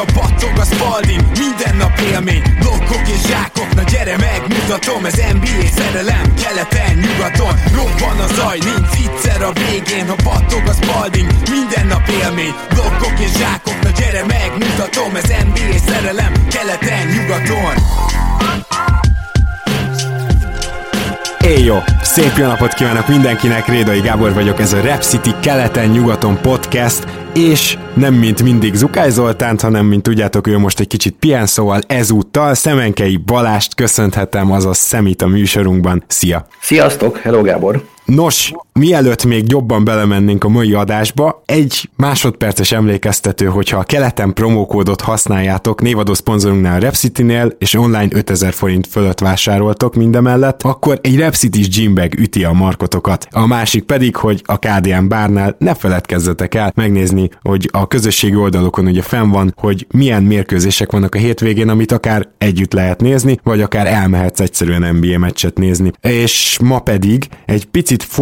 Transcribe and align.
ha 0.00 0.06
battog 0.14 0.56
a 0.58 0.64
spalding 0.64 1.22
Minden 1.42 1.76
nap 1.76 1.98
élmény, 2.12 2.42
blokkok 2.60 3.08
és 3.14 3.22
zsákok 3.28 3.74
Na 3.74 3.82
gyere 3.82 4.16
megmutatom, 4.16 5.04
ez 5.04 5.18
NBA 5.36 5.66
szerelem 5.78 6.24
Keleten, 6.42 6.94
nyugaton, 7.04 7.54
robban 7.76 8.18
a 8.24 8.28
zaj 8.34 8.58
Nincs 8.68 8.90
viccer 8.98 9.42
a 9.42 9.52
végén, 9.52 10.06
ha 10.08 10.16
battog 10.24 10.64
a 10.72 10.74
spalding 10.80 11.30
Minden 11.50 11.86
nap 11.86 12.08
élmény, 12.22 12.54
blokkok 12.74 13.16
és 13.26 13.32
zsákok 13.40 13.78
Na 13.82 13.90
gyere 13.98 14.24
megmutatom, 14.36 15.16
ez 15.20 15.28
NBA 15.46 15.78
szerelem 15.88 16.32
Keleten, 16.54 17.06
nyugaton. 17.14 17.74
Éj 21.46 21.64
jó! 21.64 21.78
Szép 22.02 22.36
jó 22.36 22.46
napot 22.46 22.74
kívánok 22.74 23.08
mindenkinek, 23.08 23.66
Rédai 23.68 24.00
Gábor 24.00 24.32
vagyok, 24.32 24.60
ez 24.60 24.72
a 24.72 24.80
Rap 24.80 25.02
City 25.02 25.34
keleten-nyugaton 25.40 26.40
podcast, 26.40 27.19
és 27.34 27.78
nem 27.94 28.14
mint 28.14 28.42
mindig 28.42 28.74
Zukály 28.74 29.10
Zoltánt, 29.10 29.60
hanem 29.60 29.86
mint 29.86 30.02
tudjátok, 30.02 30.46
ő 30.46 30.58
most 30.58 30.80
egy 30.80 30.86
kicsit 30.86 31.16
pihen, 31.18 31.46
szóval 31.46 31.80
ezúttal 31.86 32.54
Szemenkei 32.54 33.16
Balást 33.16 33.74
köszönhetem, 33.74 34.52
azaz 34.52 34.78
Szemit 34.78 35.22
a 35.22 35.26
műsorunkban. 35.26 36.04
Szia! 36.06 36.46
Sziasztok! 36.60 37.16
Hello 37.18 37.42
Gábor! 37.42 37.84
Nos, 38.04 38.52
mielőtt 38.80 39.24
még 39.24 39.50
jobban 39.50 39.84
belemennénk 39.84 40.44
a 40.44 40.48
mai 40.48 40.74
adásba, 40.74 41.42
egy 41.46 41.90
másodperces 41.96 42.72
emlékeztető, 42.72 43.46
hogyha 43.46 43.78
a 43.78 43.82
keleten 43.82 44.32
promókódot 44.32 45.00
használjátok 45.00 45.80
névadó 45.80 46.14
szponzorunknál 46.14 46.76
a 46.76 46.80
Repcity-nél, 46.80 47.54
és 47.58 47.74
online 47.74 48.08
5000 48.10 48.52
forint 48.52 48.86
fölött 48.86 49.20
vásároltok 49.20 49.94
mindemellett, 49.94 50.62
akkor 50.62 50.98
egy 51.02 51.16
Repcity-s 51.16 51.68
gymbag 51.68 52.14
üti 52.18 52.44
a 52.44 52.52
markotokat. 52.52 53.26
A 53.30 53.46
másik 53.46 53.82
pedig, 53.82 54.16
hogy 54.16 54.42
a 54.44 54.58
KDM 54.58 55.06
bárnál 55.08 55.56
ne 55.58 55.74
feledkezzetek 55.74 56.54
el 56.54 56.72
megnézni, 56.74 57.28
hogy 57.42 57.68
a 57.72 57.86
közösségi 57.86 58.36
oldalokon 58.36 58.86
ugye 58.86 59.02
fenn 59.02 59.30
van, 59.30 59.54
hogy 59.56 59.86
milyen 59.90 60.22
mérkőzések 60.22 60.92
vannak 60.92 61.14
a 61.14 61.18
hétvégén, 61.18 61.68
amit 61.68 61.92
akár 61.92 62.28
együtt 62.38 62.72
lehet 62.72 63.00
nézni, 63.00 63.38
vagy 63.42 63.60
akár 63.60 63.86
elmehetsz 63.86 64.40
egyszerűen 64.40 64.94
NBA 64.94 65.18
meccset 65.18 65.58
nézni. 65.58 65.90
És 66.00 66.58
ma 66.62 66.78
pedig 66.78 67.28
egy 67.46 67.64
picit 67.64 67.88
picit 67.90 68.12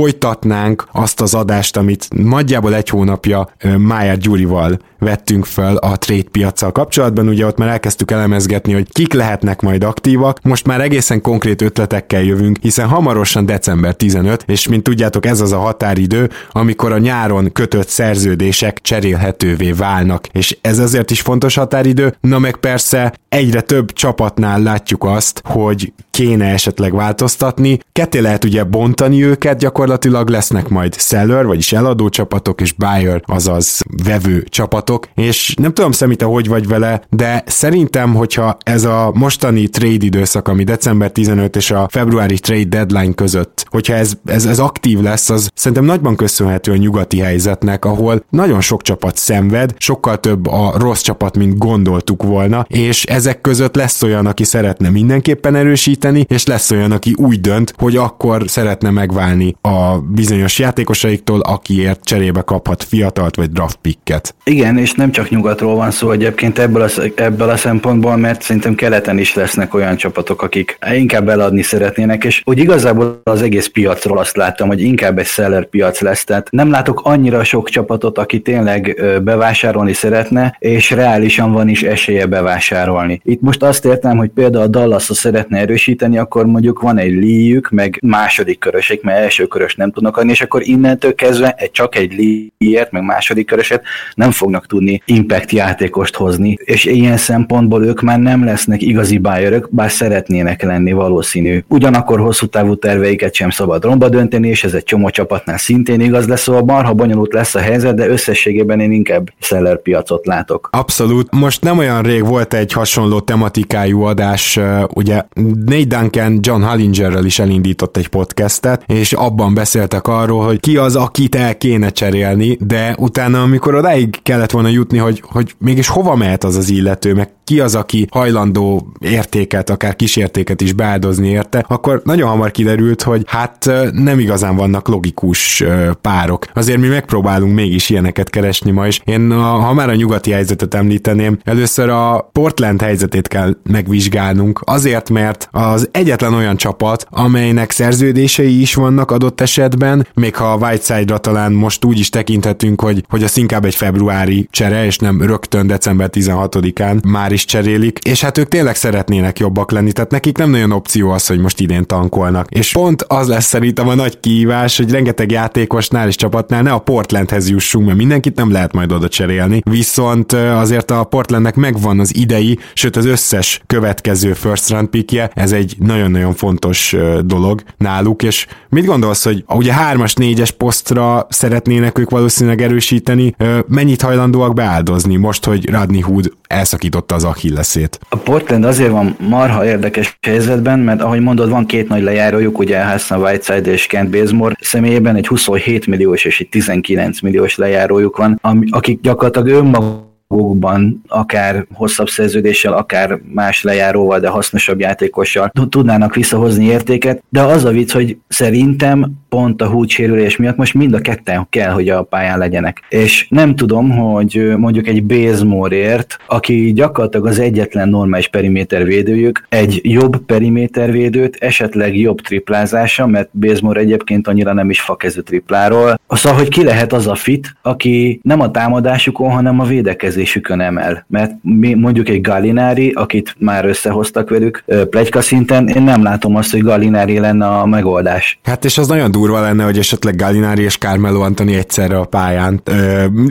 folytatnánk 0.48 0.88
azt 0.92 1.20
az 1.20 1.34
adást, 1.34 1.76
amit 1.76 2.08
nagyjából 2.10 2.74
egy 2.74 2.88
hónapja 2.88 3.48
Májár 3.78 4.18
Gyurival 4.18 4.78
vettünk 4.98 5.44
fel 5.44 5.76
a 5.76 5.96
trade 5.96 6.28
piacsal 6.32 6.72
kapcsolatban, 6.72 7.28
ugye 7.28 7.46
ott 7.46 7.58
már 7.58 7.68
elkezdtük 7.68 8.10
elemezgetni, 8.10 8.72
hogy 8.72 8.92
kik 8.92 9.12
lehetnek 9.12 9.60
majd 9.60 9.84
aktívak, 9.84 10.38
most 10.42 10.66
már 10.66 10.80
egészen 10.80 11.20
konkrét 11.20 11.62
ötletekkel 11.62 12.22
jövünk, 12.22 12.56
hiszen 12.60 12.88
hamarosan 12.88 13.46
december 13.46 13.94
15, 13.94 14.44
és 14.46 14.68
mint 14.68 14.82
tudjátok 14.82 15.26
ez 15.26 15.40
az 15.40 15.52
a 15.52 15.58
határidő, 15.58 16.30
amikor 16.50 16.92
a 16.92 16.98
nyáron 16.98 17.52
kötött 17.52 17.88
szerződések 17.88 18.80
cserélhetővé 18.80 19.72
válnak, 19.72 20.26
és 20.26 20.58
ez 20.60 20.78
azért 20.78 21.10
is 21.10 21.20
fontos 21.20 21.54
határidő, 21.54 22.16
na 22.20 22.38
meg 22.38 22.56
persze 22.56 23.12
egyre 23.28 23.60
több 23.60 23.92
csapatnál 23.92 24.62
látjuk 24.62 25.04
azt, 25.04 25.42
hogy 25.44 25.92
kéne 26.10 26.52
esetleg 26.52 26.94
változtatni, 26.94 27.78
ketté 27.92 28.18
lehet 28.18 28.44
ugye 28.44 28.64
bontani 28.64 29.24
őket, 29.24 29.58
gyakorlatilag 29.58 30.28
lesznek 30.28 30.68
majd 30.68 30.94
seller, 30.94 31.46
vagyis 31.46 31.72
eladó 31.72 32.08
csapatok, 32.08 32.60
és 32.60 32.72
buyer, 32.72 33.22
azaz 33.26 33.82
vevő 34.04 34.44
csapatok, 34.48 34.87
és 35.14 35.54
nem 35.60 35.74
tudom 35.74 35.92
szemite, 35.92 36.24
hogy 36.24 36.48
vagy 36.48 36.68
vele, 36.68 37.00
de 37.10 37.42
szerintem, 37.46 38.14
hogyha 38.14 38.56
ez 38.62 38.84
a 38.84 39.10
mostani 39.14 39.68
trade 39.68 40.04
időszak, 40.04 40.48
ami 40.48 40.64
december 40.64 41.10
15 41.10 41.56
és 41.56 41.70
a 41.70 41.88
februári 41.90 42.38
trade 42.38 42.64
deadline 42.64 43.14
között, 43.14 43.66
hogyha 43.68 43.94
ez, 43.94 44.12
ez, 44.24 44.46
ez 44.46 44.58
aktív 44.58 45.00
lesz, 45.00 45.30
az 45.30 45.50
szerintem 45.54 45.84
nagyban 45.84 46.16
köszönhető 46.16 46.72
a 46.72 46.76
nyugati 46.76 47.18
helyzetnek, 47.18 47.84
ahol 47.84 48.24
nagyon 48.30 48.60
sok 48.60 48.82
csapat 48.82 49.16
szenved, 49.16 49.74
sokkal 49.78 50.20
több 50.20 50.46
a 50.46 50.72
rossz 50.78 51.00
csapat, 51.00 51.36
mint 51.36 51.58
gondoltuk 51.58 52.22
volna, 52.22 52.66
és 52.68 53.04
ezek 53.04 53.40
között 53.40 53.74
lesz 53.74 54.02
olyan, 54.02 54.26
aki 54.26 54.44
szeretne 54.44 54.90
mindenképpen 54.90 55.54
erősíteni, 55.54 56.24
és 56.28 56.46
lesz 56.46 56.70
olyan, 56.70 56.92
aki 56.92 57.14
úgy 57.16 57.40
dönt, 57.40 57.74
hogy 57.76 57.96
akkor 57.96 58.42
szeretne 58.46 58.90
megválni 58.90 59.54
a 59.60 59.98
bizonyos 59.98 60.58
játékosaiktól, 60.58 61.40
akiért 61.40 62.04
cserébe 62.04 62.40
kaphat 62.40 62.82
fiatalt 62.82 63.36
vagy 63.36 63.50
draft 63.50 63.76
picket. 63.76 64.34
Igen, 64.44 64.77
és 64.78 64.92
nem 64.92 65.10
csak 65.10 65.30
nyugatról 65.30 65.74
van 65.74 65.90
szó 65.90 66.10
egyébként 66.10 66.58
ebből 66.58 66.82
a, 66.82 66.88
ebből 67.14 67.48
a 67.48 67.56
szempontból, 67.56 68.16
mert 68.16 68.42
szerintem 68.42 68.74
keleten 68.74 69.18
is 69.18 69.34
lesznek 69.34 69.74
olyan 69.74 69.96
csapatok, 69.96 70.42
akik 70.42 70.78
inkább 70.92 71.28
eladni 71.28 71.62
szeretnének, 71.62 72.24
és 72.24 72.42
úgy 72.44 72.58
igazából 72.58 73.20
az 73.24 73.42
egész 73.42 73.66
piacról 73.66 74.18
azt 74.18 74.36
láttam, 74.36 74.68
hogy 74.68 74.80
inkább 74.80 75.18
egy 75.18 75.26
seller 75.26 75.66
piac 75.66 76.00
lesz, 76.00 76.24
tehát 76.24 76.50
nem 76.50 76.70
látok 76.70 77.00
annyira 77.04 77.44
sok 77.44 77.68
csapatot, 77.68 78.18
aki 78.18 78.40
tényleg 78.40 79.02
bevásárolni 79.22 79.92
szeretne, 79.92 80.56
és 80.58 80.90
reálisan 80.90 81.52
van 81.52 81.68
is 81.68 81.82
esélye 81.82 82.26
bevásárolni. 82.26 83.20
Itt 83.24 83.40
most 83.40 83.62
azt 83.62 83.84
értem, 83.84 84.16
hogy 84.16 84.28
például 84.28 84.64
a 84.64 84.68
dallas 84.68 85.02
szeretne 85.02 85.58
erősíteni, 85.58 86.18
akkor 86.18 86.46
mondjuk 86.46 86.80
van 86.80 86.98
egy 86.98 87.12
líjük, 87.12 87.70
meg 87.70 87.98
második 88.02 88.58
körösek, 88.58 89.02
mert 89.02 89.18
első 89.18 89.46
körös 89.46 89.74
nem 89.74 89.90
tudnak 89.90 90.16
adni, 90.16 90.30
és 90.30 90.40
akkor 90.40 90.62
innentől 90.64 91.14
kezdve 91.14 91.54
egy, 91.56 91.70
csak 91.70 91.96
egy 91.96 92.12
líért, 92.58 92.90
meg 92.90 93.02
második 93.02 93.46
köröset 93.46 93.82
nem 94.14 94.30
fognak 94.30 94.66
tudni 94.68 95.02
impact 95.04 95.50
játékost 95.52 96.16
hozni, 96.16 96.56
és 96.64 96.84
ilyen 96.84 97.16
szempontból 97.16 97.84
ők 97.84 98.00
már 98.00 98.18
nem 98.18 98.44
lesznek 98.44 98.82
igazi 98.82 99.18
bájörök, 99.18 99.68
bár 99.70 99.90
szeretnének 99.90 100.62
lenni 100.62 100.92
valószínű. 100.92 101.64
Ugyanakkor 101.68 102.20
hosszú 102.20 102.46
távú 102.46 102.74
terveiket 102.74 103.34
sem 103.34 103.50
szabad 103.50 103.84
romba 103.84 104.08
dönteni, 104.08 104.48
és 104.48 104.64
ez 104.64 104.72
egy 104.72 104.84
csomó 104.84 105.10
csapatnál 105.10 105.58
szintén 105.58 106.00
igaz 106.00 106.28
lesz, 106.28 106.42
szóval 106.42 106.62
marha 106.62 106.94
bonyolult 106.94 107.32
lesz 107.32 107.54
a 107.54 107.58
helyzet, 107.58 107.94
de 107.94 108.08
összességében 108.08 108.80
én 108.80 108.92
inkább 108.92 109.30
seller 109.38 109.82
piacot 109.82 110.26
látok. 110.26 110.68
Abszolút. 110.72 111.34
Most 111.34 111.62
nem 111.62 111.78
olyan 111.78 112.02
rég 112.02 112.26
volt 112.26 112.54
egy 112.54 112.72
hasonló 112.72 113.20
tematikájú 113.20 114.02
adás, 114.02 114.60
ugye 114.94 115.22
Nate 115.66 115.84
Duncan 115.84 116.38
John 116.42 116.62
Hollingerrel 116.62 117.24
is 117.24 117.38
elindított 117.38 117.96
egy 117.96 118.08
podcastet, 118.08 118.84
és 118.86 119.12
abban 119.12 119.54
beszéltek 119.54 120.06
arról, 120.06 120.44
hogy 120.44 120.60
ki 120.60 120.76
az, 120.76 120.96
akit 120.96 121.34
el 121.34 121.56
kéne 121.56 121.88
cserélni, 121.88 122.58
de 122.60 122.94
utána, 122.98 123.42
amikor 123.42 123.74
odáig 123.74 124.22
kellett 124.22 124.50
volna 124.58 124.76
jutni, 124.76 124.98
hogy, 124.98 125.22
hogy 125.26 125.54
mégis 125.58 125.88
hova 125.88 126.14
mehet 126.14 126.44
az 126.44 126.56
az 126.56 126.68
illető, 126.68 127.14
meg 127.14 127.30
ki 127.48 127.60
az, 127.60 127.74
aki 127.74 128.06
hajlandó 128.10 128.92
értéket, 129.00 129.70
akár 129.70 129.96
kísértéket 129.96 130.60
is 130.60 130.72
beáldozni 130.72 131.28
érte, 131.28 131.64
akkor 131.68 132.00
nagyon 132.04 132.28
hamar 132.28 132.50
kiderült, 132.50 133.02
hogy 133.02 133.22
hát 133.26 133.70
nem 133.92 134.18
igazán 134.18 134.56
vannak 134.56 134.88
logikus 134.88 135.64
párok. 136.00 136.46
Azért 136.54 136.78
mi 136.78 136.86
megpróbálunk 136.88 137.54
mégis 137.54 137.90
ilyeneket 137.90 138.30
keresni 138.30 138.70
ma 138.70 138.86
is. 138.86 139.00
Én, 139.04 139.32
ha 139.40 139.72
már 139.72 139.88
a 139.88 139.94
nyugati 139.94 140.30
helyzetet 140.30 140.74
említeném, 140.74 141.38
először 141.44 141.88
a 141.88 142.28
Portland 142.32 142.82
helyzetét 142.82 143.28
kell 143.28 143.56
megvizsgálnunk, 143.62 144.60
azért, 144.64 145.10
mert 145.10 145.48
az 145.50 145.88
egyetlen 145.92 146.34
olyan 146.34 146.56
csapat, 146.56 147.06
amelynek 147.10 147.70
szerződései 147.70 148.60
is 148.60 148.74
vannak 148.74 149.10
adott 149.10 149.40
esetben, 149.40 150.06
még 150.14 150.36
ha 150.36 150.52
a 150.52 150.56
Whiteside-ra 150.56 151.18
talán 151.18 151.52
most 151.52 151.84
úgy 151.84 151.98
is 151.98 152.10
tekinthetünk, 152.10 152.80
hogy, 152.80 153.04
hogy 153.08 153.22
az 153.22 153.36
inkább 153.36 153.64
egy 153.64 153.74
februári 153.74 154.48
csere, 154.50 154.84
és 154.84 154.98
nem 154.98 155.22
rögtön 155.22 155.66
december 155.66 156.10
16-án 156.12 157.02
már 157.02 157.32
is 157.32 157.37
cserélik, 157.44 157.98
és 157.98 158.20
hát 158.20 158.38
ők 158.38 158.48
tényleg 158.48 158.76
szeretnének 158.76 159.38
jobbak 159.38 159.70
lenni, 159.70 159.92
tehát 159.92 160.10
nekik 160.10 160.38
nem 160.38 160.50
nagyon 160.50 160.72
opció 160.72 161.10
az, 161.10 161.26
hogy 161.26 161.38
most 161.38 161.60
idén 161.60 161.86
tankolnak. 161.86 162.50
És 162.50 162.72
pont 162.72 163.02
az 163.02 163.28
lesz 163.28 163.46
szerintem 163.46 163.88
a 163.88 163.94
nagy 163.94 164.20
kihívás, 164.20 164.76
hogy 164.76 164.90
rengeteg 164.90 165.30
játékosnál 165.30 166.08
és 166.08 166.16
csapatnál 166.16 166.62
ne 166.62 166.72
a 166.72 166.78
Portlandhez 166.78 167.50
jussunk, 167.50 167.86
mert 167.86 167.98
mindenkit 167.98 168.36
nem 168.36 168.52
lehet 168.52 168.72
majd 168.72 168.92
oda 168.92 169.08
cserélni. 169.08 169.60
Viszont 169.70 170.32
azért 170.32 170.90
a 170.90 171.04
Portlandnek 171.04 171.54
megvan 171.54 172.00
az 172.00 172.16
idei, 172.16 172.58
sőt 172.74 172.96
az 172.96 173.04
összes 173.04 173.60
következő 173.66 174.32
first 174.32 174.68
round 174.68 174.88
pickje, 174.88 175.30
ez 175.34 175.52
egy 175.52 175.76
nagyon-nagyon 175.78 176.34
fontos 176.34 176.96
dolog 177.24 177.62
náluk, 177.76 178.22
és 178.22 178.46
mit 178.68 178.84
gondolsz, 178.84 179.24
hogy 179.24 179.44
ugye 179.48 179.72
hármas, 179.72 180.14
négyes 180.14 180.50
posztra 180.50 181.26
szeretnének 181.30 181.98
ők 181.98 182.10
valószínűleg 182.10 182.62
erősíteni, 182.62 183.34
mennyit 183.68 184.02
hajlandóak 184.02 184.54
beáldozni 184.54 185.16
most, 185.16 185.44
hogy 185.44 185.70
Radni 185.70 186.00
Hood 186.00 186.32
elszakította 186.48 187.14
az 187.14 187.24
Achilleszét? 187.24 187.98
A 188.08 188.16
Portland 188.16 188.64
azért 188.64 188.90
van 188.90 189.16
marha 189.18 189.66
érdekes 189.66 190.18
helyzetben, 190.20 190.78
mert 190.78 191.02
ahogy 191.02 191.20
mondod, 191.20 191.50
van 191.50 191.66
két 191.66 191.88
nagy 191.88 192.02
lejárójuk, 192.02 192.58
ugye 192.58 192.84
Hassan 192.84 193.20
Whiteside 193.20 193.70
és 193.70 193.86
Kent 193.86 194.10
Bazemore 194.10 194.56
személyében 194.60 195.16
egy 195.16 195.26
27 195.26 195.86
milliós 195.86 196.24
és 196.24 196.40
egy 196.40 196.48
19 196.48 197.20
milliós 197.20 197.56
lejárójuk 197.56 198.16
van, 198.16 198.40
akik 198.70 199.00
gyakorlatilag 199.00 199.48
önmaguk 199.48 200.06
magukban, 200.28 201.02
akár 201.08 201.66
hosszabb 201.74 202.08
szerződéssel, 202.08 202.72
akár 202.72 203.20
más 203.34 203.62
lejáróval, 203.62 204.20
de 204.20 204.28
hasznosabb 204.28 204.80
játékossal 204.80 205.50
tudnának 205.68 206.14
visszahozni 206.14 206.64
értéket, 206.64 207.22
de 207.28 207.42
az 207.42 207.64
a 207.64 207.70
vicc, 207.70 207.92
hogy 207.92 208.18
szerintem 208.28 209.12
pont 209.28 209.62
a 209.62 209.66
húcsérülés 209.66 210.36
miatt 210.36 210.56
most 210.56 210.74
mind 210.74 210.94
a 210.94 210.98
ketten 210.98 211.46
kell, 211.50 211.70
hogy 211.70 211.88
a 211.88 212.02
pályán 212.02 212.38
legyenek. 212.38 212.82
És 212.88 213.26
nem 213.30 213.56
tudom, 213.56 213.90
hogy 213.90 214.52
mondjuk 214.56 214.86
egy 214.86 215.02
Bézmorért, 215.02 216.18
aki 216.26 216.72
gyakorlatilag 216.72 217.26
az 217.26 217.38
egyetlen 217.38 217.88
normális 217.88 218.28
perimétervédőjük, 218.28 219.46
egy 219.48 219.80
jobb 219.82 220.16
perimétervédőt, 220.16 221.36
esetleg 221.40 221.96
jobb 221.96 222.20
triplázása, 222.20 223.06
mert 223.06 223.28
Bézmor 223.32 223.76
egyébként 223.76 224.28
annyira 224.28 224.52
nem 224.52 224.70
is 224.70 224.80
fakező 224.80 225.20
tripláról. 225.20 226.00
Szóval, 226.08 226.38
hogy 226.38 226.48
ki 226.48 226.64
lehet 226.64 226.92
az 226.92 227.06
a 227.06 227.14
fit, 227.14 227.56
aki 227.62 228.20
nem 228.22 228.40
a 228.40 228.50
támadásukon, 228.50 229.30
hanem 229.30 229.60
a 229.60 229.64
védekezésükön 229.64 230.60
emel. 230.60 231.04
Mert 231.08 231.32
mondjuk 231.76 232.08
egy 232.08 232.20
Gallinári, 232.20 232.90
akit 232.90 233.34
már 233.38 233.64
összehoztak 233.64 234.30
velük 234.30 234.64
plegyka 234.90 235.20
szinten, 235.20 235.68
én 235.68 235.82
nem 235.82 236.02
látom 236.02 236.36
azt, 236.36 236.50
hogy 236.50 236.62
Gallinári 236.62 237.18
lenne 237.18 237.46
a 237.46 237.66
megoldás. 237.66 238.38
Hát 238.42 238.64
és 238.64 238.78
az 238.78 238.88
nagyon 238.88 239.10
durva 239.18 239.40
lenne, 239.40 239.64
hogy 239.64 239.78
esetleg 239.78 240.16
Gallinári 240.16 240.62
és 240.62 240.78
Carmelo 240.78 241.20
Antoni 241.20 241.54
egyszerre 241.54 241.98
a 241.98 242.04
pályán, 242.04 242.62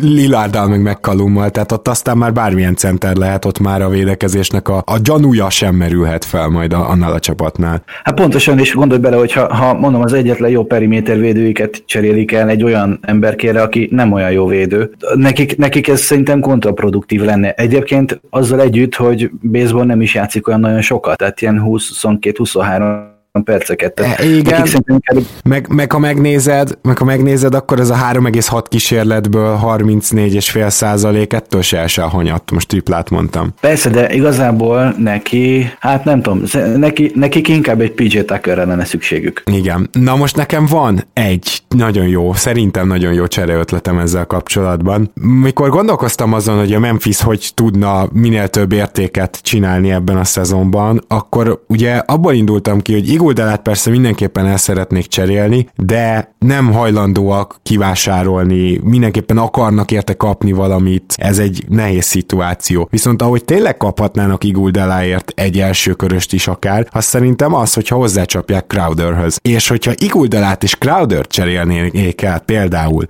Lillárdal 0.01 0.67
meg 0.67 0.81
McCallummal, 0.81 1.49
tehát 1.49 1.71
ott 1.71 1.87
aztán 1.87 2.17
már 2.17 2.33
bármilyen 2.33 2.75
center 2.75 3.15
lehet, 3.15 3.45
ott 3.45 3.59
már 3.59 3.81
a 3.81 3.89
védekezésnek 3.89 4.69
a, 4.69 4.83
a 4.85 4.97
gyanúja 5.03 5.49
sem 5.49 5.75
merülhet 5.75 6.25
fel 6.25 6.47
majd 6.47 6.73
a, 6.73 6.89
annál 6.89 7.11
a 7.13 7.19
csapatnál. 7.19 7.83
Hát 8.03 8.15
pontosan, 8.15 8.59
és 8.59 8.73
gondolj 8.73 9.01
bele, 9.01 9.15
hogy 9.15 9.31
ha, 9.31 9.55
ha 9.55 9.73
mondom 9.73 10.01
az 10.01 10.13
egyetlen 10.13 10.49
jó 10.49 10.63
perimétervédőiket 10.63 11.83
cserélik 11.85 12.31
el 12.31 12.49
egy 12.49 12.63
olyan 12.63 12.99
emberkére, 13.01 13.61
aki 13.61 13.87
nem 13.91 14.11
olyan 14.11 14.31
jó 14.31 14.47
védő, 14.47 14.91
nekik, 15.15 15.57
nekik 15.57 15.87
ez 15.87 15.99
szerintem 15.99 16.39
kontraproduktív 16.39 17.21
lenne. 17.21 17.51
Egyébként 17.51 18.21
azzal 18.29 18.61
együtt, 18.61 18.95
hogy 18.95 19.29
baseball 19.41 19.85
nem 19.85 20.01
is 20.01 20.13
játszik 20.13 20.47
olyan 20.47 20.59
nagyon 20.59 20.81
sokat, 20.81 21.17
tehát 21.17 21.41
ilyen 21.41 21.63
20-22-23 21.65 23.15
perceket. 23.43 23.99
E, 23.99 24.25
igen, 24.25 24.67
inkább... 24.85 25.25
meg, 25.43 25.67
meg, 25.69 25.91
ha 25.91 25.99
megnézed, 25.99 26.77
meg 26.81 26.97
ha 26.97 27.05
megnézed, 27.05 27.55
akkor 27.55 27.79
ez 27.79 27.89
a 27.89 27.95
3,6 27.95 28.65
kísérletből 28.67 29.59
34,5 29.63 30.69
százalék 30.69 31.33
ettől 31.33 31.61
se 31.61 31.77
elsáhonyadt, 31.77 32.51
most 32.51 32.67
triplát 32.67 33.09
mondtam. 33.09 33.53
Persze, 33.61 33.89
de 33.89 34.13
igazából 34.13 34.95
neki, 34.97 35.71
hát 35.79 36.03
nem 36.03 36.21
tudom, 36.21 36.43
neki, 36.75 37.11
nekik 37.15 37.47
inkább 37.47 37.81
egy 37.81 37.91
PJ 37.91 38.19
Tuckerre 38.19 38.65
lenne 38.65 38.85
szükségük. 38.85 39.43
Igen. 39.51 39.89
Na 39.91 40.15
most 40.15 40.35
nekem 40.35 40.65
van 40.65 41.03
egy 41.13 41.61
nagyon 41.69 42.07
jó, 42.07 42.33
szerintem 42.33 42.87
nagyon 42.87 43.13
jó 43.13 43.27
csereötletem 43.27 43.97
ezzel 43.97 44.25
kapcsolatban. 44.25 45.11
Mikor 45.41 45.69
gondolkoztam 45.69 46.33
azon, 46.33 46.57
hogy 46.57 46.73
a 46.73 46.79
Memphis 46.79 47.21
hogy 47.21 47.51
tudna 47.53 48.07
minél 48.13 48.47
több 48.47 48.71
értéket 48.71 49.39
csinálni 49.41 49.91
ebben 49.91 50.17
a 50.17 50.23
szezonban, 50.23 51.03
akkor 51.07 51.63
ugye 51.67 51.95
abból 51.95 52.33
indultam 52.33 52.81
ki, 52.81 52.93
hogy 52.93 53.09
Iguldalát 53.27 53.61
persze 53.61 53.89
mindenképpen 53.89 54.45
el 54.45 54.57
szeretnék 54.57 55.07
cserélni, 55.07 55.69
de 55.75 56.33
nem 56.39 56.71
hajlandóak 56.71 57.59
kivásárolni, 57.63 58.79
mindenképpen 58.83 59.37
akarnak 59.37 59.91
érte 59.91 60.13
kapni 60.13 60.51
valamit, 60.51 61.13
ez 61.17 61.39
egy 61.39 61.63
nehéz 61.69 62.05
szituáció. 62.05 62.87
Viszont 62.91 63.21
ahogy 63.21 63.45
tényleg 63.45 63.77
kaphatnának 63.77 64.43
Iguldeláért 64.43 65.31
egy 65.35 65.59
első 65.59 65.93
köröst 65.93 66.33
is 66.33 66.47
akár, 66.47 66.87
az 66.91 67.05
szerintem 67.05 67.53
az, 67.53 67.73
hogyha 67.73 67.95
hozzácsapják 67.95 68.67
Crowderhöz. 68.67 69.39
És 69.41 69.67
hogyha 69.67 69.91
Iguldelát 69.95 70.63
és 70.63 70.75
Crowder 70.75 71.27
cserélnék 71.27 72.21
el 72.21 72.39
például 72.39 73.05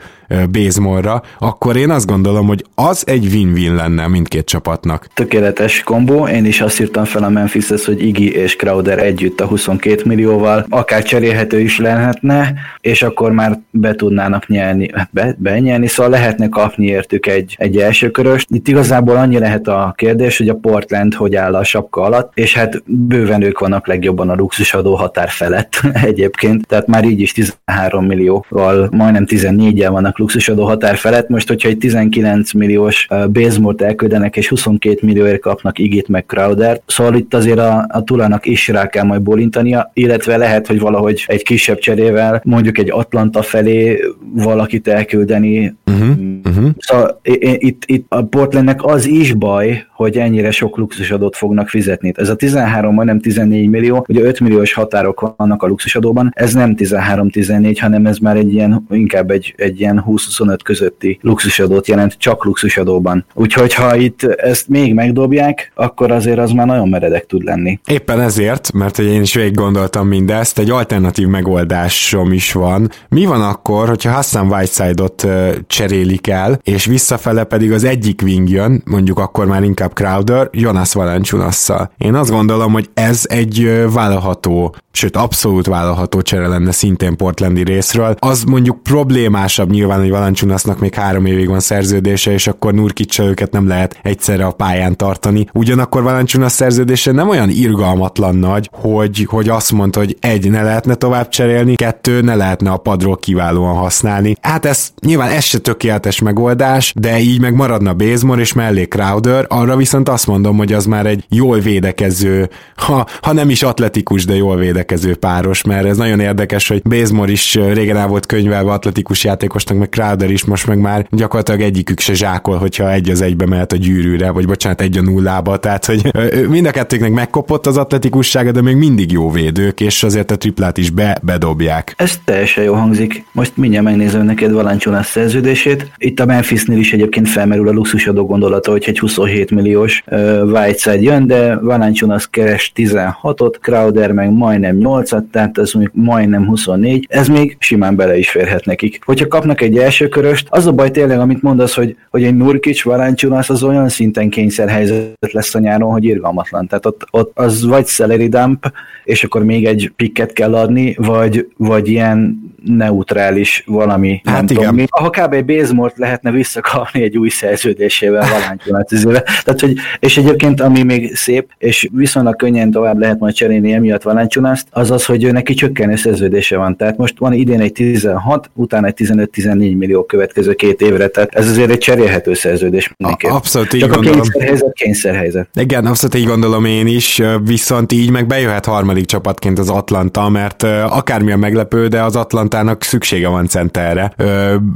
Bazemore-ra, 0.51 1.21
akkor 1.39 1.75
én 1.75 1.89
azt 1.89 2.05
gondolom, 2.05 2.47
hogy 2.47 2.65
az 2.75 3.03
egy 3.07 3.25
win-win 3.25 3.75
lenne 3.75 4.07
mindkét 4.07 4.45
csapatnak. 4.45 5.07
Tökéletes 5.13 5.83
kombó, 5.83 6.27
én 6.27 6.45
is 6.45 6.61
azt 6.61 6.79
írtam 6.79 7.03
fel 7.03 7.23
a 7.23 7.29
Memphishez, 7.29 7.85
hogy 7.85 8.05
Iggy 8.05 8.21
és 8.21 8.55
Crowder 8.55 8.99
együtt 8.99 9.41
a 9.41 9.45
22 9.45 9.96
millióval 10.05 10.65
akár 10.69 11.03
cserélhető 11.03 11.59
is 11.59 11.79
lehetne, 11.79 12.53
és 12.81 13.01
akkor 13.01 13.31
már 13.31 13.59
be 13.71 13.95
tudnának 13.95 14.47
nyelni, 14.47 14.91
be, 15.11 15.35
benyelni, 15.37 15.87
szóval 15.87 16.11
lehetne 16.11 16.49
kapni 16.49 16.85
értük 16.85 17.27
egy, 17.27 17.55
egy 17.57 17.77
első 17.77 18.11
körös. 18.11 18.45
Itt 18.49 18.67
igazából 18.67 19.15
annyi 19.15 19.39
lehet 19.39 19.67
a 19.67 19.93
kérdés, 19.95 20.37
hogy 20.37 20.49
a 20.49 20.55
Portland 20.55 21.13
hogy 21.13 21.35
áll 21.35 21.55
a 21.55 21.63
sapka 21.63 22.01
alatt, 22.01 22.31
és 22.33 22.53
hát 22.53 22.83
bőven 22.85 23.41
ők 23.41 23.59
vannak 23.59 23.87
legjobban 23.87 24.29
a 24.29 24.35
luxusadó 24.35 24.95
határ 24.95 25.29
felett 25.29 25.81
egyébként, 26.11 26.67
tehát 26.67 26.87
már 26.87 27.03
így 27.03 27.19
is 27.19 27.31
13 27.31 28.05
millióval, 28.05 28.89
majdnem 28.91 29.25
14-jel 29.27 29.89
vannak 29.91 30.17
luxusadó 30.19 30.65
határ 30.65 30.95
felett. 30.95 31.29
Most, 31.29 31.47
hogyha 31.47 31.69
egy 31.69 31.77
19 31.77 32.53
milliós 32.53 33.07
Bazemore-t 33.31 33.81
elküldenek, 33.81 34.37
és 34.37 34.47
22 34.47 34.99
millióért 35.01 35.41
kapnak 35.41 35.79
Igit 35.79 36.07
meg 36.07 36.25
Crowder, 36.25 36.81
szóval 36.85 37.15
itt 37.15 37.33
azért 37.33 37.59
a, 37.59 37.85
a 37.89 38.03
Tulának 38.03 38.45
is 38.45 38.67
rá 38.67 38.87
kell 38.87 39.03
majd 39.03 39.21
bolintania, 39.21 39.86
illetve 39.93 40.37
lehet, 40.37 40.67
hogy 40.67 40.79
valahogy 40.79 41.23
egy 41.27 41.43
kisebb 41.43 41.77
cserével, 41.77 42.41
mondjuk 42.43 42.77
egy 42.77 42.91
Atlanta 42.91 43.41
felé 43.41 43.99
valakit 44.33 44.87
elküldeni. 44.87 45.75
Uh-huh, 45.85 46.17
uh-huh. 46.43 46.69
Szóval 46.77 47.19
itt, 47.57 47.83
itt 47.85 48.05
a 48.09 48.23
Portlandnek 48.23 48.83
az 48.83 49.05
is 49.05 49.33
baj, 49.33 49.85
hogy 49.97 50.17
ennyire 50.17 50.51
sok 50.51 50.77
luxusadót 50.77 51.35
fognak 51.35 51.69
fizetni. 51.69 52.11
Ez 52.15 52.29
a 52.29 52.35
13, 52.35 52.93
majdnem 52.93 53.19
14 53.19 53.69
millió, 53.69 54.05
ugye 54.09 54.21
5 54.21 54.39
milliós 54.39 54.73
határok 54.73 55.33
vannak 55.37 55.63
a 55.63 55.67
luxusadóban, 55.67 56.31
ez 56.35 56.53
nem 56.53 56.75
13-14, 56.77 57.77
hanem 57.79 58.05
ez 58.05 58.17
már 58.17 58.35
egy 58.35 58.53
ilyen, 58.53 58.85
inkább 58.89 59.31
egy, 59.31 59.53
egy 59.57 59.79
ilyen 59.79 60.03
20-25 60.07 60.57
közötti 60.63 61.19
luxusadót 61.21 61.87
jelent, 61.87 62.13
csak 62.17 62.45
luxusadóban. 62.45 63.25
Úgyhogy 63.33 63.73
ha 63.73 63.95
itt 63.95 64.23
ezt 64.23 64.67
még 64.67 64.93
megdobják, 64.93 65.71
akkor 65.75 66.11
azért 66.11 66.39
az 66.39 66.51
már 66.51 66.67
nagyon 66.67 66.89
meredek 66.89 67.25
tud 67.25 67.43
lenni. 67.43 67.79
Éppen 67.87 68.21
ezért, 68.21 68.73
mert 68.73 68.99
én 68.99 69.21
is 69.21 69.33
végig 69.33 69.59
gondoltam 69.77 70.07
mindezt, 70.07 70.59
egy 70.59 70.69
alternatív 70.69 71.27
megoldásom 71.27 72.31
is 72.31 72.51
van. 72.51 72.89
Mi 73.09 73.25
van 73.25 73.41
akkor, 73.41 73.87
hogyha 73.87 74.11
Hassan 74.11 74.47
Whiteside-ot 74.51 75.27
cserélik 75.67 76.27
el, 76.27 76.59
és 76.63 76.85
visszafele 76.85 77.43
pedig 77.43 77.71
az 77.71 77.83
egyik 77.83 78.21
wing 78.23 78.49
jön, 78.49 78.81
mondjuk 78.85 79.19
akkor 79.19 79.45
már 79.45 79.63
inkább 79.63 79.93
Crowder, 79.93 80.49
Jonas 80.51 80.93
Valanciunasszal. 80.93 81.91
Én 81.97 82.13
azt 82.13 82.29
gondolom, 82.29 82.71
hogy 82.73 82.89
ez 82.93 83.23
egy 83.29 83.83
vállalható 83.93 84.75
sőt 84.97 85.15
abszolút 85.15 85.65
vállalható 85.65 86.21
csere 86.21 86.47
lenne 86.47 86.71
szintén 86.71 87.15
Portlandi 87.15 87.63
részről. 87.63 88.15
Az 88.19 88.43
mondjuk 88.43 88.83
problémásabb 88.83 89.69
nyilván, 89.69 89.99
hogy 89.99 90.09
Valanciunasnak 90.09 90.79
még 90.79 90.93
három 90.93 91.25
évig 91.25 91.47
van 91.47 91.59
szerződése, 91.59 92.31
és 92.31 92.47
akkor 92.47 92.73
Nurkic 92.73 93.19
őket 93.19 93.51
nem 93.51 93.67
lehet 93.67 93.99
egyszerre 94.01 94.45
a 94.45 94.51
pályán 94.51 94.97
tartani. 94.97 95.47
Ugyanakkor 95.53 96.03
Valanciunas 96.03 96.51
szerződése 96.51 97.11
nem 97.11 97.29
olyan 97.29 97.49
irgalmatlan 97.49 98.35
nagy, 98.35 98.69
hogy, 98.73 99.25
hogy 99.29 99.49
azt 99.49 99.71
mondta, 99.71 99.99
hogy 99.99 100.17
egy, 100.19 100.49
ne 100.49 100.63
lehetne 100.63 100.95
tovább 100.95 101.29
cserélni, 101.29 101.75
kettő, 101.75 102.21
ne 102.21 102.35
lehetne 102.35 102.71
a 102.71 102.77
padról 102.77 103.17
kiválóan 103.17 103.75
használni. 103.75 104.35
Hát 104.41 104.65
ez 104.65 104.89
nyilván 105.01 105.29
ez 105.29 105.43
se 105.43 105.57
tökéletes 105.57 106.21
megoldás, 106.21 106.93
de 106.95 107.19
így 107.19 107.41
meg 107.41 107.55
maradna 107.55 107.93
Bazemore 107.93 108.41
és 108.41 108.53
mellé 108.53 108.83
Crowder, 108.83 109.45
arra 109.49 109.75
viszont 109.75 110.09
azt 110.09 110.27
mondom, 110.27 110.57
hogy 110.57 110.73
az 110.73 110.85
már 110.85 111.05
egy 111.05 111.25
jól 111.29 111.59
védekező, 111.59 112.49
ha, 112.75 113.05
ha 113.21 113.33
nem 113.33 113.49
is 113.49 113.63
atletikus, 113.63 114.25
de 114.25 114.35
jól 114.35 114.55
védekező 114.55 114.85
védekező 114.87 115.15
páros, 115.15 115.63
mert 115.63 115.85
ez 115.85 115.97
nagyon 115.97 116.19
érdekes, 116.19 116.67
hogy 116.67 116.81
Bazemore 116.81 117.31
is 117.31 117.55
régen 117.55 117.97
el 117.97 118.07
volt 118.07 118.25
könyvelve 118.25 118.71
atletikus 118.71 119.23
játékosnak, 119.23 119.77
meg 119.77 119.89
Crowder 119.89 120.31
is 120.31 120.45
most 120.45 120.67
meg 120.67 120.79
már 120.79 121.07
gyakorlatilag 121.11 121.61
egyikük 121.61 121.99
se 121.99 122.13
zsákol, 122.13 122.57
hogyha 122.57 122.91
egy 122.91 123.09
az 123.09 123.21
egybe 123.21 123.45
mehet 123.45 123.71
a 123.71 123.75
gyűrűre, 123.75 124.31
vagy 124.31 124.45
bocsánat, 124.45 124.81
egy 124.81 124.97
a 124.97 125.01
nullába, 125.01 125.57
tehát 125.57 125.85
hogy 125.85 126.11
mind 126.49 126.65
a 126.65 126.71
kettőknek 126.71 127.11
megkopott 127.11 127.65
az 127.65 127.77
atletikussága, 127.77 128.51
de 128.51 128.61
még 128.61 128.75
mindig 128.75 129.11
jó 129.11 129.31
védők, 129.31 129.81
és 129.81 130.03
azért 130.03 130.31
a 130.31 130.35
triplát 130.35 130.77
is 130.77 130.89
be, 130.89 131.17
bedobják. 131.21 131.93
Ez 131.97 132.19
teljesen 132.25 132.63
jó 132.63 132.73
hangzik. 132.73 133.25
Most 133.31 133.57
mindjárt 133.57 133.85
megnézem 133.85 134.25
neked 134.25 134.51
Valanciunas 134.51 135.05
szerződését. 135.05 135.91
Itt 135.97 136.19
a 136.19 136.25
Memphisnél 136.25 136.79
is 136.79 136.93
egyébként 136.93 137.27
felmerül 137.27 137.67
a 137.67 137.71
luxusadó 137.71 138.25
gondolata, 138.25 138.71
hogy 138.71 138.83
egy 138.87 138.99
27 138.99 139.51
milliós 139.51 140.03
uh, 140.07 140.41
Whiteside 140.43 141.01
jön, 141.01 141.27
de 141.27 141.55
Valanciunas 141.59 142.27
keres 142.29 142.71
16-ot, 142.75 143.55
Crowder 143.61 144.11
meg 144.11 144.31
majdnem 144.31 144.76
8-at, 144.79 145.23
tehát 145.31 145.57
ez 145.57 145.71
mondjuk 145.71 145.95
majdnem 145.95 146.45
24, 146.45 147.05
ez 147.09 147.27
még 147.27 147.55
simán 147.59 147.95
bele 147.95 148.17
is 148.17 148.29
férhet 148.29 148.65
nekik. 148.65 148.99
Hogyha 149.05 149.27
kapnak 149.27 149.61
egy 149.61 149.77
első 149.77 150.07
köröst, 150.07 150.47
az 150.49 150.65
a 150.65 150.71
baj 150.71 150.91
tényleg, 150.91 151.19
amit 151.19 151.41
mondasz, 151.41 151.75
hogy, 151.75 151.95
hogy 152.09 152.23
egy 152.23 152.35
Nurkic, 152.35 152.83
Valanciunas 152.83 153.49
az 153.49 153.63
olyan 153.63 153.89
szinten 153.89 154.29
kényszerhelyzet 154.29 155.31
lesz 155.31 155.55
a 155.55 155.59
nyáron, 155.59 155.91
hogy 155.91 156.03
irgalmatlan. 156.03 156.67
Tehát 156.67 156.85
ott, 156.85 157.07
ott 157.11 157.31
az 157.33 157.65
vagy 157.65 157.85
salary 157.87 158.27
dump, 158.27 158.71
és 159.03 159.23
akkor 159.23 159.43
még 159.43 159.65
egy 159.65 159.91
pikket 159.95 160.33
kell 160.33 160.55
adni, 160.55 160.95
vagy, 160.97 161.47
vagy 161.57 161.87
ilyen 161.87 162.45
neutrális 162.65 163.63
valami. 163.65 164.21
Hát 164.23 164.35
nem 164.35 164.43
igen. 164.43 164.57
Tudom, 164.57 164.75
mi. 164.75 164.85
Ha 164.89 165.09
kb. 165.09 165.45
Bazemort 165.45 165.97
lehetne 165.97 166.31
visszakapni 166.31 167.01
egy 167.01 167.17
új 167.17 167.29
szerződésével 167.29 168.27
Valanciunas. 168.65 169.21
Tehát, 169.43 169.59
hogy, 169.59 169.75
és 169.99 170.17
egyébként 170.17 170.61
ami 170.61 170.83
még 170.83 171.15
szép, 171.15 171.51
és 171.57 171.87
viszonylag 171.91 172.35
könnyen 172.35 172.71
tovább 172.71 172.99
lehet 172.99 173.19
majd 173.19 173.33
cserélni 173.33 173.73
emiatt 173.73 174.01
Valanciunast, 174.01 174.66
az 174.69 174.91
az, 174.91 175.05
hogy 175.05 175.31
neki 175.33 175.53
csökkenő 175.53 175.95
szerződése 175.95 176.57
van. 176.57 176.75
Tehát 176.75 176.97
most 176.97 177.17
van 177.17 177.33
idén 177.33 177.59
egy 177.59 177.71
16, 177.71 178.49
utána 178.53 178.87
egy 178.87 178.93
15-14 178.97 179.77
millió 179.77 180.03
következő 180.03 180.53
két 180.53 180.81
évre, 180.81 181.07
tehát 181.07 181.35
ez 181.35 181.49
azért 181.49 181.69
egy 181.69 181.77
cserélhető 181.77 182.33
szerződés 182.33 182.93
mindenképp. 182.97 183.31
Abszolút 183.31 183.73
így 183.73 183.79
Csak 183.79 183.93
gondolom. 183.93 184.19
a 184.19 184.21
kényszerhelyzet, 184.23 184.73
kényszerhelyzet. 184.73 185.47
Igen, 185.53 185.85
abszolút 185.85 186.15
így 186.15 186.25
gondolom 186.25 186.65
én 186.65 186.87
is, 186.87 187.21
viszont 187.43 187.91
így 187.91 188.11
meg 188.11 188.27
bejöhet 188.27 188.65
harmadik 188.65 189.05
csapatként 189.05 189.59
az 189.59 189.69
Atlanta, 189.69 190.29
mert 190.29 190.63
akármilyen 190.89 191.39
meglepő, 191.39 191.87
de 191.87 192.03
az 192.03 192.15
Atlantának 192.15 192.83
szüksége 192.83 193.27
van 193.27 193.47
centerre. 193.47 194.13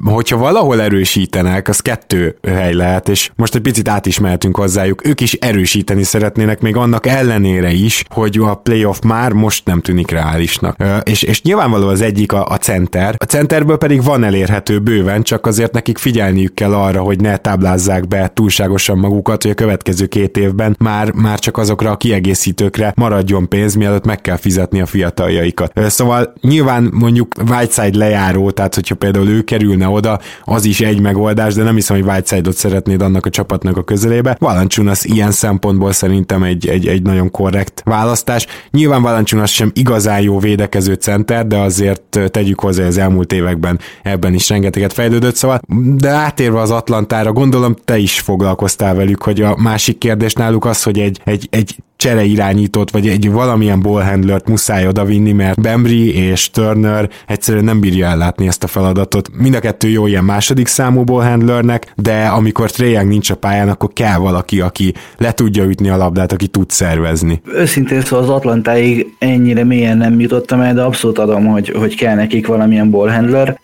Hogyha 0.04 0.38
valahol 0.38 0.82
erősítenek, 0.82 1.68
az 1.68 1.80
kettő 1.80 2.36
hely 2.48 2.74
lehet, 2.74 3.10
és 3.10 3.32
most 3.36 3.56
egy 3.56 3.62
picit 3.62 3.88
át 3.90 4.06
is 4.06 4.20
mehetünk 4.20 4.58
hozzájuk. 4.58 5.08
Ők 5.08 5.22
is 5.22 5.34
erősíteni 5.34 6.04
szeretnének, 6.04 6.62
még 6.62 6.76
annak 6.76 7.06
ellenére 7.06 7.72
is, 7.72 8.04
hogy 8.10 8.38
a 8.42 8.56
playoff 8.56 9.00
már 9.04 9.32
most 9.32 9.66
nem 9.72 9.82
tűnik 9.82 10.12
reálisnak. 10.12 10.84
És, 11.04 11.24
és 11.24 11.42
nyilvánvaló 11.42 11.88
az 11.88 12.02
egyik 12.02 12.32
a, 12.32 12.46
a 12.46 12.58
center. 12.58 13.16
A 13.18 13.24
centerből 13.24 13.78
pedig 13.78 14.04
van 14.04 14.24
elérhető 14.24 14.80
bőven, 14.80 15.24
csak 15.24 15.46
azért 15.46 15.74
nekik 15.74 15.98
figyelniük 15.98 16.54
kell 16.54 16.74
arra, 16.74 17.02
hogy 17.02 17.22
ne 17.22 17.38
táblázzák 17.38 18.08
be 18.08 18.32
túlságosan 18.34 18.98
magukat, 18.98 19.42
hogy 19.42 19.52
a 19.52 19.54
következő 19.54 20.06
két 20.06 20.38
évben 20.38 20.76
már, 20.80 21.12
már 21.12 21.40
csak 21.40 21.58
azokra 21.58 21.92
a 21.92 21.98
kiegészítőkre 21.98 22.94
maradjon 22.96 23.50
pénz, 23.50 23.76
mielőtt 23.76 24.06
meg 24.06 24.22
kell 24.22 24.38
fizetni 24.38 24.82
a 24.82 24.86
fiataljaikat. 24.86 25.90
Szóval 25.90 26.34
nyilván 26.42 26.90
mondjuk 26.94 27.28
Whiteside 27.50 27.98
lejáró, 27.98 28.52
tehát 28.52 28.76
hogyha 28.76 28.96
például 28.96 29.28
ő 29.28 29.42
kerülne 29.42 29.88
oda, 29.88 30.20
az 30.44 30.66
is 30.66 30.82
egy 30.82 31.00
megoldás, 31.00 31.54
de 31.54 31.64
nem 31.64 31.76
hiszem, 31.76 31.96
hogy 31.98 32.06
Whiteside-ot 32.06 32.56
szeretnéd 32.56 33.02
annak 33.02 33.26
a 33.26 33.30
csapatnak 33.30 33.78
a 33.78 33.84
közelébe. 33.84 34.36
Valancsunas 34.40 35.04
ilyen 35.04 35.32
szempontból 35.32 35.92
szerintem 35.92 36.44
egy, 36.44 36.68
egy, 36.68 36.88
egy 36.88 37.02
nagyon 37.02 37.32
korrekt 37.32 37.82
választás. 37.86 38.48
Nyilván 38.72 39.02
Valancsunas 39.02 39.52
sem 39.62 39.72
igazán 39.74 40.22
jó 40.22 40.40
védekező 40.40 40.94
center, 40.94 41.48
de 41.48 41.58
azért 41.58 42.20
tegyük 42.32 42.60
hozzá 42.60 42.86
az 42.86 42.98
elmúlt 42.98 43.34
években 43.34 43.80
ebben 44.04 44.34
is 44.34 44.50
rengeteget 44.50 44.94
fejlődött, 44.94 45.36
szóval 45.36 45.62
de 45.98 46.10
átérve 46.10 46.60
az 46.60 46.72
Atlantára, 46.72 47.32
gondolom 47.32 47.76
te 47.86 47.98
is 47.98 48.20
foglalkoztál 48.20 48.96
velük, 48.96 49.24
hogy 49.24 49.42
a 49.42 49.56
másik 49.58 49.98
kérdés 49.98 50.34
náluk 50.34 50.66
az, 50.66 50.84
hogy 50.84 51.00
egy, 51.00 51.22
egy, 51.24 51.48
egy 51.52 51.76
csere 52.02 52.24
irányítót, 52.24 52.92
vagy 52.92 53.08
egy 53.08 53.32
valamilyen 53.32 53.82
ballhandlert 53.82 54.48
muszáj 54.48 54.88
odavinni, 54.88 55.32
mert 55.32 55.62
Bembry 55.62 56.16
és 56.16 56.50
Turner 56.50 57.10
egyszerűen 57.28 57.64
nem 57.64 57.80
bírja 57.80 58.08
ellátni 58.08 58.48
ezt 58.48 58.64
a 58.64 58.68
feladatot. 58.68 59.30
Mind 59.38 59.56
a 59.56 59.60
kettő 59.60 59.90
jó 59.90 60.08
ilyen 60.08 60.24
második 60.24 60.68
számú 60.68 61.04
ballhandlernek, 61.04 61.94
de 61.96 62.26
amikor 62.26 62.72
Trae 62.72 63.04
nincs 63.04 63.30
a 63.30 63.36
pályán, 63.36 63.70
akkor 63.70 63.94
kell 63.94 64.18
valaki, 64.18 64.62
aki 64.62 64.94
le 65.18 65.32
tudja 65.32 65.64
ütni 65.64 65.90
a 65.90 65.98
labdát, 65.98 66.32
aki 66.32 66.48
tud 66.48 66.70
szervezni. 66.70 67.42
Őszintén 67.54 68.02
szóval 68.02 68.24
az 68.24 68.30
Atlantáig 68.30 69.14
ennyire 69.52 69.66
mélyen 69.66 69.98
nem 69.98 70.20
jutottam 70.20 70.62
el, 70.62 70.74
de 70.74 70.82
abszolút 70.82 71.20
adom, 71.20 71.46
hogy, 71.46 71.70
hogy 71.70 71.96
kell 71.96 72.16
nekik 72.16 72.48
valamilyen 72.48 72.90
ballhandler. 72.90 73.60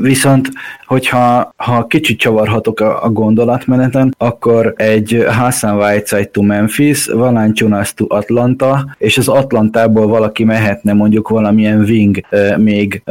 Viszont 0.00 0.48
hogyha 0.86 1.52
ha 1.56 1.86
kicsit 1.86 2.18
csavarhatok 2.18 2.80
a, 2.80 3.04
a 3.04 3.10
gondolatmeneten, 3.10 4.14
akkor 4.18 4.74
egy 4.76 5.24
Hassan 5.28 5.76
Whiteside 5.76 6.24
to 6.24 6.42
Memphis, 6.42 7.06
Valanciunas 7.06 7.94
to 7.94 8.04
Atlanta, 8.08 8.96
és 8.98 9.18
az 9.18 9.28
Atlantából 9.28 10.06
valaki 10.06 10.44
mehetne 10.44 10.92
mondjuk 10.92 11.28
valamilyen 11.28 11.80
wing 11.80 12.20
még 12.56 13.02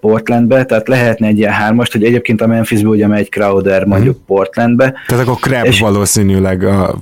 Portlandbe, 0.00 0.64
tehát 0.64 0.88
lehetne 0.88 1.26
egy 1.26 1.38
ilyen 1.38 1.52
hármast, 1.52 1.92
hogy 1.92 2.04
egyébként 2.04 2.40
a 2.40 2.46
Memphisből 2.46 2.90
ugye 2.90 3.06
megy 3.06 3.28
Crowder 3.28 3.84
mondjuk 3.84 4.16
mm. 4.16 4.24
Portlandbe. 4.26 4.94
Tehát 5.06 5.26
akkor 5.26 5.36
Crab 5.40 5.64
és 5.64 5.80
valószínűleg 5.80 6.64
a 6.64 6.94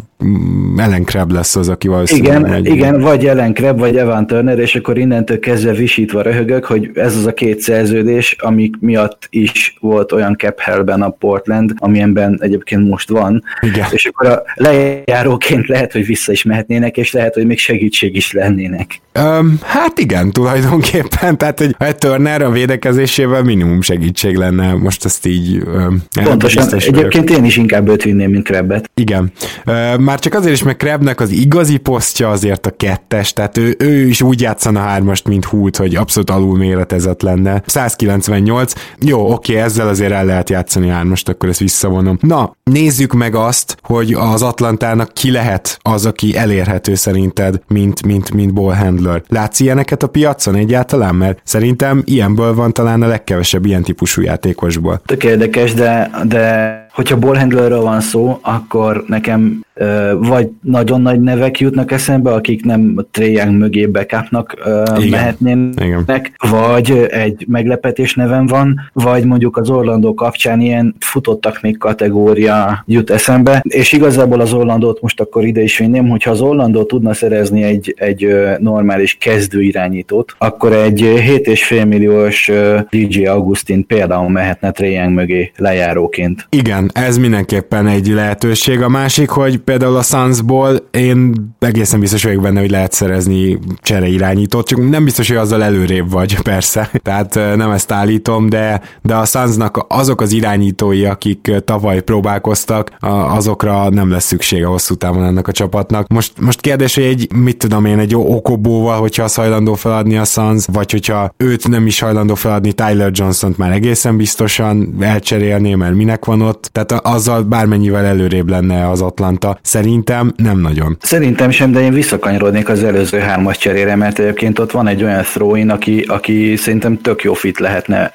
Ellen 0.76 1.04
Krab 1.04 1.30
lesz 1.32 1.56
az, 1.56 1.68
aki 1.68 1.88
valószínűleg 1.88 2.38
Igen, 2.38 2.50
megy. 2.50 2.66
igen 2.66 3.00
vagy 3.00 3.26
Ellen 3.26 3.54
Krab, 3.54 3.78
vagy 3.78 3.96
Evan 3.96 4.26
Turner, 4.26 4.58
és 4.58 4.74
akkor 4.74 4.98
innentől 4.98 5.38
kezdve 5.38 5.72
visítva 5.72 6.22
röhögök, 6.22 6.64
hogy 6.64 6.90
ez 6.94 7.16
az 7.16 7.26
a 7.26 7.32
két 7.32 7.60
szerződés, 7.60 8.36
amik 8.38 8.74
miatt 8.80 9.26
is 9.30 9.76
volt 9.80 10.12
olyan 10.12 10.36
cap 10.36 10.60
hellben 10.60 11.02
a 11.02 11.08
Portland, 11.08 11.72
amilyenben 11.76 12.38
egyébként 12.40 12.88
most 12.88 13.08
van. 13.08 13.42
Igen. 13.60 13.86
És 13.90 14.06
akkor 14.06 14.26
a 14.26 14.42
lejáróként 14.54 15.66
lehet, 15.66 15.92
hogy 15.92 16.06
vissza 16.06 16.32
is 16.32 16.42
mehetnének, 16.42 16.96
és 16.96 17.12
lehet, 17.12 17.34
hogy 17.34 17.46
még 17.46 17.58
segítség 17.58 18.16
is 18.16 18.32
lennének. 18.32 19.00
Um, 19.18 19.58
hát 19.62 19.98
igen, 19.98 20.30
tulajdonképpen, 20.30 21.36
tehát 21.38 21.58
hogy 21.58 21.74
a 21.78 21.92
Turner 21.92 22.42
a 22.42 22.50
védekezésével 22.50 23.42
minimum 23.42 23.80
segítség 23.80 24.36
lenne, 24.36 24.72
most 24.72 25.04
ezt 25.04 25.26
így 25.26 25.62
um, 25.66 26.02
Pontosan, 26.24 26.68
egyébként 26.78 27.30
én 27.30 27.44
is 27.44 27.56
inkább 27.56 27.88
őt 27.88 28.02
vinném, 28.02 28.30
mint 28.30 28.44
Krabbet. 28.44 28.90
Igen. 28.94 29.32
Uh, 29.66 29.98
már 30.06 30.18
csak 30.18 30.34
azért 30.34 30.52
is, 30.52 30.62
mert 30.62 30.78
Krebnek 30.78 31.20
az 31.20 31.30
igazi 31.30 31.76
posztja 31.76 32.30
azért 32.30 32.66
a 32.66 32.70
kettes, 32.70 33.32
tehát 33.32 33.58
ő, 33.58 33.76
ő 33.78 34.06
is 34.06 34.22
úgy 34.22 34.40
játszana 34.40 34.80
hármast, 34.80 35.28
mint 35.28 35.44
Hult, 35.44 35.76
hogy 35.76 35.94
abszolút 35.94 36.30
alul 36.30 36.56
méretezett 36.56 37.22
lenne. 37.22 37.62
198, 37.66 38.72
jó, 39.00 39.32
oké, 39.32 39.56
ezzel 39.56 39.88
azért 39.88 40.12
el 40.12 40.24
lehet 40.24 40.50
játszani 40.50 40.88
hármast, 40.88 41.28
akkor 41.28 41.48
ezt 41.48 41.58
visszavonom. 41.58 42.18
Na, 42.20 42.56
nézzük 42.62 43.12
meg 43.12 43.34
azt, 43.34 43.76
hogy 43.82 44.12
az 44.12 44.42
Atlantának 44.42 45.12
ki 45.12 45.30
lehet 45.30 45.78
az, 45.82 46.06
aki 46.06 46.36
elérhető 46.36 46.94
szerinted, 46.94 47.60
mint, 47.68 48.06
mint, 48.06 48.34
mint 48.34 48.54
ball 48.54 48.74
handler. 48.74 49.22
Látsz 49.28 49.60
ilyeneket 49.60 50.02
a 50.02 50.06
piacon 50.06 50.54
egyáltalán? 50.54 51.14
Mert 51.14 51.40
szerintem 51.44 52.02
ilyenből 52.04 52.54
van 52.54 52.72
talán 52.72 53.02
a 53.02 53.06
legkevesebb 53.06 53.64
ilyen 53.66 53.82
típusú 53.82 54.22
játékosból. 54.22 55.00
Tök 55.04 55.24
érdekes, 55.24 55.74
de, 55.74 56.10
de 56.24 56.85
hogyha 56.96 57.18
ballhandlerről 57.18 57.80
van 57.80 58.00
szó, 58.00 58.38
akkor 58.42 59.04
nekem 59.06 59.64
ö, 59.74 60.12
vagy 60.18 60.48
nagyon 60.62 61.00
nagy 61.00 61.20
nevek 61.20 61.60
jutnak 61.60 61.92
eszembe, 61.92 62.32
akik 62.32 62.64
nem 62.64 63.06
Trae 63.10 63.44
mögé 63.50 63.80
Igen. 63.80 65.08
mehetnének, 65.10 65.84
Igen. 65.84 66.04
vagy 66.50 67.06
egy 67.10 67.44
meglepetés 67.48 68.14
nevem 68.14 68.46
van, 68.46 68.80
vagy 68.92 69.24
mondjuk 69.24 69.56
az 69.56 69.70
Orlandó 69.70 70.14
kapcsán 70.14 70.60
ilyen 70.60 70.96
futottak 70.98 71.60
még 71.62 71.78
kategória 71.78 72.84
jut 72.86 73.10
eszembe, 73.10 73.62
és 73.68 73.92
igazából 73.92 74.40
az 74.40 74.52
Orlandót 74.52 75.00
most 75.00 75.20
akkor 75.20 75.44
ide 75.44 75.62
is 75.62 75.78
vinném, 75.78 76.08
hogyha 76.08 76.30
az 76.30 76.40
Orlandó 76.40 76.84
tudna 76.84 77.14
szerezni 77.14 77.62
egy, 77.62 77.94
egy 77.96 78.28
normális 78.58 79.16
kezdő 79.20 79.62
irányítót, 79.62 80.34
akkor 80.38 80.72
egy 80.72 81.00
7,5 81.00 81.88
milliós 81.88 82.50
DJ 82.90 83.26
Augustin 83.26 83.86
például 83.86 84.30
mehetne 84.30 84.70
Trae 84.70 85.08
mögé 85.08 85.52
lejáróként. 85.56 86.46
Igen, 86.50 86.85
ez 86.92 87.16
mindenképpen 87.16 87.86
egy 87.86 88.06
lehetőség. 88.06 88.82
A 88.82 88.88
másik, 88.88 89.28
hogy 89.28 89.58
például 89.58 89.96
a 89.96 90.02
Sunsból 90.02 90.88
én 90.90 91.34
egészen 91.58 92.00
biztos 92.00 92.24
vagyok 92.24 92.42
benne, 92.42 92.60
hogy 92.60 92.70
lehet 92.70 92.92
szerezni 92.92 93.58
csere 93.82 94.06
irányítót, 94.06 94.68
csak 94.68 94.90
nem 94.90 95.04
biztos, 95.04 95.28
hogy 95.28 95.36
azzal 95.36 95.62
előrébb 95.62 96.10
vagy, 96.10 96.40
persze. 96.42 96.90
Tehát 97.02 97.34
nem 97.34 97.70
ezt 97.70 97.92
állítom, 97.92 98.48
de, 98.48 98.80
de 99.02 99.14
a 99.14 99.24
Sunsnak 99.24 99.84
azok 99.88 100.20
az 100.20 100.32
irányítói, 100.32 101.04
akik 101.04 101.52
tavaly 101.64 102.00
próbálkoztak, 102.00 102.90
azokra 103.00 103.88
nem 103.88 104.10
lesz 104.10 104.24
szüksége 104.24 104.66
hosszú 104.66 104.94
távon 104.94 105.24
ennek 105.24 105.48
a 105.48 105.52
csapatnak. 105.52 106.08
Most, 106.08 106.40
most 106.40 106.60
kérdés, 106.60 106.94
hogy 106.94 107.04
egy, 107.04 107.32
mit 107.34 107.56
tudom 107.56 107.84
én, 107.84 107.98
egy 107.98 108.14
okobóval, 108.14 109.00
hogyha 109.00 109.22
az 109.22 109.34
hajlandó 109.34 109.74
feladni 109.74 110.16
a 110.16 110.24
Suns, 110.24 110.64
vagy 110.72 110.90
hogyha 110.90 111.30
őt 111.36 111.68
nem 111.68 111.86
is 111.86 112.00
hajlandó 112.00 112.34
feladni, 112.34 112.72
Tyler 112.72 113.10
Johnson-t 113.12 113.56
már 113.56 113.72
egészen 113.72 114.16
biztosan 114.16 114.96
elcserélné, 115.00 115.74
mert 115.74 115.94
minek 115.94 116.24
van 116.24 116.42
ott, 116.42 116.70
tehát 116.84 117.04
azzal 117.06 117.42
bármennyivel 117.42 118.04
előrébb 118.04 118.48
lenne 118.48 118.88
az 118.90 119.02
Atlanta. 119.02 119.58
Szerintem 119.62 120.32
nem 120.36 120.60
nagyon. 120.60 120.96
Szerintem 121.00 121.50
sem, 121.50 121.72
de 121.72 121.80
én 121.80 121.92
visszakanyarodnék 121.92 122.68
az 122.68 122.84
előző 122.84 123.18
hármas 123.18 123.58
cserére, 123.58 123.96
mert 123.96 124.18
egyébként 124.18 124.58
ott 124.58 124.70
van 124.70 124.86
egy 124.86 125.02
olyan 125.02 125.22
throw 125.22 125.70
aki, 125.70 126.04
aki 126.08 126.56
szerintem 126.56 127.00
tök 127.00 127.22
jó 127.22 127.32
fit 127.32 127.58
lehetne 127.58 128.12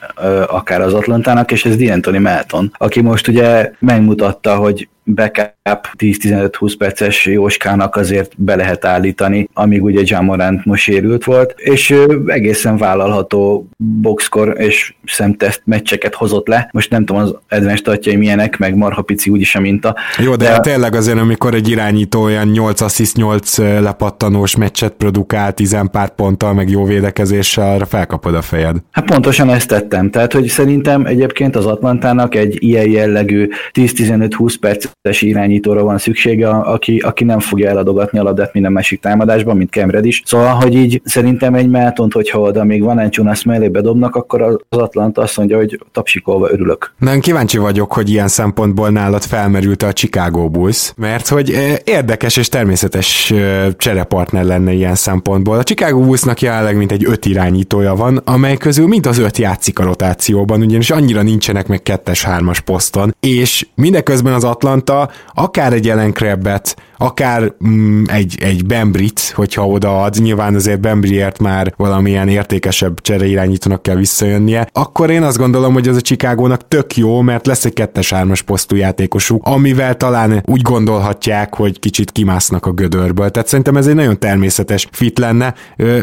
akár 0.48 0.82
az 0.82 0.94
Atlantának, 0.94 1.52
és 1.52 1.66
ez 1.66 1.76
D'Antoni 1.78 2.22
Melton, 2.22 2.74
aki 2.78 3.02
most 3.02 3.28
ugye 3.28 3.72
megmutatta, 3.80 4.56
hogy 4.56 4.88
backup 5.04 5.90
10-15-20 5.98 6.74
perces 6.78 7.26
Jóskának 7.26 7.96
azért 7.96 8.34
be 8.38 8.56
lehet 8.56 8.86
állítani, 8.86 9.50
amíg 9.54 9.84
ugye 9.84 10.02
Jamorant 10.04 10.66
most 10.66 10.84
sérült 10.84 11.24
volt, 11.24 11.54
és 11.58 11.96
egészen 12.26 12.78
vállalható 12.78 13.68
boxkor 13.78 14.56
és 14.58 14.94
szemtest 15.06 15.62
meccseket 15.66 16.16
hozott 16.16 16.48
le. 16.48 16.70
Most 16.72 16.90
nem 16.90 17.06
tudom 17.06 17.22
az 17.22 17.36
advanced 17.50 17.78
statjai 17.78 18.16
milyenek, 18.16 18.58
meg 18.58 18.76
marha 18.76 19.02
pici 19.02 19.30
úgyis 19.30 19.56
a 19.56 19.60
minta. 19.60 19.96
Jó, 20.18 20.36
de, 20.36 20.46
de 20.46 20.60
tényleg 20.60 20.96
azért, 20.96 21.20
amikor 21.20 21.54
egy 21.54 21.70
irányító 21.70 22.22
olyan 22.22 22.48
8 22.48 22.82
assist 22.82 23.16
8 23.16 23.58
lepattanós 23.58 24.56
meccset 24.56 24.94
produkál, 24.94 25.54
10 25.54 25.78
pár 25.92 26.16
ponttal, 26.16 26.54
meg 26.54 26.70
jó 26.70 26.84
védekezéssel, 26.84 27.74
arra 27.74 27.86
felkapod 27.86 28.36
a 28.36 28.42
fejed. 28.42 28.76
Hát 28.92 29.06
pontosan 29.06 29.50
ezt 29.50 29.68
tettem. 29.68 30.10
Tehát, 30.10 30.34
hogy 30.34 30.48
szerintem 30.48 31.06
egyébként 31.06 31.56
az 31.56 31.66
Atlantának 31.66 32.36
egy 32.36 32.58
ilyen 32.60 32.90
jellegű 32.90 33.48
10-15-20 33.74 34.56
perc 34.60 34.86
természetes 35.02 35.22
irányítóra 35.22 35.84
van 35.84 35.98
szüksége, 35.98 36.50
aki, 36.50 36.98
aki 36.98 37.24
nem 37.24 37.40
fogja 37.40 37.70
eladogatni 37.70 38.20
a 38.20 38.24
labdát 38.24 38.54
minden 38.54 38.72
másik 38.72 39.00
támadásban, 39.00 39.58
mint 39.58 39.70
Kemred 39.70 40.06
is. 40.06 40.22
Szóval, 40.26 40.54
hogy 40.54 40.76
így 40.76 41.02
szerintem 41.06 41.54
egy 41.54 41.70
Meltont, 41.70 42.14
hogyha 42.14 42.40
oda 42.40 42.64
még 42.64 42.84
van 42.84 43.00
Encsunász 43.00 43.44
mellé 43.44 43.68
bedobnak, 43.68 44.16
akkor 44.16 44.42
az 44.42 44.58
Atlanta 44.70 45.22
azt 45.22 45.38
mondja, 45.38 45.58
hogy 45.58 45.80
tapsikolva 45.92 46.52
örülök. 46.52 46.94
Nagyon 46.98 47.20
kíváncsi 47.20 47.58
vagyok, 47.58 47.94
hogy 47.94 48.10
ilyen 48.10 48.28
szempontból 48.28 48.90
nálad 48.90 49.22
felmerült 49.22 49.84
a 49.84 49.94
Chicago 49.94 50.50
Bulls, 50.50 50.94
mert 50.96 51.28
hogy 51.28 51.80
érdekes 51.84 52.38
és 52.38 52.50
természetes 52.50 53.34
cserepartner 53.78 54.44
lenne 54.44 54.72
ilyen 54.72 54.96
szempontból. 54.96 55.58
A 55.58 55.64
Chicago 55.64 56.00
Bullsnak 56.00 56.42
jelenleg 56.42 56.78
mint 56.78 56.92
egy 56.92 57.06
öt 57.06 57.26
irányítója 57.26 57.96
van, 57.96 58.22
amely 58.26 58.58
közül 58.58 58.88
mind 58.88 59.06
az 59.06 59.18
öt 59.18 59.38
játszik 59.38 59.80
a 59.80 59.84
rotációban, 59.84 60.62
ugyanis 60.62 60.90
annyira 60.90 61.22
nincsenek 61.22 61.68
meg 61.68 61.82
kettes-hármas 61.82 62.60
poszton, 62.60 63.16
és 63.20 63.68
mindeközben 63.76 64.34
az 64.34 64.44
Atlanta 64.44 64.91
akár 65.34 65.74
egy 65.74 65.90
Ellen 65.90 66.14
Krabbet, 66.14 66.76
akár 67.02 67.54
mm, 67.68 68.04
egy, 68.06 68.38
egy 68.40 68.66
Bembrit, 68.66 69.32
hogyha 69.36 69.68
odaad, 69.68 70.16
nyilván 70.20 70.56
azért 70.56 70.80
Bembriért 70.80 71.40
már 71.40 71.74
valamilyen 71.78 72.28
értékesebb 72.28 73.02
csereirányítónak 73.02 73.82
kell 73.82 73.96
visszajönnie, 73.96 74.68
akkor 74.74 75.10
én 75.10 75.24
azt 75.24 75.38
gondolom, 75.38 75.74
hogy 75.74 75.88
az 75.88 75.96
a 75.96 76.02
Chicagónak 76.02 76.68
tök 76.68 76.98
jó, 76.98 77.22
mert 77.22 77.48
lesz 77.48 77.66
egy 77.66 77.74
kettes-hármas 77.74 78.42
posztú 78.42 78.76
játékosuk, 78.76 79.42
amivel 79.46 79.98
talán 79.98 80.44
úgy 80.46 80.62
gondolhatják, 80.62 81.56
hogy 81.56 81.80
kicsit 81.80 82.12
kimásznak 82.12 82.66
a 82.66 82.72
gödörből. 82.72 83.30
Tehát 83.30 83.48
szerintem 83.48 83.78
ez 83.78 83.88
egy 83.88 83.96
nagyon 83.96 84.20
természetes 84.20 84.88
fit 84.92 85.20
lenne, 85.20 85.54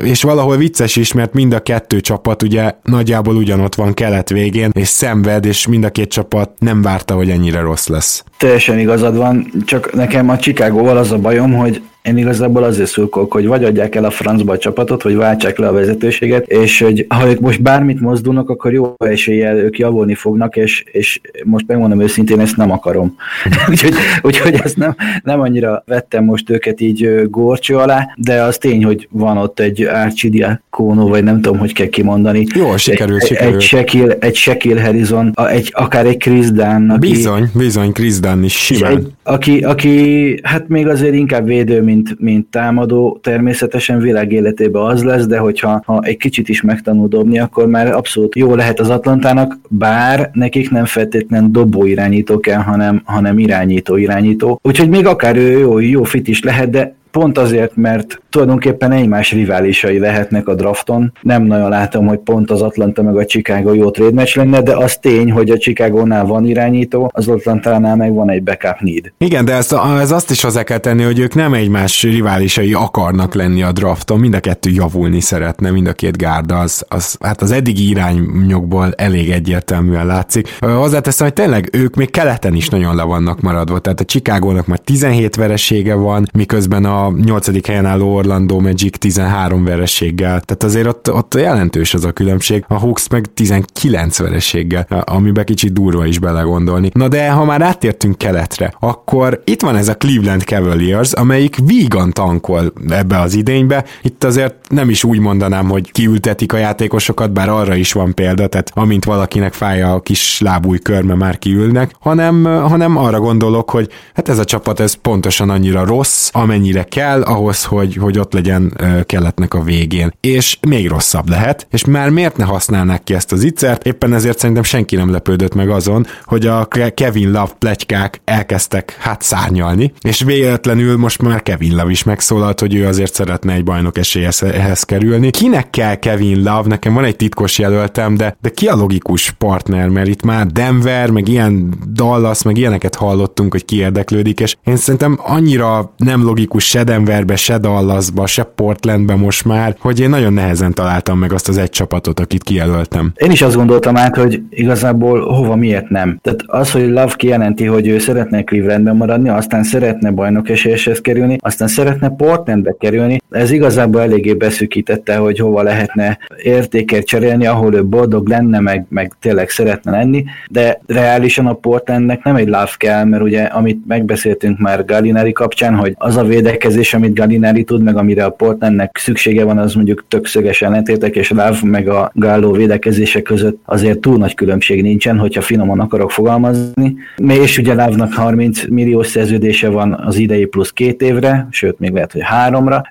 és 0.02 0.22
valahol 0.22 0.56
vicces 0.56 0.96
is, 0.96 1.12
mert 1.12 1.32
mind 1.32 1.52
a 1.52 1.60
kettő 1.60 2.00
csapat 2.00 2.42
ugye 2.42 2.72
nagyjából 2.82 3.36
ugyanott 3.36 3.74
van 3.74 3.94
kelet 3.94 4.28
végén, 4.28 4.70
és 4.72 4.88
szenved, 4.88 5.44
és 5.44 5.66
mind 5.66 5.84
a 5.84 5.90
két 5.90 6.10
csapat 6.10 6.50
nem 6.58 6.82
várta, 6.82 7.14
hogy 7.14 7.30
ennyire 7.30 7.60
rossz 7.60 7.86
lesz. 7.86 8.24
Teljesen 8.38 8.78
igazad 8.78 9.16
van, 9.16 9.52
csak 9.64 9.92
nekem 9.92 10.28
a 10.28 10.36
Chicago 10.36 10.86
az 10.86 11.12
a 11.12 11.18
bajom, 11.18 11.52
hogy 11.52 11.82
én 12.08 12.16
igazából 12.16 12.62
azért 12.62 12.88
szurkolok, 12.88 13.32
hogy 13.32 13.46
vagy 13.46 13.64
adják 13.64 13.94
el 13.94 14.04
a 14.04 14.10
francba 14.10 14.52
a 14.52 14.58
csapatot, 14.58 15.02
vagy 15.02 15.16
váltsák 15.16 15.58
le 15.58 15.68
a 15.68 15.72
vezetőséget, 15.72 16.46
és 16.46 16.80
hogy 16.80 17.06
ha 17.08 17.28
ők 17.28 17.40
most 17.40 17.62
bármit 17.62 18.00
mozdulnak, 18.00 18.50
akkor 18.50 18.72
jó 18.72 18.94
eséllyel 18.98 19.56
ők 19.56 19.78
javulni 19.78 20.14
fognak, 20.14 20.56
és, 20.56 20.84
és 20.92 21.20
most 21.44 21.66
megmondom 21.66 22.00
őszintén, 22.00 22.40
ezt 22.40 22.56
nem 22.56 22.70
akarom. 22.70 23.16
úgyhogy, 23.70 23.94
úgyhogy 24.22 24.54
ezt 24.64 24.76
nem, 24.76 24.96
nem 25.22 25.40
annyira 25.40 25.82
vettem 25.86 26.24
most 26.24 26.50
őket 26.50 26.80
így 26.80 27.30
górcső 27.30 27.76
alá, 27.76 28.08
de 28.16 28.42
az 28.42 28.58
tény, 28.58 28.84
hogy 28.84 29.08
van 29.10 29.36
ott 29.36 29.60
egy 29.60 29.82
Archidia 29.82 30.60
Kónó, 30.70 31.08
vagy 31.08 31.24
nem 31.24 31.40
tudom, 31.40 31.58
hogy 31.58 31.72
kell 31.72 31.86
kimondani. 31.86 32.46
Jó, 32.54 32.76
sikerült, 32.76 33.22
egy, 33.22 33.28
sikerült. 33.28 33.54
Egy 33.54 33.62
Shaquille, 33.62 34.16
egy 34.20 34.34
Shaquille 34.34 34.82
Harrison, 34.82 35.32
egy, 35.50 35.72
akár 35.74 36.06
egy 36.06 36.16
Chris 36.16 36.50
Dunn. 36.50 36.90
Aki, 36.90 37.10
bizony, 37.10 37.50
bizony, 37.54 37.92
Chris 37.92 38.20
Dunn 38.20 38.42
is 38.42 38.56
simán. 38.56 38.96
Egy, 38.96 39.12
aki, 39.22 39.58
aki, 39.58 40.40
hát 40.42 40.68
még 40.68 40.86
azért 40.86 41.14
inkább 41.14 41.46
védő, 41.46 41.82
mint, 41.82 41.97
mint 42.18 42.46
támadó, 42.46 43.18
természetesen 43.22 43.98
világ 43.98 44.32
életében 44.32 44.82
az 44.82 45.04
lesz, 45.04 45.26
de 45.26 45.38
hogyha 45.38 45.82
ha 45.84 46.00
egy 46.02 46.16
kicsit 46.16 46.48
is 46.48 46.62
megtanul 46.62 47.08
dobni, 47.08 47.38
akkor 47.38 47.66
már 47.66 47.92
abszolút 47.92 48.36
jó 48.36 48.54
lehet 48.54 48.80
az 48.80 48.90
Atlantának, 48.90 49.58
bár 49.68 50.30
nekik 50.32 50.70
nem 50.70 50.84
feltétlen 50.84 51.52
dobó 51.52 51.86
irányító 51.86 52.40
kell, 52.40 52.60
hanem, 52.60 53.02
hanem 53.04 53.38
irányító 53.38 53.96
irányító. 53.96 54.60
Úgyhogy 54.62 54.88
még 54.88 55.06
akár 55.06 55.36
ő 55.36 55.58
jó, 55.58 55.78
jó 55.78 56.02
fit 56.02 56.28
is 56.28 56.42
lehet, 56.42 56.70
de 56.70 56.96
pont 57.10 57.38
azért, 57.38 57.76
mert 57.76 58.22
tulajdonképpen 58.30 58.92
egymás 58.92 59.32
riválisai 59.32 59.98
lehetnek 59.98 60.48
a 60.48 60.54
drafton. 60.54 61.12
Nem 61.22 61.42
nagyon 61.42 61.68
látom, 61.68 62.06
hogy 62.06 62.18
pont 62.18 62.50
az 62.50 62.62
Atlanta 62.62 63.02
meg 63.02 63.16
a 63.16 63.24
Chicago 63.24 63.74
jó 63.74 63.90
trade 63.90 64.14
match 64.14 64.36
lenne, 64.36 64.62
de 64.62 64.76
az 64.76 64.96
tény, 64.96 65.32
hogy 65.32 65.50
a 65.50 65.58
Chicago-nál 65.58 66.24
van 66.24 66.46
irányító, 66.46 67.10
az 67.14 67.28
Atlanta-nál 67.28 67.96
meg 67.96 68.14
van 68.14 68.30
egy 68.30 68.42
backup 68.42 68.80
need. 68.80 69.12
Igen, 69.18 69.44
de 69.44 69.52
ezt, 69.52 69.76
ez 70.00 70.10
azt 70.10 70.30
is 70.30 70.42
hozzá 70.42 70.62
kell 70.62 70.78
tenni, 70.78 71.02
hogy 71.02 71.18
ők 71.18 71.34
nem 71.34 71.54
egymás 71.54 72.02
riválisai 72.02 72.72
akarnak 72.72 73.34
lenni 73.34 73.62
a 73.62 73.72
drafton, 73.72 74.18
mind 74.18 74.34
a 74.34 74.40
kettő 74.40 74.70
javulni 74.70 75.20
szeretne, 75.20 75.70
mind 75.70 75.86
a 75.86 75.92
két 75.92 76.16
gárda, 76.16 76.58
az, 76.58 76.84
az 76.88 77.16
hát 77.20 77.42
az 77.42 77.50
eddigi 77.50 77.88
irányokból 77.88 78.92
elég 78.96 79.30
egyértelműen 79.30 80.06
látszik. 80.06 80.58
Hozzáteszem, 80.60 81.26
hogy 81.26 81.34
tényleg 81.34 81.68
ők 81.72 81.94
még 81.94 82.10
keleten 82.10 82.54
is 82.54 82.68
nagyon 82.68 82.94
le 82.94 83.02
vannak 83.02 83.40
maradva, 83.40 83.78
tehát 83.78 84.00
a 84.00 84.04
Chicago-nak 84.04 84.66
már 84.66 84.78
17 84.78 85.36
veresége 85.36 85.94
van, 85.94 86.28
miközben 86.32 86.84
a 86.84 87.12
8. 87.24 87.66
helyen 87.66 87.86
álló 87.86 88.17
Orlando 88.18 88.60
Magic 88.60 88.98
13 88.98 89.64
vereséggel, 89.64 90.40
tehát 90.40 90.62
azért 90.62 90.86
ott, 90.86 91.12
ott 91.12 91.34
jelentős 91.34 91.94
az 91.94 92.04
a 92.04 92.12
különbség, 92.12 92.64
a 92.68 92.74
Hawks 92.74 93.08
meg 93.08 93.26
19 93.34 94.18
vereséggel, 94.18 94.86
amiben 95.04 95.44
kicsit 95.44 95.72
durva 95.72 96.06
is 96.06 96.18
belegondolni. 96.18 96.90
Na 96.92 97.08
de 97.08 97.30
ha 97.30 97.44
már 97.44 97.62
áttértünk 97.62 98.18
keletre, 98.18 98.74
akkor 98.80 99.42
itt 99.44 99.62
van 99.62 99.76
ez 99.76 99.88
a 99.88 99.94
Cleveland 99.96 100.42
Cavaliers, 100.42 101.12
amelyik 101.12 101.56
vígan 101.64 102.12
tankol 102.12 102.72
ebbe 102.88 103.20
az 103.20 103.34
idénybe. 103.34 103.84
Itt 104.02 104.24
azért 104.24 104.54
nem 104.68 104.90
is 104.90 105.04
úgy 105.04 105.18
mondanám, 105.18 105.68
hogy 105.68 105.92
kiültetik 105.92 106.52
a 106.52 106.56
játékosokat, 106.56 107.32
bár 107.32 107.48
arra 107.48 107.74
is 107.74 107.92
van 107.92 108.14
példa, 108.14 108.46
tehát 108.46 108.70
amint 108.74 109.04
valakinek 109.04 109.52
fáj 109.52 109.82
a 109.82 110.00
kis 110.00 110.40
lábúj 110.40 110.78
körme, 110.78 111.14
már 111.14 111.38
kiülnek, 111.38 111.94
hanem, 112.00 112.44
hanem 112.44 112.96
arra 112.96 113.20
gondolok, 113.20 113.70
hogy 113.70 113.88
hát 114.14 114.28
ez 114.28 114.38
a 114.38 114.44
csapat 114.44 114.80
ez 114.80 114.94
pontosan 114.94 115.50
annyira 115.50 115.84
rossz, 115.84 116.30
amennyire 116.32 116.82
kell 116.82 117.22
ahhoz, 117.22 117.64
hogy, 117.64 117.96
hogy 117.96 118.07
ott 118.16 118.32
legyen 118.32 118.76
keletnek 119.06 119.54
a 119.54 119.62
végén. 119.62 120.12
És 120.20 120.58
még 120.68 120.88
rosszabb 120.88 121.28
lehet, 121.28 121.66
és 121.70 121.84
már 121.84 122.10
miért 122.10 122.36
ne 122.36 122.44
használnák 122.44 123.04
ki 123.04 123.14
ezt 123.14 123.32
az 123.32 123.42
ittszert? 123.42 123.86
Éppen 123.86 124.14
ezért 124.14 124.38
szerintem 124.38 124.62
senki 124.62 124.96
nem 124.96 125.10
lepődött 125.10 125.54
meg 125.54 125.70
azon, 125.70 126.06
hogy 126.24 126.46
a 126.46 126.68
Kevin 126.94 127.30
Love 127.30 127.52
plegykák 127.58 128.20
elkezdtek 128.24 128.96
hát 128.98 129.22
szárnyalni, 129.22 129.92
és 130.00 130.22
véletlenül 130.22 130.96
most 130.96 131.22
már 131.22 131.42
Kevin 131.42 131.76
Love 131.76 131.90
is 131.90 132.02
megszólalt, 132.02 132.60
hogy 132.60 132.74
ő 132.74 132.86
azért 132.86 133.14
szeretne 133.14 133.52
egy 133.52 133.64
bajnok 133.64 133.98
esélyhez 133.98 134.82
kerülni. 134.82 135.30
Kinek 135.30 135.70
kell 135.70 135.94
Kevin 135.94 136.36
Love? 136.36 136.68
Nekem 136.68 136.94
van 136.94 137.04
egy 137.04 137.16
titkos 137.16 137.58
jelöltem, 137.58 138.16
de, 138.16 138.36
de 138.40 138.48
ki 138.48 138.66
a 138.66 138.74
logikus 138.76 139.30
partner, 139.30 139.88
mert 139.88 140.08
itt 140.08 140.22
már 140.22 140.46
Denver, 140.46 141.10
meg 141.10 141.28
ilyen 141.28 141.74
Dallas, 141.92 142.42
meg 142.42 142.56
ilyeneket 142.56 142.94
hallottunk, 142.94 143.52
hogy 143.52 143.64
ki 143.64 143.76
érdeklődik, 143.76 144.40
és 144.40 144.56
én 144.64 144.76
szerintem 144.76 145.18
annyira 145.22 145.92
nem 145.96 146.22
logikus 146.22 146.64
se 146.64 146.84
Denverbe, 146.84 147.36
se 147.36 147.58
Dallasba, 147.98 148.26
se 148.26 148.42
Portlandbe 148.42 149.14
most 149.14 149.44
már, 149.44 149.76
hogy 149.78 150.00
én 150.00 150.08
nagyon 150.08 150.32
nehezen 150.32 150.72
találtam 150.72 151.18
meg 151.18 151.32
azt 151.32 151.48
az 151.48 151.58
egy 151.58 151.70
csapatot, 151.70 152.20
akit 152.20 152.42
kijelöltem. 152.42 153.12
Én 153.16 153.30
is 153.30 153.42
azt 153.42 153.54
gondoltam 153.54 153.96
át, 153.96 154.16
hogy 154.16 154.42
igazából 154.50 155.20
hova 155.20 155.56
miért 155.56 155.88
nem. 155.88 156.18
Tehát 156.22 156.42
az, 156.46 156.70
hogy 156.70 156.88
Love 156.88 157.12
kijelenti, 157.16 157.64
hogy 157.64 157.88
ő 157.88 157.98
szeretne 157.98 158.42
Clevelandben 158.42 158.96
maradni, 158.96 159.28
aztán 159.28 159.62
szeretne 159.62 160.10
bajnok 160.10 160.48
esélyeshez 160.48 161.00
kerülni, 161.00 161.36
aztán 161.40 161.68
szeretne 161.68 162.08
Portlandbe 162.08 162.74
kerülni, 162.78 163.20
ez 163.30 163.50
igazából 163.50 164.00
eléggé 164.00 164.34
beszűkítette, 164.34 165.16
hogy 165.16 165.38
hova 165.38 165.62
lehetne 165.62 166.18
értéket 166.42 167.04
cserélni, 167.06 167.46
ahol 167.46 167.74
ő 167.74 167.84
boldog 167.84 168.28
lenne, 168.28 168.60
meg, 168.60 168.86
meg 168.88 169.12
tényleg 169.20 169.48
szeretne 169.48 169.90
lenni, 169.90 170.24
de 170.50 170.80
reálisan 170.86 171.46
a 171.46 171.52
Portlandnek 171.52 172.22
nem 172.22 172.36
egy 172.36 172.46
Love 172.46 172.74
kell, 172.76 173.04
mert 173.04 173.22
ugye 173.22 173.42
amit 173.42 173.86
megbeszéltünk 173.86 174.58
már 174.58 174.84
Gallinari 174.84 175.32
kapcsán, 175.32 175.74
hogy 175.74 175.94
az 175.98 176.16
a 176.16 176.24
védekezés, 176.24 176.94
amit 176.94 177.14
Gallinari 177.14 177.64
tud, 177.64 177.82
meg 177.88 177.96
amire 177.96 178.24
a 178.24 178.30
Portlandnek 178.30 178.96
szüksége 178.98 179.44
van, 179.44 179.58
az 179.58 179.74
mondjuk 179.74 180.04
tök 180.08 180.26
szöges 180.26 180.62
ellentétek, 180.62 181.16
és 181.16 181.30
Láv 181.30 181.62
meg 181.62 181.88
a 181.88 182.10
Galló 182.14 182.52
védekezése 182.52 183.22
között 183.22 183.60
azért 183.64 183.98
túl 183.98 184.16
nagy 184.16 184.34
különbség 184.34 184.82
nincsen, 184.82 185.18
hogyha 185.18 185.40
finoman 185.40 185.80
akarok 185.80 186.10
fogalmazni. 186.10 186.96
És 187.16 187.58
ugye 187.58 187.74
Lávnak 187.74 188.12
30 188.12 188.68
milliós 188.68 189.06
szerződése 189.06 189.68
van 189.68 189.92
az 189.92 190.16
idei 190.16 190.44
plusz 190.44 190.72
két 190.72 191.02
évre, 191.02 191.46
sőt 191.50 191.78
még 191.78 191.92
lehet, 191.92 192.12
hogy 192.12 192.22
háromra, 192.24 192.82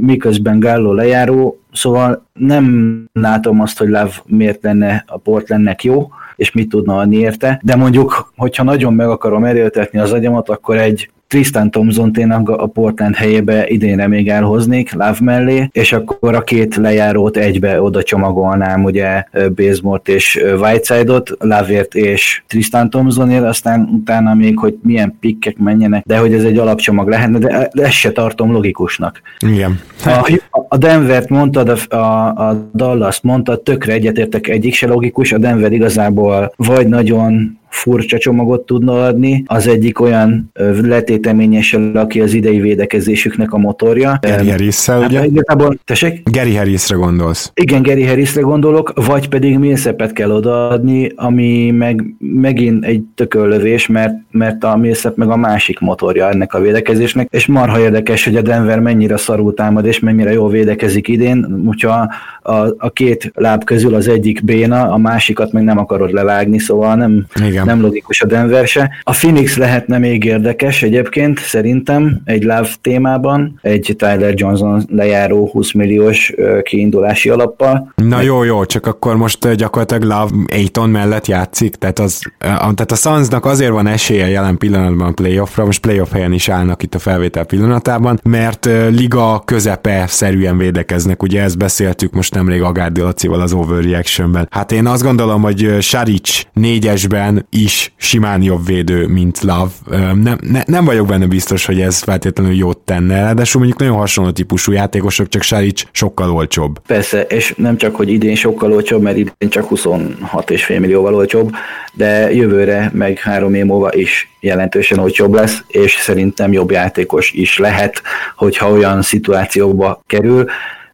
miközben 0.00 0.60
Galló 0.60 0.92
lejáró, 0.92 1.60
szóval 1.72 2.26
nem 2.32 3.04
látom 3.12 3.60
azt, 3.60 3.78
hogy 3.78 3.88
Láv 3.88 4.20
miért 4.26 4.62
lenne 4.62 5.04
a 5.06 5.18
Portlandnek 5.18 5.84
jó, 5.84 6.08
és 6.36 6.52
mit 6.52 6.68
tudna 6.68 6.96
adni 6.96 7.16
érte, 7.16 7.60
de 7.62 7.76
mondjuk, 7.76 8.32
hogyha 8.36 8.62
nagyon 8.62 8.94
meg 8.94 9.08
akarom 9.08 9.44
erőltetni 9.44 9.98
az 9.98 10.12
agyamat, 10.12 10.48
akkor 10.48 10.76
egy 10.76 11.10
Tristan 11.28 11.70
thompson 11.70 12.10
én 12.18 12.30
a 12.30 12.66
Portland 12.66 13.14
helyébe 13.14 13.66
idénre 13.68 14.06
még 14.06 14.28
elhoznék 14.28 14.92
Love 14.92 15.16
mellé, 15.20 15.68
és 15.72 15.92
akkor 15.92 16.34
a 16.34 16.40
két 16.40 16.76
lejárót 16.76 17.36
egybe 17.36 17.82
oda 17.82 18.02
csomagolnám, 18.02 18.84
ugye 18.84 19.24
Bazemore 19.54 20.00
és 20.04 20.40
Whiteside-ot, 20.60 21.30
Lavért 21.38 21.94
és 21.94 22.42
Tristan 22.46 22.90
Thompsonért, 22.90 23.44
aztán 23.44 23.80
utána 23.80 24.34
még, 24.34 24.58
hogy 24.58 24.78
milyen 24.82 25.16
pikkek 25.20 25.56
menjenek, 25.58 26.04
de 26.06 26.18
hogy 26.18 26.32
ez 26.32 26.44
egy 26.44 26.58
alapcsomag 26.58 27.08
lehetne, 27.08 27.38
de 27.38 27.70
ezt 27.72 27.92
se 27.92 28.12
tartom 28.12 28.52
logikusnak. 28.52 29.20
Igen. 29.38 29.80
A, 30.04 30.40
a 30.68 30.76
Denvert 30.76 31.28
mondtad, 31.28 31.68
a, 31.88 31.96
a 32.26 32.70
Dallas 32.74 33.20
mondta, 33.20 33.56
tökre 33.56 33.92
egyetértek, 33.92 34.48
egyik 34.48 34.74
se 34.74 34.86
logikus, 34.86 35.32
a 35.32 35.38
Denver 35.38 35.72
igazából 35.72 36.52
vagy 36.56 36.86
nagyon 36.86 37.57
furcsa 37.68 38.18
csomagot 38.18 38.66
tudna 38.66 39.04
adni. 39.04 39.44
Az 39.46 39.66
egyik 39.66 40.00
olyan 40.00 40.50
letéteményessel, 40.82 41.90
aki 41.94 42.20
az 42.20 42.34
idei 42.34 42.60
védekezésüknek 42.60 43.52
a 43.52 43.58
motorja. 43.58 44.18
Gary 44.20 44.50
harris 44.50 44.86
hát, 44.86 45.08
ugye? 45.08 45.24
Igazából, 45.24 45.78
tessék? 45.84 46.30
Gary 46.30 46.54
Harrisre 46.56 46.96
gondolsz. 46.96 47.50
Igen, 47.54 47.82
Gary 47.82 48.06
Harrisre 48.06 48.40
gondolok, 48.40 48.92
vagy 49.06 49.28
pedig 49.28 49.58
Millsapet 49.58 50.12
kell 50.12 50.30
odaadni, 50.30 51.12
ami 51.16 51.70
meg 51.70 52.04
megint 52.18 52.84
egy 52.84 53.02
tököllövés, 53.14 53.86
mert, 53.86 54.14
mert 54.30 54.64
a 54.64 54.76
Millsap 54.76 55.16
meg 55.16 55.30
a 55.30 55.36
másik 55.36 55.78
motorja 55.78 56.28
ennek 56.28 56.54
a 56.54 56.60
védekezésnek, 56.60 57.28
és 57.30 57.46
marha 57.46 57.80
érdekes, 57.80 58.24
hogy 58.24 58.36
a 58.36 58.42
Denver 58.42 58.80
mennyire 58.80 59.16
szarul 59.16 59.54
támad, 59.54 59.86
és 59.86 59.98
mennyire 59.98 60.32
jól 60.32 60.50
védekezik 60.50 61.08
idén, 61.08 61.62
hogyha 61.66 62.08
a, 62.42 62.52
a 62.78 62.90
két 62.90 63.30
láb 63.34 63.64
közül 63.64 63.94
az 63.94 64.08
egyik 64.08 64.44
béna, 64.44 64.92
a 64.92 64.96
másikat 64.96 65.52
meg 65.52 65.64
nem 65.64 65.78
akarod 65.78 66.12
levágni, 66.12 66.58
szóval 66.58 66.94
nem, 66.94 67.26
Igen. 67.44 67.57
Nem 67.64 67.80
logikus 67.80 68.20
a 68.20 68.26
Denver 68.26 68.66
se. 68.66 68.90
A 69.02 69.12
Phoenix 69.12 69.56
lehetne 69.56 69.98
még 69.98 70.24
érdekes 70.24 70.82
egyébként, 70.82 71.38
szerintem 71.38 72.20
egy 72.24 72.42
láv 72.42 72.74
témában, 72.80 73.58
egy 73.62 73.94
Tyler 73.98 74.34
Johnson 74.34 74.84
lejáró 74.90 75.48
20 75.52 75.72
milliós 75.72 76.34
kiindulási 76.62 77.28
alappal. 77.28 77.92
Na 77.94 78.20
jó, 78.20 78.42
jó, 78.42 78.64
csak 78.64 78.86
akkor 78.86 79.16
most 79.16 79.54
gyakorlatilag 79.54 80.02
Love 80.02 80.44
Aiton 80.52 80.90
mellett 80.90 81.26
játszik, 81.26 81.74
tehát, 81.74 81.98
az, 81.98 82.20
tehát 82.38 82.90
a 82.90 82.94
Sunsnak 82.94 83.44
azért 83.44 83.70
van 83.70 83.86
esélye 83.86 84.28
jelen 84.28 84.58
pillanatban 84.58 85.08
a 85.08 85.12
playoffra, 85.12 85.64
most 85.64 85.80
playoff 85.80 86.12
helyen 86.12 86.32
is 86.32 86.48
állnak 86.48 86.82
itt 86.82 86.94
a 86.94 86.98
felvétel 86.98 87.44
pillanatában, 87.44 88.20
mert 88.22 88.68
liga 88.90 89.42
közepe 89.44 90.04
szerűen 90.06 90.58
védekeznek, 90.58 91.22
ugye 91.22 91.42
ezt 91.42 91.58
beszéltük 91.58 92.12
most 92.12 92.34
nemrég 92.34 92.62
Agárdi 92.62 93.00
Lacival 93.00 93.40
az 93.40 93.52
Overreactionben. 93.52 94.48
Hát 94.50 94.72
én 94.72 94.86
azt 94.86 95.02
gondolom, 95.02 95.42
hogy 95.42 95.76
Saric 95.80 96.42
négyesben 96.52 97.46
is 97.50 97.92
simán 97.96 98.42
jobb 98.42 98.66
védő, 98.66 99.06
mint 99.06 99.40
Love. 99.40 99.70
Nem, 100.14 100.38
ne, 100.40 100.62
nem 100.66 100.84
vagyok 100.84 101.06
benne 101.06 101.26
biztos, 101.26 101.66
hogy 101.66 101.80
ez 101.80 101.98
feltétlenül 101.98 102.54
jót 102.54 102.78
tenne, 102.78 103.34
de 103.34 103.44
mondjuk 103.54 103.78
nagyon 103.78 103.96
hasonló 103.96 104.30
típusú 104.30 104.72
játékosok, 104.72 105.28
csak 105.28 105.42
Saric 105.42 105.82
sokkal 105.92 106.30
olcsóbb. 106.30 106.78
Persze, 106.86 107.22
és 107.22 107.54
nem 107.56 107.76
csak, 107.76 107.96
hogy 107.96 108.08
idén 108.08 108.34
sokkal 108.34 108.72
olcsóbb, 108.72 109.02
mert 109.02 109.16
idén 109.16 109.48
csak 109.48 109.68
26,5 109.70 110.80
millióval 110.80 111.14
olcsóbb, 111.14 111.54
de 111.92 112.32
jövőre 112.34 112.90
meg 112.94 113.18
három 113.18 113.54
év 113.54 113.64
múlva 113.64 113.94
is 113.94 114.30
jelentősen 114.40 114.98
olcsóbb 114.98 115.34
lesz, 115.34 115.62
és 115.68 115.92
szerintem 115.92 116.52
jobb 116.52 116.70
játékos 116.70 117.32
is 117.32 117.58
lehet, 117.58 118.02
hogyha 118.36 118.70
olyan 118.70 119.02
szituációkba 119.02 120.02
kerül, 120.06 120.46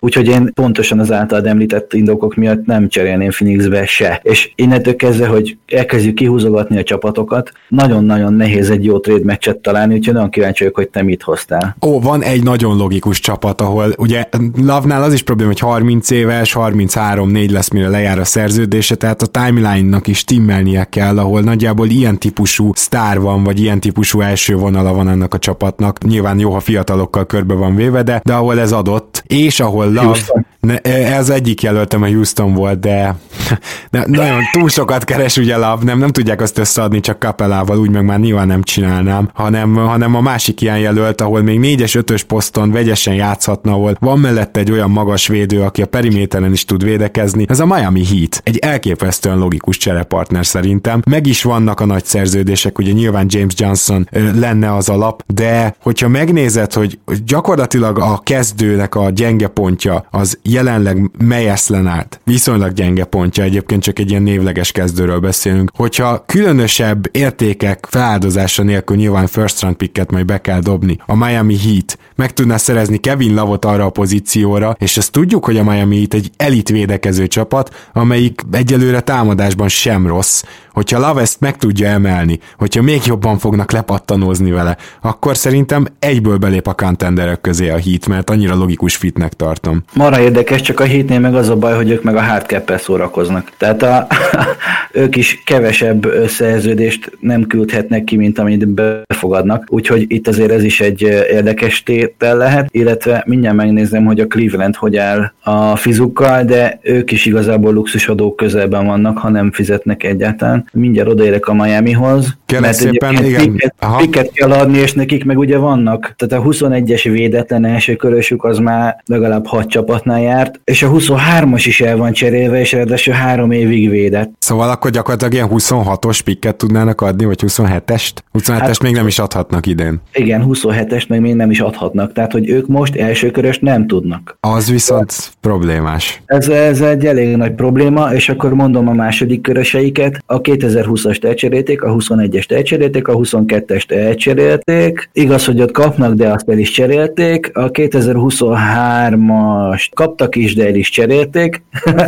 úgyhogy 0.05 0.29
én 0.29 0.51
pontosan 0.55 0.99
az 0.99 1.13
általad 1.13 1.47
említett 1.47 1.93
indokok 1.93 2.35
miatt 2.35 2.67
nem 2.67 2.89
cserélném 2.89 3.31
Phoenixbe 3.31 3.87
se. 3.87 4.21
És 4.23 4.53
innentől 4.55 4.97
kezdve, 4.97 5.27
hogy 5.27 5.57
elkezdjük 5.67 6.15
kihúzogatni 6.15 6.79
a 6.79 6.83
csapatokat, 6.83 7.53
nagyon-nagyon 7.69 8.33
nehéz 8.35 8.71
egy 8.71 8.85
jó 8.85 8.99
trade 8.99 9.25
meccset 9.25 9.59
találni, 9.59 9.95
úgyhogy 9.95 10.15
nagyon 10.15 10.31
kíváncsi 10.31 10.63
vagyok, 10.63 10.77
hogy 10.77 10.89
te 10.89 11.03
mit 11.03 11.23
hoztál. 11.23 11.77
Ó, 11.87 12.01
van 12.01 12.23
egy 12.23 12.43
nagyon 12.43 12.77
logikus 12.77 13.21
csapat, 13.21 13.61
ahol 13.61 13.95
ugye 13.99 14.29
Lavnál 14.63 15.03
az 15.03 15.13
is 15.13 15.23
probléma, 15.23 15.51
hogy 15.51 15.61
30 15.61 16.11
éves, 16.11 16.57
33-4 16.59 17.51
lesz, 17.51 17.71
mire 17.71 17.89
lejár 17.89 18.19
a 18.19 18.25
szerződése, 18.25 18.95
tehát 18.95 19.23
a 19.23 19.27
timeline-nak 19.27 20.07
is 20.07 20.25
timmelnie 20.25 20.85
kell, 20.85 21.19
ahol 21.19 21.41
nagyjából 21.41 21.89
ilyen 21.89 22.19
típusú 22.19 22.71
sztár 22.75 23.21
van, 23.21 23.43
vagy 23.45 23.61
ilyen 23.61 23.81
típusú 23.81 24.21
első 24.21 24.55
vonala 24.55 24.93
van 24.93 25.07
annak 25.07 25.35
a 25.35 25.39
csapatnak. 25.39 26.05
Nyilván 26.05 26.39
jó, 26.39 26.51
ha 26.51 26.61
fiatalokkal 26.61 27.27
körbe 27.27 27.55
van 27.55 27.75
véve, 27.75 28.03
de, 28.03 28.21
de 28.25 28.33
ahol 28.33 28.61
ez 28.61 28.73
adott, 28.73 29.24
és 29.35 29.61
ahol 29.61 29.93
Love, 29.93 30.45
ez 30.83 31.29
egyik 31.29 31.63
jelöltem 31.63 32.03
a 32.03 32.07
Houston 32.07 32.55
volt, 32.55 32.81
de 32.81 33.17
de 33.91 34.05
nagyon 34.07 34.41
túl 34.53 34.69
sokat 34.69 35.05
keres 35.05 35.37
ugye 35.37 35.57
Love, 35.57 35.85
nem, 35.85 35.99
nem 35.99 36.11
tudják 36.11 36.41
azt 36.41 36.59
összeadni 36.59 37.01
csak 37.01 37.19
kapelával, 37.19 37.79
úgy 37.79 37.91
meg 37.91 38.05
már 38.05 38.19
nyilván 38.19 38.47
nem 38.47 38.63
csinálnám, 38.63 39.31
hanem, 39.35 39.75
hanem 39.75 40.15
a 40.15 40.21
másik 40.21 40.61
ilyen 40.61 40.79
jelölt, 40.79 41.21
ahol 41.21 41.43
még 41.43 41.59
négyes, 41.59 41.95
ötös 41.95 42.23
poszton 42.23 42.71
vegyesen 42.71 43.15
játszhatna, 43.15 43.73
ahol 43.73 43.97
van 44.01 44.19
mellette 44.19 44.61
egy 44.61 44.71
olyan 44.71 44.91
magas 44.91 45.27
védő, 45.27 45.63
aki 45.63 45.83
a 45.83 45.87
periméteren 45.87 46.53
is 46.53 46.65
tud 46.65 46.85
védekezni, 46.85 47.45
ez 47.49 47.61
a 47.61 47.67
Miami 47.67 48.05
Heat. 48.05 48.41
Egy 48.45 48.59
elképesztően 48.59 49.39
logikus 49.39 49.77
cserepartner 49.77 50.47
szerintem. 50.47 51.03
Meg 51.11 51.27
is 51.27 51.43
vannak 51.43 51.81
a 51.81 51.87
nagy 51.87 52.05
szerződések, 52.05 52.79
ugye 52.79 52.93
nyilván 52.93 53.27
James 53.29 53.55
Johnson 53.57 54.09
lenne 54.35 54.75
az 54.75 54.89
alap, 54.89 55.23
de 55.27 55.75
hogyha 55.83 56.09
megnézed, 56.09 56.73
hogy 56.73 56.99
gyakorlatilag 57.25 57.99
a 57.99 58.21
kezdőnek 58.23 58.95
a 58.95 59.11
gyenge 59.11 59.47
pontja 59.47 60.07
az 60.11 60.39
jelenleg 60.55 61.11
Meyers 61.19 61.69
Leonard, 61.69 62.21
viszonylag 62.25 62.73
gyenge 62.73 63.05
pontja, 63.05 63.45
egyébként 63.45 63.83
csak 63.83 63.99
egy 63.99 64.11
ilyen 64.11 64.23
névleges 64.23 64.73
kezdőről 64.73 65.21
beszélünk, 65.21 65.71
hogyha 65.75 66.25
különösebb 66.27 67.09
értékek 67.11 67.87
feláldozása 67.91 68.63
nélkül 68.63 68.97
nyilván 68.97 69.27
first 69.27 69.61
round 69.61 69.77
picket 69.77 70.11
majd 70.11 70.25
be 70.25 70.41
kell 70.41 70.61
dobni, 70.61 70.99
a 71.07 71.17
Miami 71.17 71.57
Heat 71.59 71.99
meg 72.17 72.33
tudná 72.33 72.57
szerezni 72.57 72.99
Kevin 72.99 73.35
Lavot 73.35 73.65
arra 73.65 73.85
a 73.85 73.91
pozícióra, 73.91 74.77
és 74.79 74.97
ezt 74.97 75.13
tudjuk, 75.13 75.45
hogy 75.45 75.57
a 75.57 75.65
Miami 75.65 75.97
Heat 75.97 76.15
egy 76.15 76.31
elit 76.37 76.69
védekező 76.69 77.27
csapat, 77.27 77.89
amelyik 77.93 78.41
egyelőre 78.53 79.01
támadásban 79.01 79.69
sem 79.69 80.07
rossz, 80.07 80.43
hogyha 80.75 81.09
Love 81.09 81.21
ezt 81.21 81.41
meg 81.41 81.57
tudja 81.57 81.89
emelni, 81.89 82.39
hogyha 82.59 82.83
még 82.83 83.01
jobban 83.07 83.39
fognak 83.39 83.73
lepattanózni 83.73 84.51
vele, 84.51 84.77
akkor 85.01 85.37
szerintem 85.37 85.87
egyből 85.99 86.37
belép 86.37 86.67
a 86.67 86.75
contenderek 86.75 87.41
közé 87.41 87.69
a 87.69 87.79
Heat, 87.79 88.07
mert 88.09 88.31
annyira 88.31 88.55
logikus 88.55 88.97
fitnek 88.97 89.33
tartom. 89.33 89.83
Mara 89.95 90.21
érdekes, 90.21 90.61
csak 90.61 90.81
a 90.81 90.87
Heatnél 90.87 91.19
meg 91.19 91.35
az 91.35 91.49
a 91.49 91.57
baj, 91.57 91.75
hogy 91.75 91.91
ők 91.91 92.03
meg 92.03 92.17
a 92.17 92.23
hardcap 92.23 92.73
szórakoznak. 92.79 93.53
Tehát 93.59 93.83
a, 93.83 94.07
ők 95.03 95.17
is 95.17 95.43
kevesebb 95.45 96.07
szerződést 96.27 97.11
nem 97.21 97.47
küldhetnek 97.47 98.05
ki, 98.05 98.17
mint 98.17 98.39
amit 98.39 98.69
befogadnak, 98.69 99.65
úgyhogy 99.69 100.05
itt 100.09 100.29
azért 100.29 100.51
ez 100.51 100.63
is 100.63 100.81
egy 100.81 101.03
érdekes 101.31 101.83
tétel 101.83 102.37
lehet, 102.37 102.69
illetve 102.71 103.23
mindjárt 103.27 103.57
megnézem, 103.57 104.05
hogy 104.05 104.21
a 104.21 104.27
Cleveland 104.27 104.77
hogy 104.77 104.97
áll 104.97 105.33
a 105.43 105.77
fizukkal, 105.77 106.45
de 106.45 106.79
ők 106.83 107.11
is 107.11 107.27
igazából 107.27 107.73
luxusadók 107.73 108.37
közelben 108.37 108.87
vannak, 108.87 109.19
ha 109.19 109.29
nem 109.29 109.53
fizetnek 109.53 110.03
egyáltalán 110.03 110.64
mindjárt 110.73 111.09
odaérek 111.09 111.47
a 111.47 111.55
Miamihoz. 111.55 112.37
Kérlek 112.47 112.67
mert 112.67 112.81
szépen, 112.83 113.25
igen. 113.25 113.53
Piket, 113.53 113.75
piket 113.99 114.33
kell 114.33 114.53
adni, 114.53 114.79
és 114.79 114.93
nekik 114.93 115.25
meg 115.25 115.39
ugye 115.39 115.59
vannak. 115.59 116.15
Tehát 116.17 116.45
a 116.45 116.49
21-es 116.49 117.09
védetlen 117.13 117.65
első 117.65 117.97
körösük 117.97 118.45
az 118.45 118.59
már 118.59 119.03
legalább 119.05 119.47
6 119.47 119.69
csapatnál 119.69 120.21
járt, 120.21 120.61
és 120.65 120.83
a 120.83 120.91
23-as 120.91 121.63
is 121.67 121.81
el 121.81 121.97
van 121.97 122.13
cserélve, 122.13 122.61
és 122.61 122.73
ráadásul 122.73 123.15
három 123.15 123.51
évig 123.51 123.91
védett. 123.91 124.33
Szóval 124.39 124.71
akkor 124.71 124.91
gyakorlatilag 124.91 125.33
ilyen 125.33 125.49
26-os 125.51 126.21
pikket 126.25 126.57
tudnának 126.57 127.01
adni, 127.01 127.25
vagy 127.25 127.41
27-est? 127.47 128.13
27-est 128.39 128.59
hát, 128.61 128.83
még 128.83 128.95
nem 128.95 129.07
is 129.07 129.19
adhatnak 129.19 129.67
idén. 129.67 130.01
Igen, 130.13 130.45
27-est 130.49 131.09
meg 131.09 131.21
még 131.21 131.35
nem 131.35 131.51
is 131.51 131.61
adhatnak, 131.61 132.13
tehát 132.13 132.33
hogy 132.33 132.49
ők 132.49 132.67
most 132.67 132.97
első 132.97 133.31
körös 133.31 133.59
nem 133.59 133.87
tudnak. 133.87 134.37
Az 134.41 134.71
viszont 134.71 135.13
hát, 135.13 135.33
problémás. 135.41 136.23
Ez, 136.27 136.49
ez 136.49 136.81
egy 136.81 137.07
elég 137.07 137.37
nagy 137.37 137.53
probléma, 137.53 138.13
és 138.13 138.29
akkor 138.29 138.55
mondom 138.55 138.89
a 138.89 138.93
második 138.93 139.41
köröseiket, 139.41 140.23
a 140.27 140.41
2020-ast 140.57 141.25
elcserélték, 141.25 141.83
a 141.83 141.95
21-est 141.95 142.53
elcserélték, 142.53 143.09
a 143.09 143.17
22-est 143.17 143.91
elcserélték. 143.91 145.09
Igaz, 145.13 145.45
hogy 145.45 145.61
ott 145.61 145.71
kapnak, 145.71 146.15
de 146.15 146.29
azt 146.29 146.49
el 146.49 146.59
is 146.59 146.71
cserélték. 146.71 147.57
A 147.57 147.71
2023-ast 147.71 149.87
kaptak 149.95 150.37
is, 150.37 150.55
de 150.55 150.67
el 150.67 150.75
is 150.75 150.91
cserélték. 150.91 151.63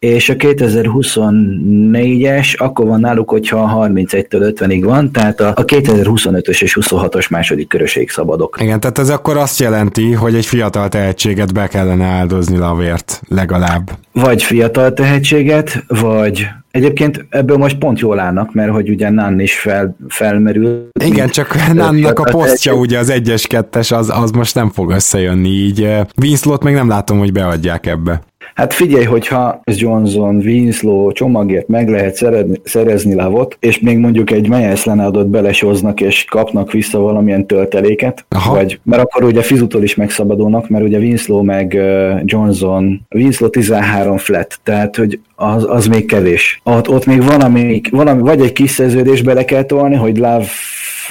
és 0.00 0.28
a 0.28 0.34
2024-es 0.34 2.56
akkor 2.56 2.86
van 2.86 3.00
náluk, 3.00 3.30
hogyha 3.30 3.88
31-től 3.88 4.52
50-ig 4.56 4.80
van, 4.84 5.12
tehát 5.12 5.40
a 5.40 5.64
2025-ös 5.64 6.62
és 6.62 6.78
26-os 6.80 7.30
második 7.30 7.68
köröség 7.68 8.10
szabadok. 8.10 8.58
Igen, 8.60 8.80
tehát 8.80 8.98
ez 8.98 9.10
akkor 9.10 9.36
azt 9.36 9.60
jelenti, 9.60 10.12
hogy 10.12 10.34
egy 10.34 10.46
fiatal 10.46 10.88
tehetséget 10.88 11.52
be 11.52 11.66
kellene 11.66 12.04
áldozni 12.04 12.56
lavért, 12.56 13.22
legalább. 13.28 13.90
Vagy 14.12 14.42
fiatal 14.42 14.92
tehetséget, 14.92 15.84
vagy 15.86 16.46
Egyébként 16.70 17.26
ebből 17.30 17.56
most 17.56 17.78
pont 17.78 18.00
jól 18.00 18.18
állnak, 18.18 18.54
mert 18.54 18.70
hogy 18.70 18.90
ugye 18.90 19.10
Nan 19.10 19.40
is 19.40 19.58
fel, 19.58 19.96
felmerül. 20.08 20.88
Igen, 21.04 21.28
csak 21.28 21.72
Nannak 21.72 22.18
a 22.18 22.30
posztja 22.30 22.74
ugye 22.74 22.98
az 22.98 23.10
egyes 23.10 23.46
kettes, 23.46 23.92
az, 23.92 24.10
az 24.14 24.30
most 24.30 24.54
nem 24.54 24.70
fog 24.70 24.90
összejönni 24.90 25.48
így. 25.48 25.88
Winslow-t 26.22 26.62
meg 26.62 26.74
nem 26.74 26.88
látom, 26.88 27.18
hogy 27.18 27.32
beadják 27.32 27.86
ebbe. 27.86 28.20
Hát 28.54 28.72
figyelj, 28.72 29.04
hogyha 29.04 29.60
Johnson, 29.64 30.36
Winslow 30.36 31.12
csomagért 31.12 31.68
meg 31.68 31.88
lehet 31.88 32.14
szerezni, 32.14 32.60
szerezni 32.64 33.14
lavot, 33.14 33.56
és 33.60 33.80
még 33.80 33.98
mondjuk 33.98 34.30
egy 34.30 34.48
Meyers 34.48 34.84
Lenardot 34.84 35.28
belesoznak, 35.28 36.00
és 36.00 36.24
kapnak 36.24 36.72
vissza 36.72 36.98
valamilyen 36.98 37.46
tölteléket, 37.46 38.24
Aha. 38.28 38.54
vagy, 38.54 38.80
mert 38.82 39.02
akkor 39.02 39.24
ugye 39.24 39.42
Fizutól 39.42 39.82
is 39.82 39.94
megszabadulnak, 39.94 40.68
mert 40.68 40.84
ugye 40.84 40.98
Winslow 40.98 41.42
meg 41.42 41.78
Johnson, 42.24 43.06
Winslow 43.10 43.50
13 43.50 44.16
flat, 44.16 44.58
tehát 44.62 44.96
hogy 44.96 45.20
az, 45.34 45.66
az 45.68 45.86
még 45.86 46.06
kevés. 46.06 46.60
Ott, 46.64 46.88
ott 46.88 47.06
még 47.06 47.24
valami, 47.24 47.80
valami, 47.90 48.22
vagy 48.22 48.40
egy 48.40 48.52
kis 48.52 48.70
szerződés 48.70 49.22
bele 49.22 49.44
kell 49.44 49.62
tolni, 49.62 49.94
hogy 49.94 50.16
Love 50.18 50.46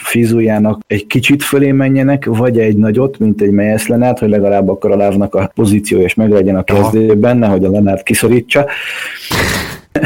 fizújának 0.10 0.82
egy 0.88 1.08
kicsit 1.08 1.44
fölé 1.44 1.72
menjenek, 1.72 2.26
vagy 2.26 2.60
egy 2.60 2.78
nagyot, 2.78 3.20
mint 3.20 3.42
egy 3.42 3.52
Meyers 3.52 3.88
Lenát, 3.88 4.20
hogy 4.20 4.30
legalább 4.30 4.70
akkor 4.70 4.92
a 4.92 4.96
lávnak 4.96 5.36
a 5.36 5.52
pozíciója 5.56 6.04
és 6.04 6.14
meg 6.14 6.32
legyen 6.32 6.56
a 6.56 6.64
kezdőben, 6.64 7.38
nehogy 7.38 7.66
a 7.66 7.70
Lenát 7.70 8.04
kiszorítsa. 8.04 8.66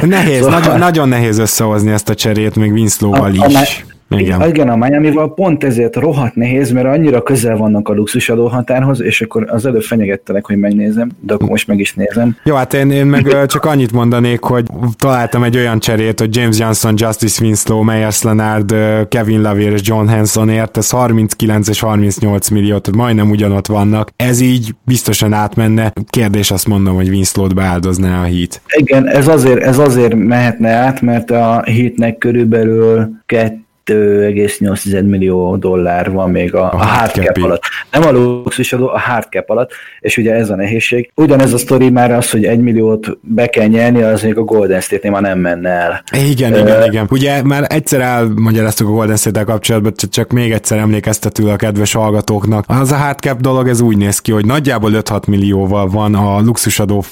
Nehéz, 0.02 0.42
szóval... 0.44 0.60
nagyon, 0.60 0.80
nagyon 0.80 1.08
nehéz 1.08 1.38
összehozni 1.38 1.92
ezt 1.92 2.10
a 2.10 2.16
cserét, 2.16 2.56
még 2.56 2.72
Winslow-val 2.72 3.34
is. 3.34 3.86
Igen. 4.20 4.48
Igen, 4.50 4.70
a 4.70 4.76
Miami-val 4.76 5.34
pont 5.34 5.64
ezért 5.64 5.96
rohadt 5.96 6.36
nehéz, 6.36 6.72
mert 6.72 6.86
annyira 6.86 7.22
közel 7.22 7.58
vannak 7.58 7.90
a 7.90 7.94
luxusadó 7.94 8.48
határhoz, 8.48 9.02
és 9.02 9.22
akkor 9.22 9.46
az 9.50 9.66
előbb 9.66 9.82
fenyegettelek, 9.82 10.46
hogy 10.46 10.58
megnézem, 10.58 11.10
de 11.20 11.34
akkor 11.34 11.50
most 11.50 11.68
meg 11.68 11.80
is 11.80 11.94
nézem. 11.94 12.38
Jó, 12.44 12.56
hát 12.56 12.74
én, 12.74 12.92
én 12.92 13.06
meg 13.06 13.46
csak 13.46 13.66
annyit 13.66 13.92
mondanék, 13.92 14.42
hogy 14.42 14.66
találtam 14.98 15.44
egy 15.44 15.58
olyan 15.58 15.80
cserét, 15.80 16.20
hogy 16.20 16.36
James 16.36 16.60
Johnson, 16.60 16.94
Justice 16.98 17.44
Winslow, 17.44 17.82
Meyers 17.82 18.22
Leonard, 18.22 18.76
Kevin 19.10 19.42
Lavier 19.42 19.72
és 19.72 19.82
John 19.84 20.08
Hansonért, 20.08 20.78
ez 20.78 20.90
39 20.90 21.68
és 21.68 21.80
38 21.80 22.50
millió, 22.50 22.78
tehát 22.78 23.00
majdnem 23.00 23.30
ugyanott 23.30 23.68
vannak. 23.68 24.10
Ez 24.16 24.42
így 24.42 24.76
biztosan 24.86 25.34
átmenne. 25.34 25.94
Kérdés 26.10 26.52
azt 26.52 26.68
mondom, 26.68 26.96
hogy 26.96 27.10
Winslow-t 27.10 27.56
beáldozná 27.56 28.22
a 28.22 28.24
hit. 28.24 28.62
Igen, 28.78 29.08
ez 29.08 29.28
azért, 29.28 29.62
ez 29.62 29.78
azért 29.78 30.16
mehetne 30.16 30.70
át, 30.70 31.02
mert 31.02 31.32
a 31.32 31.64
hitnek 31.66 32.18
körülbelül 32.18 33.10
2,8 33.86 35.06
millió 35.06 35.56
dollár 35.56 36.12
van 36.12 36.32
még 36.32 36.56
a, 36.56 36.64
a, 36.64 36.74
a 36.74 36.86
hard 36.86 37.12
cap 37.12 37.38
alatt. 37.42 37.62
Nem 37.92 38.04
a 38.04 38.12
luxus 38.12 38.74
adó, 38.74 38.88
a 38.88 39.00
hard 39.00 39.28
cap 39.30 39.50
alatt, 39.50 39.72
és 40.00 40.18
ugye 40.18 40.34
ez 40.34 40.50
a 40.50 40.56
nehézség. 40.56 41.12
Ugyanez 41.16 41.54
a 41.54 41.58
sztori 41.58 41.90
már 41.90 42.12
az, 42.12 42.30
hogy 42.30 42.46
egy 42.46 42.60
milliót 42.60 43.18
be 43.22 43.48
kell 43.48 43.68
nyerni, 43.68 44.02
az 44.02 44.22
még 44.22 44.38
a 44.38 44.42
Golden 44.42 44.82
State-nél 44.82 45.12
már 45.12 45.22
nem 45.22 45.40
menne 45.40 45.70
el. 45.70 46.04
Igen, 46.30 46.54
uh, 46.54 46.60
igen, 46.60 46.84
igen. 46.84 47.08
Ugye 47.10 47.44
már 47.44 47.66
egyszer 47.70 48.02
elmagyaráztuk 48.02 48.88
a 48.88 48.92
Golden 48.92 49.16
State-tel 49.16 49.46
kapcsolatban, 49.46 49.94
csak 50.10 50.32
még 50.32 50.52
egyszer 50.52 50.78
emlékeztető 50.78 51.48
a 51.48 51.56
kedves 51.56 51.94
hallgatóknak. 51.94 52.66
Az 52.68 52.92
a 52.92 52.96
hard 52.96 53.20
cap 53.20 53.42
dolog, 53.42 53.68
ez 53.68 53.82
úgy 53.82 53.98
néz 53.98 54.20
ki, 54.20 54.32
hogy 54.32 54.46
nagyjából 54.46 54.92
5-6 54.94 55.28
millióval 55.28 55.88
van 55.88 56.16
a 56.16 56.40
luxusadó 56.40 57.04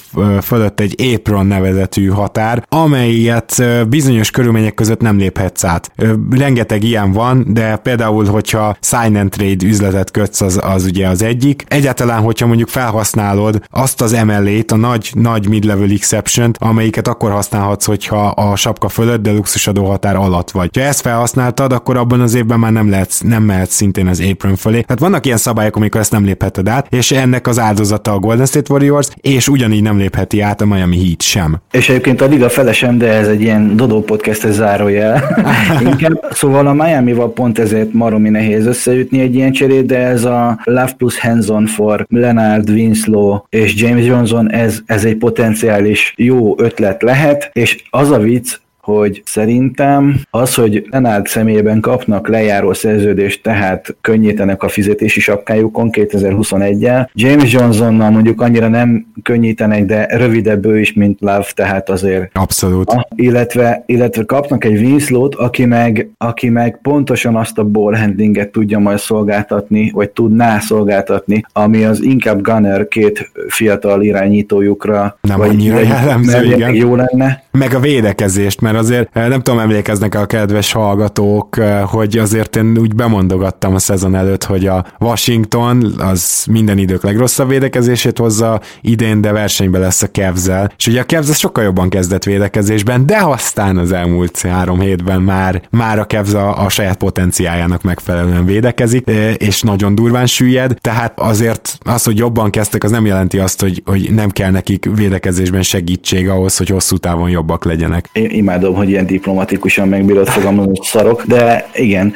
fölött 0.42 0.80
egy 0.80 1.14
apron 1.14 1.46
nevezetű 1.46 2.06
határ, 2.06 2.64
amelyet 2.68 3.62
bizonyos 3.88 4.30
körülmények 4.30 4.74
között 4.74 5.00
nem 5.00 5.18
léphetsz 5.18 5.64
át. 5.64 5.90
Rengeteg 6.30 6.61
rengeteg 6.62 6.90
ilyen 6.90 7.12
van, 7.12 7.44
de 7.48 7.76
például, 7.76 8.26
hogyha 8.26 8.76
sign 8.80 9.16
and 9.16 9.30
trade 9.30 9.66
üzletet 9.66 10.10
kötsz, 10.10 10.40
az, 10.40 10.60
az 10.62 10.84
ugye 10.84 11.08
az 11.08 11.22
egyik. 11.22 11.64
Egyáltalán, 11.68 12.20
hogyha 12.20 12.46
mondjuk 12.46 12.68
felhasználod 12.68 13.62
azt 13.70 14.00
az 14.00 14.12
MLA-t, 14.12 14.70
a 14.70 14.76
nagy, 14.76 15.10
nagy 15.14 15.48
mid-level 15.48 15.90
exception 15.90 16.50
amelyiket 16.58 17.08
akkor 17.08 17.30
használhatsz, 17.30 17.84
hogyha 17.84 18.26
a 18.26 18.56
sapka 18.56 18.88
fölött, 18.88 19.22
de 19.22 19.32
luxusadó 19.32 19.84
határ 19.84 20.16
alatt 20.16 20.50
vagy. 20.50 20.70
Ha 20.74 20.80
ezt 20.80 21.00
felhasználtad, 21.00 21.72
akkor 21.72 21.96
abban 21.96 22.20
az 22.20 22.34
évben 22.34 22.58
már 22.58 22.72
nem, 22.72 22.90
lehetsz, 22.90 23.20
nem 23.20 23.42
mehetsz 23.42 23.74
szintén 23.74 24.06
az 24.06 24.22
apron 24.30 24.56
fölé. 24.56 24.80
Tehát 24.80 25.00
vannak 25.00 25.26
ilyen 25.26 25.38
szabályok, 25.38 25.76
amikor 25.76 26.00
ezt 26.00 26.12
nem 26.12 26.24
lépheted 26.24 26.68
át, 26.68 26.86
és 26.90 27.10
ennek 27.10 27.46
az 27.46 27.58
áldozata 27.58 28.12
a 28.12 28.18
Golden 28.18 28.46
State 28.46 28.72
Warriors, 28.72 29.08
és 29.20 29.48
ugyanígy 29.48 29.82
nem 29.82 29.98
lépheti 29.98 30.40
át 30.40 30.60
a 30.60 30.66
Miami 30.66 31.04
Heat 31.04 31.22
sem. 31.22 31.60
És 31.70 31.88
egyébként 31.88 32.20
a 32.20 32.26
liga 32.26 32.48
felesem, 32.48 32.98
de 32.98 33.08
ez 33.08 33.28
egy 33.28 33.40
ilyen 33.40 33.76
Dodó 33.76 34.02
podcast 34.02 34.46
zárójel. 34.52 35.22
Inkább, 35.90 36.20
szóval 36.30 36.51
Szóval 36.52 36.66
a 36.66 36.84
Miami-val 36.84 37.32
pont 37.32 37.58
ezért 37.58 37.92
maromi 37.92 38.28
nehéz 38.28 38.66
összeütni 38.66 39.20
egy 39.20 39.34
ilyen 39.34 39.52
cserét, 39.52 39.86
de 39.86 39.98
ez 39.98 40.24
a 40.24 40.60
Love 40.64 40.92
plus 40.96 41.20
Hands-on 41.20 41.66
for 41.66 42.06
Leonard 42.08 42.70
Winslow 42.70 43.40
és 43.48 43.74
James 43.76 44.04
Johnson, 44.06 44.50
ez, 44.50 44.80
ez 44.86 45.04
egy 45.04 45.16
potenciális 45.16 46.14
jó 46.16 46.60
ötlet 46.60 47.02
lehet, 47.02 47.50
és 47.52 47.84
az 47.90 48.10
a 48.10 48.18
vicc, 48.18 48.60
hogy 48.86 49.22
szerintem 49.24 50.20
az, 50.30 50.54
hogy 50.54 50.86
Lenárd 50.90 51.26
személyében 51.26 51.80
kapnak 51.80 52.28
lejáró 52.28 52.72
szerződést, 52.72 53.42
tehát 53.42 53.96
könnyítenek 54.00 54.62
a 54.62 54.68
fizetési 54.68 55.20
sapkájukon 55.20 55.88
2021-el. 55.92 57.08
James 57.12 57.52
Johnsonnal 57.52 58.10
mondjuk 58.10 58.40
annyira 58.40 58.68
nem 58.68 59.06
könnyítenek, 59.22 59.84
de 59.84 60.06
rövidebb 60.06 60.66
ő 60.66 60.80
is, 60.80 60.92
mint 60.92 61.20
Love, 61.20 61.46
tehát 61.54 61.90
azért... 61.90 62.30
Abszolút. 62.32 62.88
A, 62.88 63.08
illetve, 63.14 63.82
illetve 63.86 64.24
kapnak 64.24 64.64
egy 64.64 64.80
Winslow-t, 64.80 65.34
aki 65.34 65.64
meg, 65.64 66.08
aki 66.18 66.48
meg 66.48 66.78
pontosan 66.82 67.36
azt 67.36 67.58
a 67.58 67.64
ball 67.64 67.94
handlinget 67.94 68.50
tudja 68.52 68.78
majd 68.78 68.98
szolgáltatni, 68.98 69.90
vagy 69.94 70.10
tudná 70.10 70.58
szolgáltatni, 70.58 71.44
ami 71.52 71.84
az 71.84 72.02
inkább 72.02 72.42
Gunner 72.42 72.88
két 72.88 73.30
fiatal 73.48 74.02
irányítójukra 74.02 75.18
nem 75.20 75.38
vagy 75.38 75.48
annyira 75.48 75.80
jellemző, 75.80 76.44
igen. 76.44 76.74
jó 76.74 76.96
lenne. 76.96 77.42
Meg 77.50 77.74
a 77.74 77.80
védekezést, 77.80 78.60
mert 78.60 78.71
mert 78.72 78.84
azért 78.84 79.08
eh, 79.12 79.28
nem 79.28 79.42
tudom, 79.42 79.60
emlékeznek 79.60 80.14
a 80.14 80.26
kedves 80.26 80.72
hallgatók, 80.72 81.58
eh, 81.58 81.82
hogy 81.84 82.18
azért 82.18 82.56
én 82.56 82.78
úgy 82.78 82.94
bemondogattam 82.94 83.74
a 83.74 83.78
szezon 83.78 84.14
előtt, 84.14 84.44
hogy 84.44 84.66
a 84.66 84.84
Washington 84.98 85.94
az 85.98 86.44
minden 86.50 86.78
idők 86.78 87.02
legrosszabb 87.02 87.48
védekezését 87.48 88.18
hozza 88.18 88.60
idén, 88.80 89.20
de 89.20 89.32
versenyben 89.32 89.80
lesz 89.80 90.02
a 90.02 90.10
Kevzel. 90.10 90.72
És 90.76 90.86
ugye 90.86 91.00
a 91.00 91.04
Kevz 91.04 91.36
sokkal 91.36 91.64
jobban 91.64 91.88
kezdett 91.88 92.24
védekezésben, 92.24 93.06
de 93.06 93.16
aztán 93.16 93.76
az 93.76 93.92
elmúlt 93.92 94.40
három 94.40 94.80
hétben 94.80 95.22
már, 95.22 95.62
már 95.70 95.98
a 95.98 96.04
Kevz 96.04 96.34
a, 96.34 96.64
a 96.64 96.68
saját 96.68 96.96
potenciájának 96.96 97.82
megfelelően 97.82 98.44
védekezik, 98.44 99.08
eh, 99.08 99.34
és 99.36 99.62
nagyon 99.62 99.94
durván 99.94 100.26
süllyed, 100.26 100.76
tehát 100.80 101.20
azért 101.20 101.78
az, 101.84 102.02
hogy 102.04 102.18
jobban 102.18 102.50
kezdtek, 102.50 102.84
az 102.84 102.90
nem 102.90 103.06
jelenti 103.06 103.38
azt, 103.38 103.60
hogy, 103.60 103.82
hogy 103.84 104.10
nem 104.14 104.30
kell 104.30 104.50
nekik 104.50 104.88
védekezésben 104.94 105.62
segítség 105.62 106.28
ahhoz, 106.28 106.56
hogy 106.56 106.68
hosszú 106.68 106.96
távon 106.96 107.30
jobbak 107.30 107.64
legyenek. 107.64 108.08
Én 108.12 108.44
imádom, 108.62 108.80
hogy 108.80 108.90
ilyen 108.90 109.06
diplomatikusan 109.06 109.88
megbírod 109.88 110.28
fogalmazni, 110.28 110.78
szarok, 110.82 111.22
de 111.22 111.68
igen, 111.74 112.12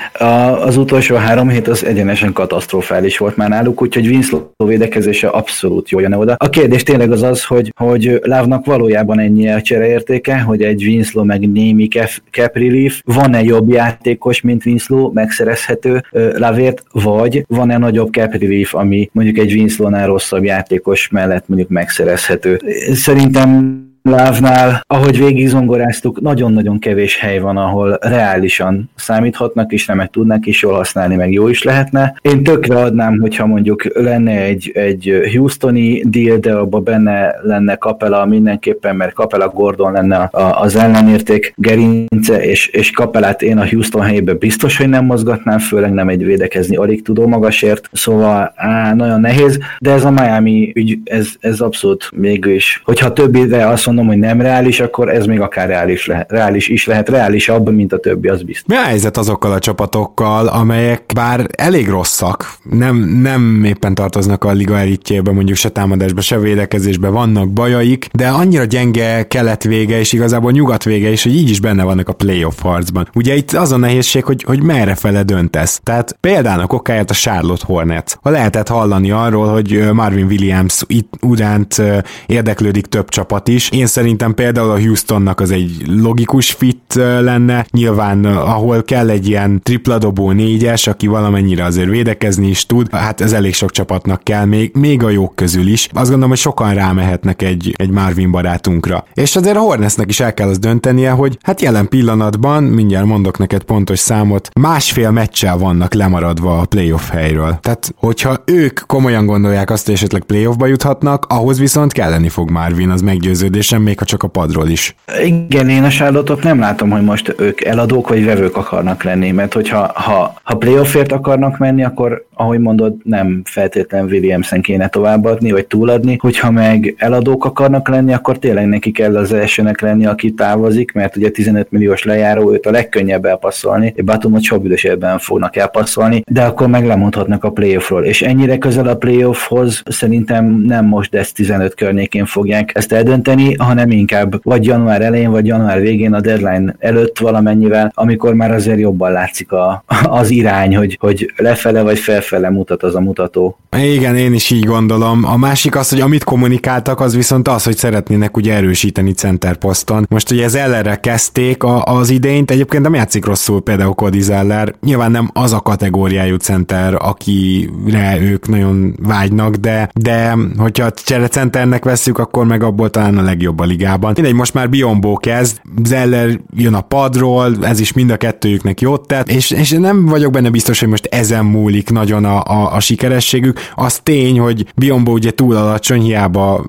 az 0.61 0.77
utolsó 0.77 1.15
három 1.15 1.49
hét 1.49 1.69
az 1.69 1.85
egyenesen 1.85 2.33
katasztrofális 2.33 3.19
volt 3.19 3.37
már 3.37 3.49
náluk, 3.49 3.83
úgyhogy 3.83 4.07
Winslow 4.07 4.43
védekezése 4.57 5.29
abszolút 5.29 5.91
jó 5.91 6.01
jön 6.01 6.13
oda. 6.13 6.35
A 6.39 6.49
kérdés 6.49 6.83
tényleg 6.83 7.13
az 7.13 7.23
az, 7.23 7.45
hogy, 7.45 7.73
hogy 7.77 8.19
Lávnak 8.23 8.65
valójában 8.65 9.19
ennyi 9.19 9.49
a 9.49 9.63
csereértéke, 9.63 10.39
hogy 10.39 10.63
egy 10.63 10.85
Winslow 10.85 11.25
meg 11.25 11.51
némi 11.51 11.89
cap, 12.31 12.57
relief, 12.57 13.01
van-e 13.05 13.43
jobb 13.43 13.69
játékos, 13.69 14.41
mint 14.41 14.67
Winslow, 14.67 15.13
megszerezhető 15.13 16.05
Lavért, 16.13 16.83
vagy 16.93 17.45
van-e 17.49 17.79
nagyobb 17.79 18.13
cap 18.13 18.33
relief, 18.33 18.75
ami 18.75 19.11
mondjuk 19.13 19.39
egy 19.39 19.53
Winslownál 19.53 20.07
rosszabb 20.07 20.45
játékos 20.45 21.09
mellett 21.09 21.49
mondjuk 21.49 21.71
megszerezhető. 21.71 22.61
Szerintem 22.93 23.85
Lávnál, 24.09 24.85
ahogy 24.87 25.19
végig 25.19 25.49
zongoráztuk, 25.49 26.21
nagyon-nagyon 26.21 26.79
kevés 26.79 27.19
hely 27.19 27.39
van, 27.39 27.57
ahol 27.57 27.99
reálisan 28.01 28.91
számíthatnak, 28.95 29.73
és 29.73 29.87
nemet 29.87 30.11
tudnak 30.11 30.47
is 30.47 30.63
jól 30.63 30.75
használni, 30.75 31.17
meg 31.17 31.33
jó 31.33 31.49
is 31.49 31.63
lehetne. 31.63 32.19
Én 32.21 32.43
tökre 32.43 32.77
adnám, 32.77 33.19
hogyha 33.21 33.47
mondjuk 33.47 33.85
lenne 33.95 34.41
egy, 34.41 34.71
egy 34.75 35.31
Houstoni 35.37 36.03
deal, 36.09 36.39
de 36.39 36.53
abban 36.53 36.85
benne 36.85 37.35
lenne 37.43 37.77
Kapela 37.77 38.27
mindenképpen, 38.27 38.97
mert 38.97 39.13
Kapela 39.13 39.49
Gordon 39.49 39.93
lenne 39.93 40.29
az 40.33 40.77
ellenérték 40.77 41.53
gerince, 41.57 42.45
és, 42.45 42.67
és 42.67 42.91
Kapelát 42.91 43.43
én 43.43 43.59
a 43.59 43.69
Houston 43.69 44.03
helyében 44.03 44.39
biztos, 44.39 44.77
hogy 44.77 44.89
nem 44.89 45.05
mozgatnám, 45.05 45.59
főleg 45.59 45.93
nem 45.93 46.09
egy 46.09 46.25
védekezni 46.25 46.77
alig 46.77 47.03
tudó 47.03 47.27
magasért, 47.27 47.89
szóval 47.93 48.53
á, 48.57 48.95
nagyon 48.95 49.21
nehéz, 49.21 49.59
de 49.79 49.93
ez 49.93 50.05
a 50.05 50.11
Miami 50.11 50.73
ügy, 50.75 50.99
ez, 51.05 51.29
ez 51.41 51.61
abszolút 51.61 52.11
mégis, 52.17 52.83
hogyha 52.85 53.13
több 53.13 53.35
ide 53.35 53.67
azt 53.67 53.96
mondom, 53.97 54.15
hogy 54.15 54.29
nem 54.29 54.41
reális, 54.41 54.81
akkor 54.81 55.09
ez 55.09 55.27
még 55.27 55.41
akár 55.41 55.69
reális, 55.69 56.07
lehet, 56.07 56.31
reális 56.31 56.69
is 56.69 56.87
lehet, 56.87 57.09
reálisabb, 57.09 57.75
mint 57.75 57.93
a 57.93 57.99
többi, 57.99 58.29
az 58.29 58.43
biztos. 58.43 58.65
Mi 58.67 58.75
a 58.77 58.87
helyzet 58.87 59.17
azokkal 59.17 59.53
a 59.53 59.59
csapatokkal, 59.59 60.47
amelyek 60.47 61.03
bár 61.15 61.47
elég 61.57 61.89
rosszak, 61.89 62.53
nem, 62.71 62.97
nem 62.97 63.65
éppen 63.65 63.95
tartoznak 63.95 64.45
a 64.45 64.53
liga 64.53 64.79
elitjébe, 64.79 65.33
mondjuk 65.33 65.57
se 65.57 65.69
támadásba, 65.69 66.21
se 66.21 66.39
védekezésbe, 66.39 67.09
vannak 67.09 67.53
bajaik, 67.53 68.09
de 68.13 68.29
annyira 68.29 68.65
gyenge 68.65 69.27
kelet 69.29 69.65
vége, 69.65 69.99
és 69.99 70.13
igazából 70.13 70.53
nyugat 70.53 70.85
vége 70.85 71.11
is, 71.11 71.23
hogy 71.23 71.37
így 71.37 71.51
is 71.51 71.61
benne 71.61 71.85
vannak 71.85 72.09
a 72.09 72.13
playoff 72.13 72.61
harcban. 72.61 73.09
Ugye 73.15 73.35
itt 73.35 73.53
az 73.53 73.73
a 73.73 73.77
nehézség, 73.77 74.25
hogy, 74.25 74.43
hogy 74.43 74.63
merre 74.63 74.95
fele 74.95 75.23
döntesz. 75.23 75.81
Tehát 75.83 76.17
például 76.21 76.65
okáját 76.69 77.11
a 77.11 77.15
Charlotte 77.15 77.65
Hornets. 77.67 78.15
Ha 78.23 78.31
lehetett 78.31 78.69
hallani 78.69 79.11
arról, 79.11 79.47
hogy 79.47 79.89
Marvin 79.93 80.25
Williams 80.27 80.83
itt 80.87 81.13
utánt 81.23 81.83
érdeklődik 82.27 82.87
több 82.87 83.09
csapat 83.09 83.49
is, 83.49 83.71
én 83.71 83.86
szerintem 83.87 84.35
például 84.35 84.71
a 84.71 84.81
Houstonnak 84.81 85.41
az 85.41 85.51
egy 85.51 85.83
logikus 85.87 86.53
fit 86.53 86.95
lenne, 87.21 87.67
nyilván 87.71 88.25
ahol 88.25 88.83
kell 88.83 89.11
egy 89.11 89.29
ilyen 89.29 89.61
tripladobó 89.63 90.31
négyes, 90.31 90.87
aki 90.87 91.07
valamennyire 91.07 91.65
azért 91.65 91.89
védekezni 91.89 92.49
is 92.49 92.67
tud, 92.67 92.91
hát 92.91 93.21
ez 93.21 93.33
elég 93.33 93.55
sok 93.55 93.71
csapatnak 93.71 94.25
kell, 94.25 94.45
még, 94.45 94.71
még 94.75 95.03
a 95.03 95.11
jók 95.11 95.35
közül 95.35 95.67
is. 95.67 95.89
Azt 95.93 96.05
gondolom, 96.05 96.29
hogy 96.29 96.39
sokan 96.39 96.75
rámehetnek 96.75 97.43
egy, 97.43 97.75
egy 97.77 97.91
Marvin 97.91 98.31
barátunkra. 98.31 99.05
És 99.15 99.37
azért 99.37 99.57
a 99.57 99.61
Hornetsnek 99.61 100.09
is 100.09 100.21
el 100.21 100.35
kell 100.35 100.49
az 100.49 100.59
döntenie, 100.59 101.11
hogy 101.11 101.39
hát 101.43 101.61
jelen 101.61 101.89
pillanatban, 101.89 102.63
mindjárt 102.63 103.07
mondok 103.07 103.39
neked 103.39 103.63
pontos 103.63 103.99
számot, 103.99 104.49
másfél 104.61 105.11
meccsel 105.11 105.59
vannak 105.59 105.95
lemaradva 105.95 106.59
a 106.59 106.65
playoff 106.65 107.09
helyről. 107.09 107.59
Tehát, 107.61 107.95
hogyha 107.97 108.43
ők 108.45 108.81
komolyan 108.87 109.27
gondolják 109.27 109.71
azt, 109.71 109.85
hogy 109.85 109.95
esetleg 109.95 110.23
playoffba 110.23 110.67
juthatnak, 110.67 111.25
ahhoz 111.29 111.59
viszont 111.59 111.93
kelleni 111.93 112.29
fog 112.29 112.51
Marvin, 112.51 112.91
az 112.91 113.01
meggyőződés 113.01 113.66
és 113.67 113.73
nem 113.73 113.83
még 113.83 113.99
ha 113.99 114.05
csak 114.05 114.23
a 114.23 114.29
padról 114.29 114.69
is. 114.69 114.95
Igen, 115.25 115.69
én 115.69 115.85
a 115.85 115.89
charlotte 115.89 116.35
nem 116.43 116.59
látom, 116.59 116.91
hogy 116.91 117.03
most 117.03 117.35
ők 117.39 117.65
eladók 117.65 118.09
vagy 118.09 118.25
vevők 118.25 118.57
akarnak 118.57 119.03
lenni, 119.03 119.31
mert 119.31 119.53
hogyha 119.53 119.91
ha, 119.95 120.35
ha 120.43 120.57
playoffért 120.57 121.13
akarnak 121.13 121.59
menni, 121.59 121.85
akkor 121.85 122.27
ahogy 122.39 122.59
mondod, 122.59 122.95
nem 123.03 123.43
feltétlen 123.45 124.05
Williamson 124.05 124.61
kéne 124.61 124.89
továbbadni, 124.89 125.51
vagy 125.51 125.67
túladni, 125.67 126.17
hogyha 126.21 126.51
meg 126.51 126.95
eladók 126.99 127.45
akarnak 127.45 127.89
lenni, 127.89 128.13
akkor 128.13 128.39
tényleg 128.39 128.67
neki 128.67 128.91
kell 128.91 129.17
az 129.17 129.33
elsőnek 129.33 129.81
lenni, 129.81 130.07
aki 130.07 130.33
távozik, 130.33 130.93
mert 130.93 131.17
ugye 131.17 131.31
15 131.31 131.71
milliós 131.71 132.05
lejáró, 132.05 132.53
őt 132.53 132.67
a 132.67 132.71
legkönnyebb 132.71 133.25
elpasszolni, 133.25 133.95
Batumot 134.05 134.43
sok 134.43 134.85
ebben 134.85 135.19
fognak 135.19 135.57
elpasszolni, 135.57 136.23
de 136.27 136.43
akkor 136.43 136.67
meg 136.67 136.87
lemondhatnak 136.87 137.45
a 137.45 137.51
playoffról, 137.51 138.05
és 138.05 138.23
ennyire 138.23 138.59
közel 138.59 138.89
a 138.89 138.97
playoffhoz 138.97 139.83
szerintem 139.85 140.63
nem 140.67 140.85
most 140.85 141.15
ezt 141.15 141.35
15 141.35 141.75
környékén 141.75 142.25
fogják 142.27 142.71
ezt 142.75 142.93
eldönteni, 142.93 143.56
hanem 143.59 143.91
inkább 143.91 144.41
vagy 144.43 144.65
január 144.65 145.03
elején, 145.03 145.31
vagy 145.31 145.47
január 145.47 145.81
végén 145.81 146.13
a 146.13 146.21
deadline 146.21 146.77
előtt 146.79 147.19
valamennyivel, 147.19 147.93
amikor 147.95 148.35
már 148.35 148.53
azért 148.53 148.79
jobban 148.79 149.13
látszik 149.13 149.53
a, 149.53 149.85
az 150.03 150.31
irány, 150.31 150.77
hogy, 150.77 150.97
hogy 151.01 151.33
lefele 151.37 151.83
vagy 151.83 151.99
felfele 151.99 152.51
mutat 152.51 152.83
az 152.83 152.95
a 152.95 153.01
mutató. 153.01 153.59
Igen, 153.77 154.17
én 154.17 154.33
is 154.33 154.51
így 154.51 154.65
gondolom. 154.65 155.25
A 155.25 155.37
másik 155.37 155.77
az, 155.77 155.89
hogy 155.89 156.01
amit 156.01 156.25
kommunikáltak, 156.25 157.01
az 157.01 157.17
viszont 157.17 157.49
az, 157.49 157.65
hogy 157.65 157.77
szeretnének 157.77 158.37
ugye 158.37 158.55
erősíteni 158.55 159.13
center 159.13 159.57
poszton. 159.57 160.07
Most 160.09 160.31
ugye 160.31 160.45
ez 160.45 160.55
ellenre 160.55 160.95
kezdték 160.97 161.63
a, 161.63 161.83
az 161.83 162.11
idényt, 162.11 162.51
egyébként 162.51 162.83
nem 162.83 162.95
játszik 162.95 163.25
rosszul 163.25 163.63
például 163.63 163.95
Cody 163.95 164.21
Zeller. 164.21 164.75
Nyilván 164.83 165.11
nem 165.11 165.31
az 165.33 165.53
a 165.53 165.61
kategóriájú 165.61 166.37
center, 166.37 166.95
akire 166.99 168.19
ők 168.21 168.49
nagyon 168.49 168.95
vágynak, 169.03 169.55
de, 169.55 169.91
de 170.01 170.37
hogyha 170.59 170.87
a 171.09 171.29
centernek 171.29 171.85
veszük, 171.85 172.19
akkor 172.19 172.47
meg 172.47 172.63
abból 172.63 172.91
talán 172.91 173.19
a 173.19 173.23
legjobb 173.23 173.46
a 173.57 173.65
ligában. 173.65 174.13
Mindegy, 174.15 174.35
most 174.35 174.55
már 174.55 174.71
Biombó 174.71 175.17
kezd, 175.17 175.61
Zeller 175.85 176.41
jön 176.57 176.75
a 176.75 176.81
padról, 176.81 177.57
ez 177.63 177.81
is 177.81 177.93
mind 177.93 178.11
a 178.11 178.17
kettőjüknek 178.17 178.81
jót 178.81 179.07
tett, 179.07 179.31
és, 179.31 179.51
és 179.51 179.71
nem 179.71 180.07
vagyok 180.07 180.33
benne 180.33 180.51
biztos, 180.51 180.81
hogy 180.81 180.89
most 180.89 181.07
ezen 181.07 181.45
múlik 181.45 181.91
nagyon 181.91 182.25
a, 182.25 182.43
a, 182.43 182.75
a 182.75 182.81
sikerességük. 182.81 183.61
Az 183.75 183.99
tény, 184.03 184.39
hogy 184.39 184.67
Biombó 184.77 185.13
ugye 185.13 185.31
túl 185.31 185.57
alacsony, 185.57 186.01
hiába 186.01 186.65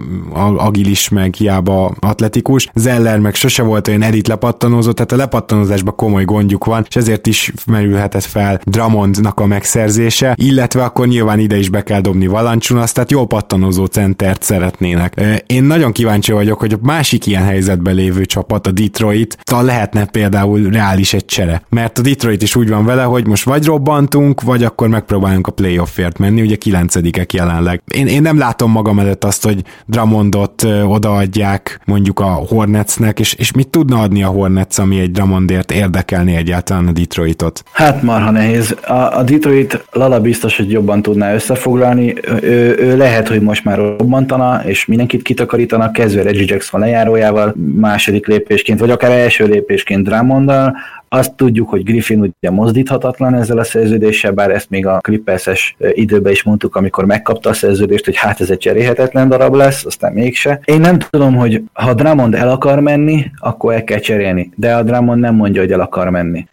agilis, 0.57 1.09
meg 1.09 1.33
hiába 1.33 1.95
atletikus, 1.99 2.69
Zeller 2.73 3.19
meg 3.19 3.35
sose 3.35 3.63
volt 3.63 3.87
olyan 3.87 4.01
elit 4.01 4.27
lepattanózó, 4.27 4.91
tehát 4.91 5.11
a 5.11 5.15
lepattanózásban 5.15 5.95
komoly 5.95 6.23
gondjuk 6.23 6.65
van, 6.65 6.85
és 6.89 6.95
ezért 6.95 7.27
is 7.27 7.53
merülhetett 7.65 8.23
fel 8.23 8.59
Dramondnak 8.63 9.39
a 9.39 9.45
megszerzése, 9.45 10.35
illetve 10.37 10.83
akkor 10.83 11.07
nyilván 11.07 11.39
ide 11.39 11.57
is 11.57 11.69
be 11.69 11.83
kell 11.83 12.01
dobni 12.01 12.27
Valancsunas, 12.27 12.91
tehát 12.91 13.11
jó 13.11 13.25
pattanózó 13.25 13.85
centert 13.85 14.43
szeretnének. 14.43 15.21
Én 15.45 15.63
nagyon 15.63 15.91
kíváncsi 15.91 16.31
vagyok, 16.31 16.59
hogy 16.59 16.66
a 16.73 16.79
másik 16.81 17.25
ilyen 17.25 17.43
helyzetben 17.43 17.95
lévő 17.95 18.25
csapat, 18.25 18.67
a 18.67 18.71
Detroit, 18.71 19.37
tal 19.43 19.63
lehetne 19.63 20.05
például 20.05 20.69
reális 20.69 21.13
egy 21.13 21.25
csere. 21.25 21.61
Mert 21.69 21.97
a 21.97 22.01
Detroit 22.01 22.41
is 22.41 22.55
úgy 22.55 22.69
van 22.69 22.85
vele, 22.85 23.03
hogy 23.03 23.27
most 23.27 23.43
vagy 23.43 23.65
robbantunk, 23.65 24.41
vagy 24.41 24.63
akkor 24.63 24.87
megpróbálunk 24.87 25.47
a 25.47 25.51
playoffért 25.51 26.17
menni, 26.17 26.41
ugye 26.41 26.55
kilencedikek 26.55 27.33
jelenleg. 27.33 27.81
Én, 27.93 28.07
én 28.07 28.21
nem 28.21 28.37
látom 28.37 28.71
magam 28.71 28.99
előtt 28.99 29.23
azt, 29.23 29.43
hogy 29.43 29.63
Dramondot 29.85 30.63
odaadják 30.87 31.79
mondjuk 31.85 32.19
a 32.19 32.25
Hornetsnek, 32.25 33.19
és, 33.19 33.33
és 33.33 33.51
mit 33.51 33.67
tudna 33.67 33.99
adni 33.99 34.23
a 34.23 34.27
Hornets, 34.27 34.77
ami 34.77 34.99
egy 34.99 35.11
Dramondért 35.11 35.71
érdekelni 35.71 36.35
egyáltalán 36.35 36.87
a 36.87 36.91
Detroitot? 36.91 37.63
Hát 37.71 38.01
marha 38.03 38.31
nehéz. 38.31 38.75
A, 38.87 39.17
a 39.17 39.23
Detroit 39.23 39.85
Lala 39.91 40.19
biztos, 40.19 40.57
hogy 40.57 40.71
jobban 40.71 41.01
tudná 41.01 41.33
összefoglalni. 41.33 42.13
Ő, 42.41 42.77
ő 42.79 42.97
lehet, 42.97 43.27
hogy 43.27 43.41
most 43.41 43.63
már 43.63 43.77
robbantana, 43.77 44.61
és 44.65 44.85
mindenkit 44.85 45.21
kitakarítanak, 45.21 45.93
kezdve 45.93 46.21
Reggie 46.21 46.45
Jackson 46.57 46.79
lejárójával, 46.79 47.53
második 47.75 48.27
lépésként, 48.27 48.79
vagy 48.79 48.91
akár 48.91 49.11
első 49.11 49.45
lépésként 49.45 50.03
Dramondal, 50.03 50.77
azt 51.09 51.35
tudjuk, 51.35 51.69
hogy 51.69 51.83
Griffin 51.83 52.19
ugye 52.19 52.51
mozdíthatatlan 52.51 53.33
ezzel 53.33 53.57
a 53.57 53.63
szerződéssel, 53.63 54.31
bár 54.31 54.51
ezt 54.51 54.69
még 54.69 54.87
a 54.87 54.99
Clippers-es 54.99 55.75
időben 55.93 56.31
is 56.31 56.43
mondtuk, 56.43 56.75
amikor 56.75 57.05
megkapta 57.05 57.49
a 57.49 57.53
szerződést, 57.53 58.05
hogy 58.05 58.15
hát 58.15 58.41
ez 58.41 58.49
egy 58.49 58.57
cserélhetetlen 58.57 59.29
darab 59.29 59.53
lesz, 59.53 59.85
aztán 59.85 60.13
mégse. 60.13 60.59
Én 60.65 60.79
nem 60.79 60.97
tudom, 61.09 61.35
hogy 61.35 61.61
ha 61.73 61.93
Drummond 61.93 62.35
el 62.35 62.49
akar 62.49 62.79
menni, 62.79 63.31
akkor 63.37 63.73
el 63.73 63.83
kell 63.83 63.99
cserélni, 63.99 64.51
de 64.55 64.75
a 64.75 64.83
Drummond 64.83 65.19
nem 65.19 65.35
mondja, 65.35 65.61
hogy 65.61 65.71
el 65.71 65.79
akar 65.79 66.09
menni. 66.09 66.47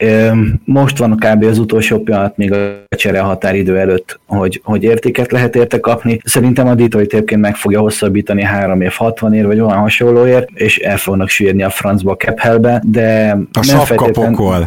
Most 0.64 0.98
van 0.98 1.16
kb. 1.16 1.44
az 1.44 1.58
utolsó 1.58 1.98
pillanat 1.98 2.36
még 2.36 2.52
a 2.52 2.96
csere 2.96 3.20
határidő 3.20 3.78
előtt, 3.78 4.20
hogy, 4.26 4.60
hogy 4.64 4.82
értéket 4.82 5.32
lehet 5.32 5.56
érte 5.56 5.80
kapni. 5.80 6.20
Szerintem 6.24 6.66
a 6.66 6.74
Detroit 6.74 7.12
egyébként 7.12 7.40
meg 7.40 7.56
fogja 7.56 7.80
hosszabbítani 7.80 8.42
3 8.42 8.80
év 8.80 8.92
60 8.92 9.34
ér, 9.34 9.46
vagy 9.46 9.60
olyan 9.60 9.78
hasonlóért, 9.78 10.48
és 10.54 10.78
el 10.78 10.96
fognak 10.96 11.28
süllyedni 11.28 11.62
a 11.62 11.70
francba 11.70 12.10
a 12.10 12.16
cap 12.16 12.42
de 12.82 13.38
a 13.52 13.66
nem 13.66 13.78
feltétlenül 13.78 14.43
gól. 14.44 14.66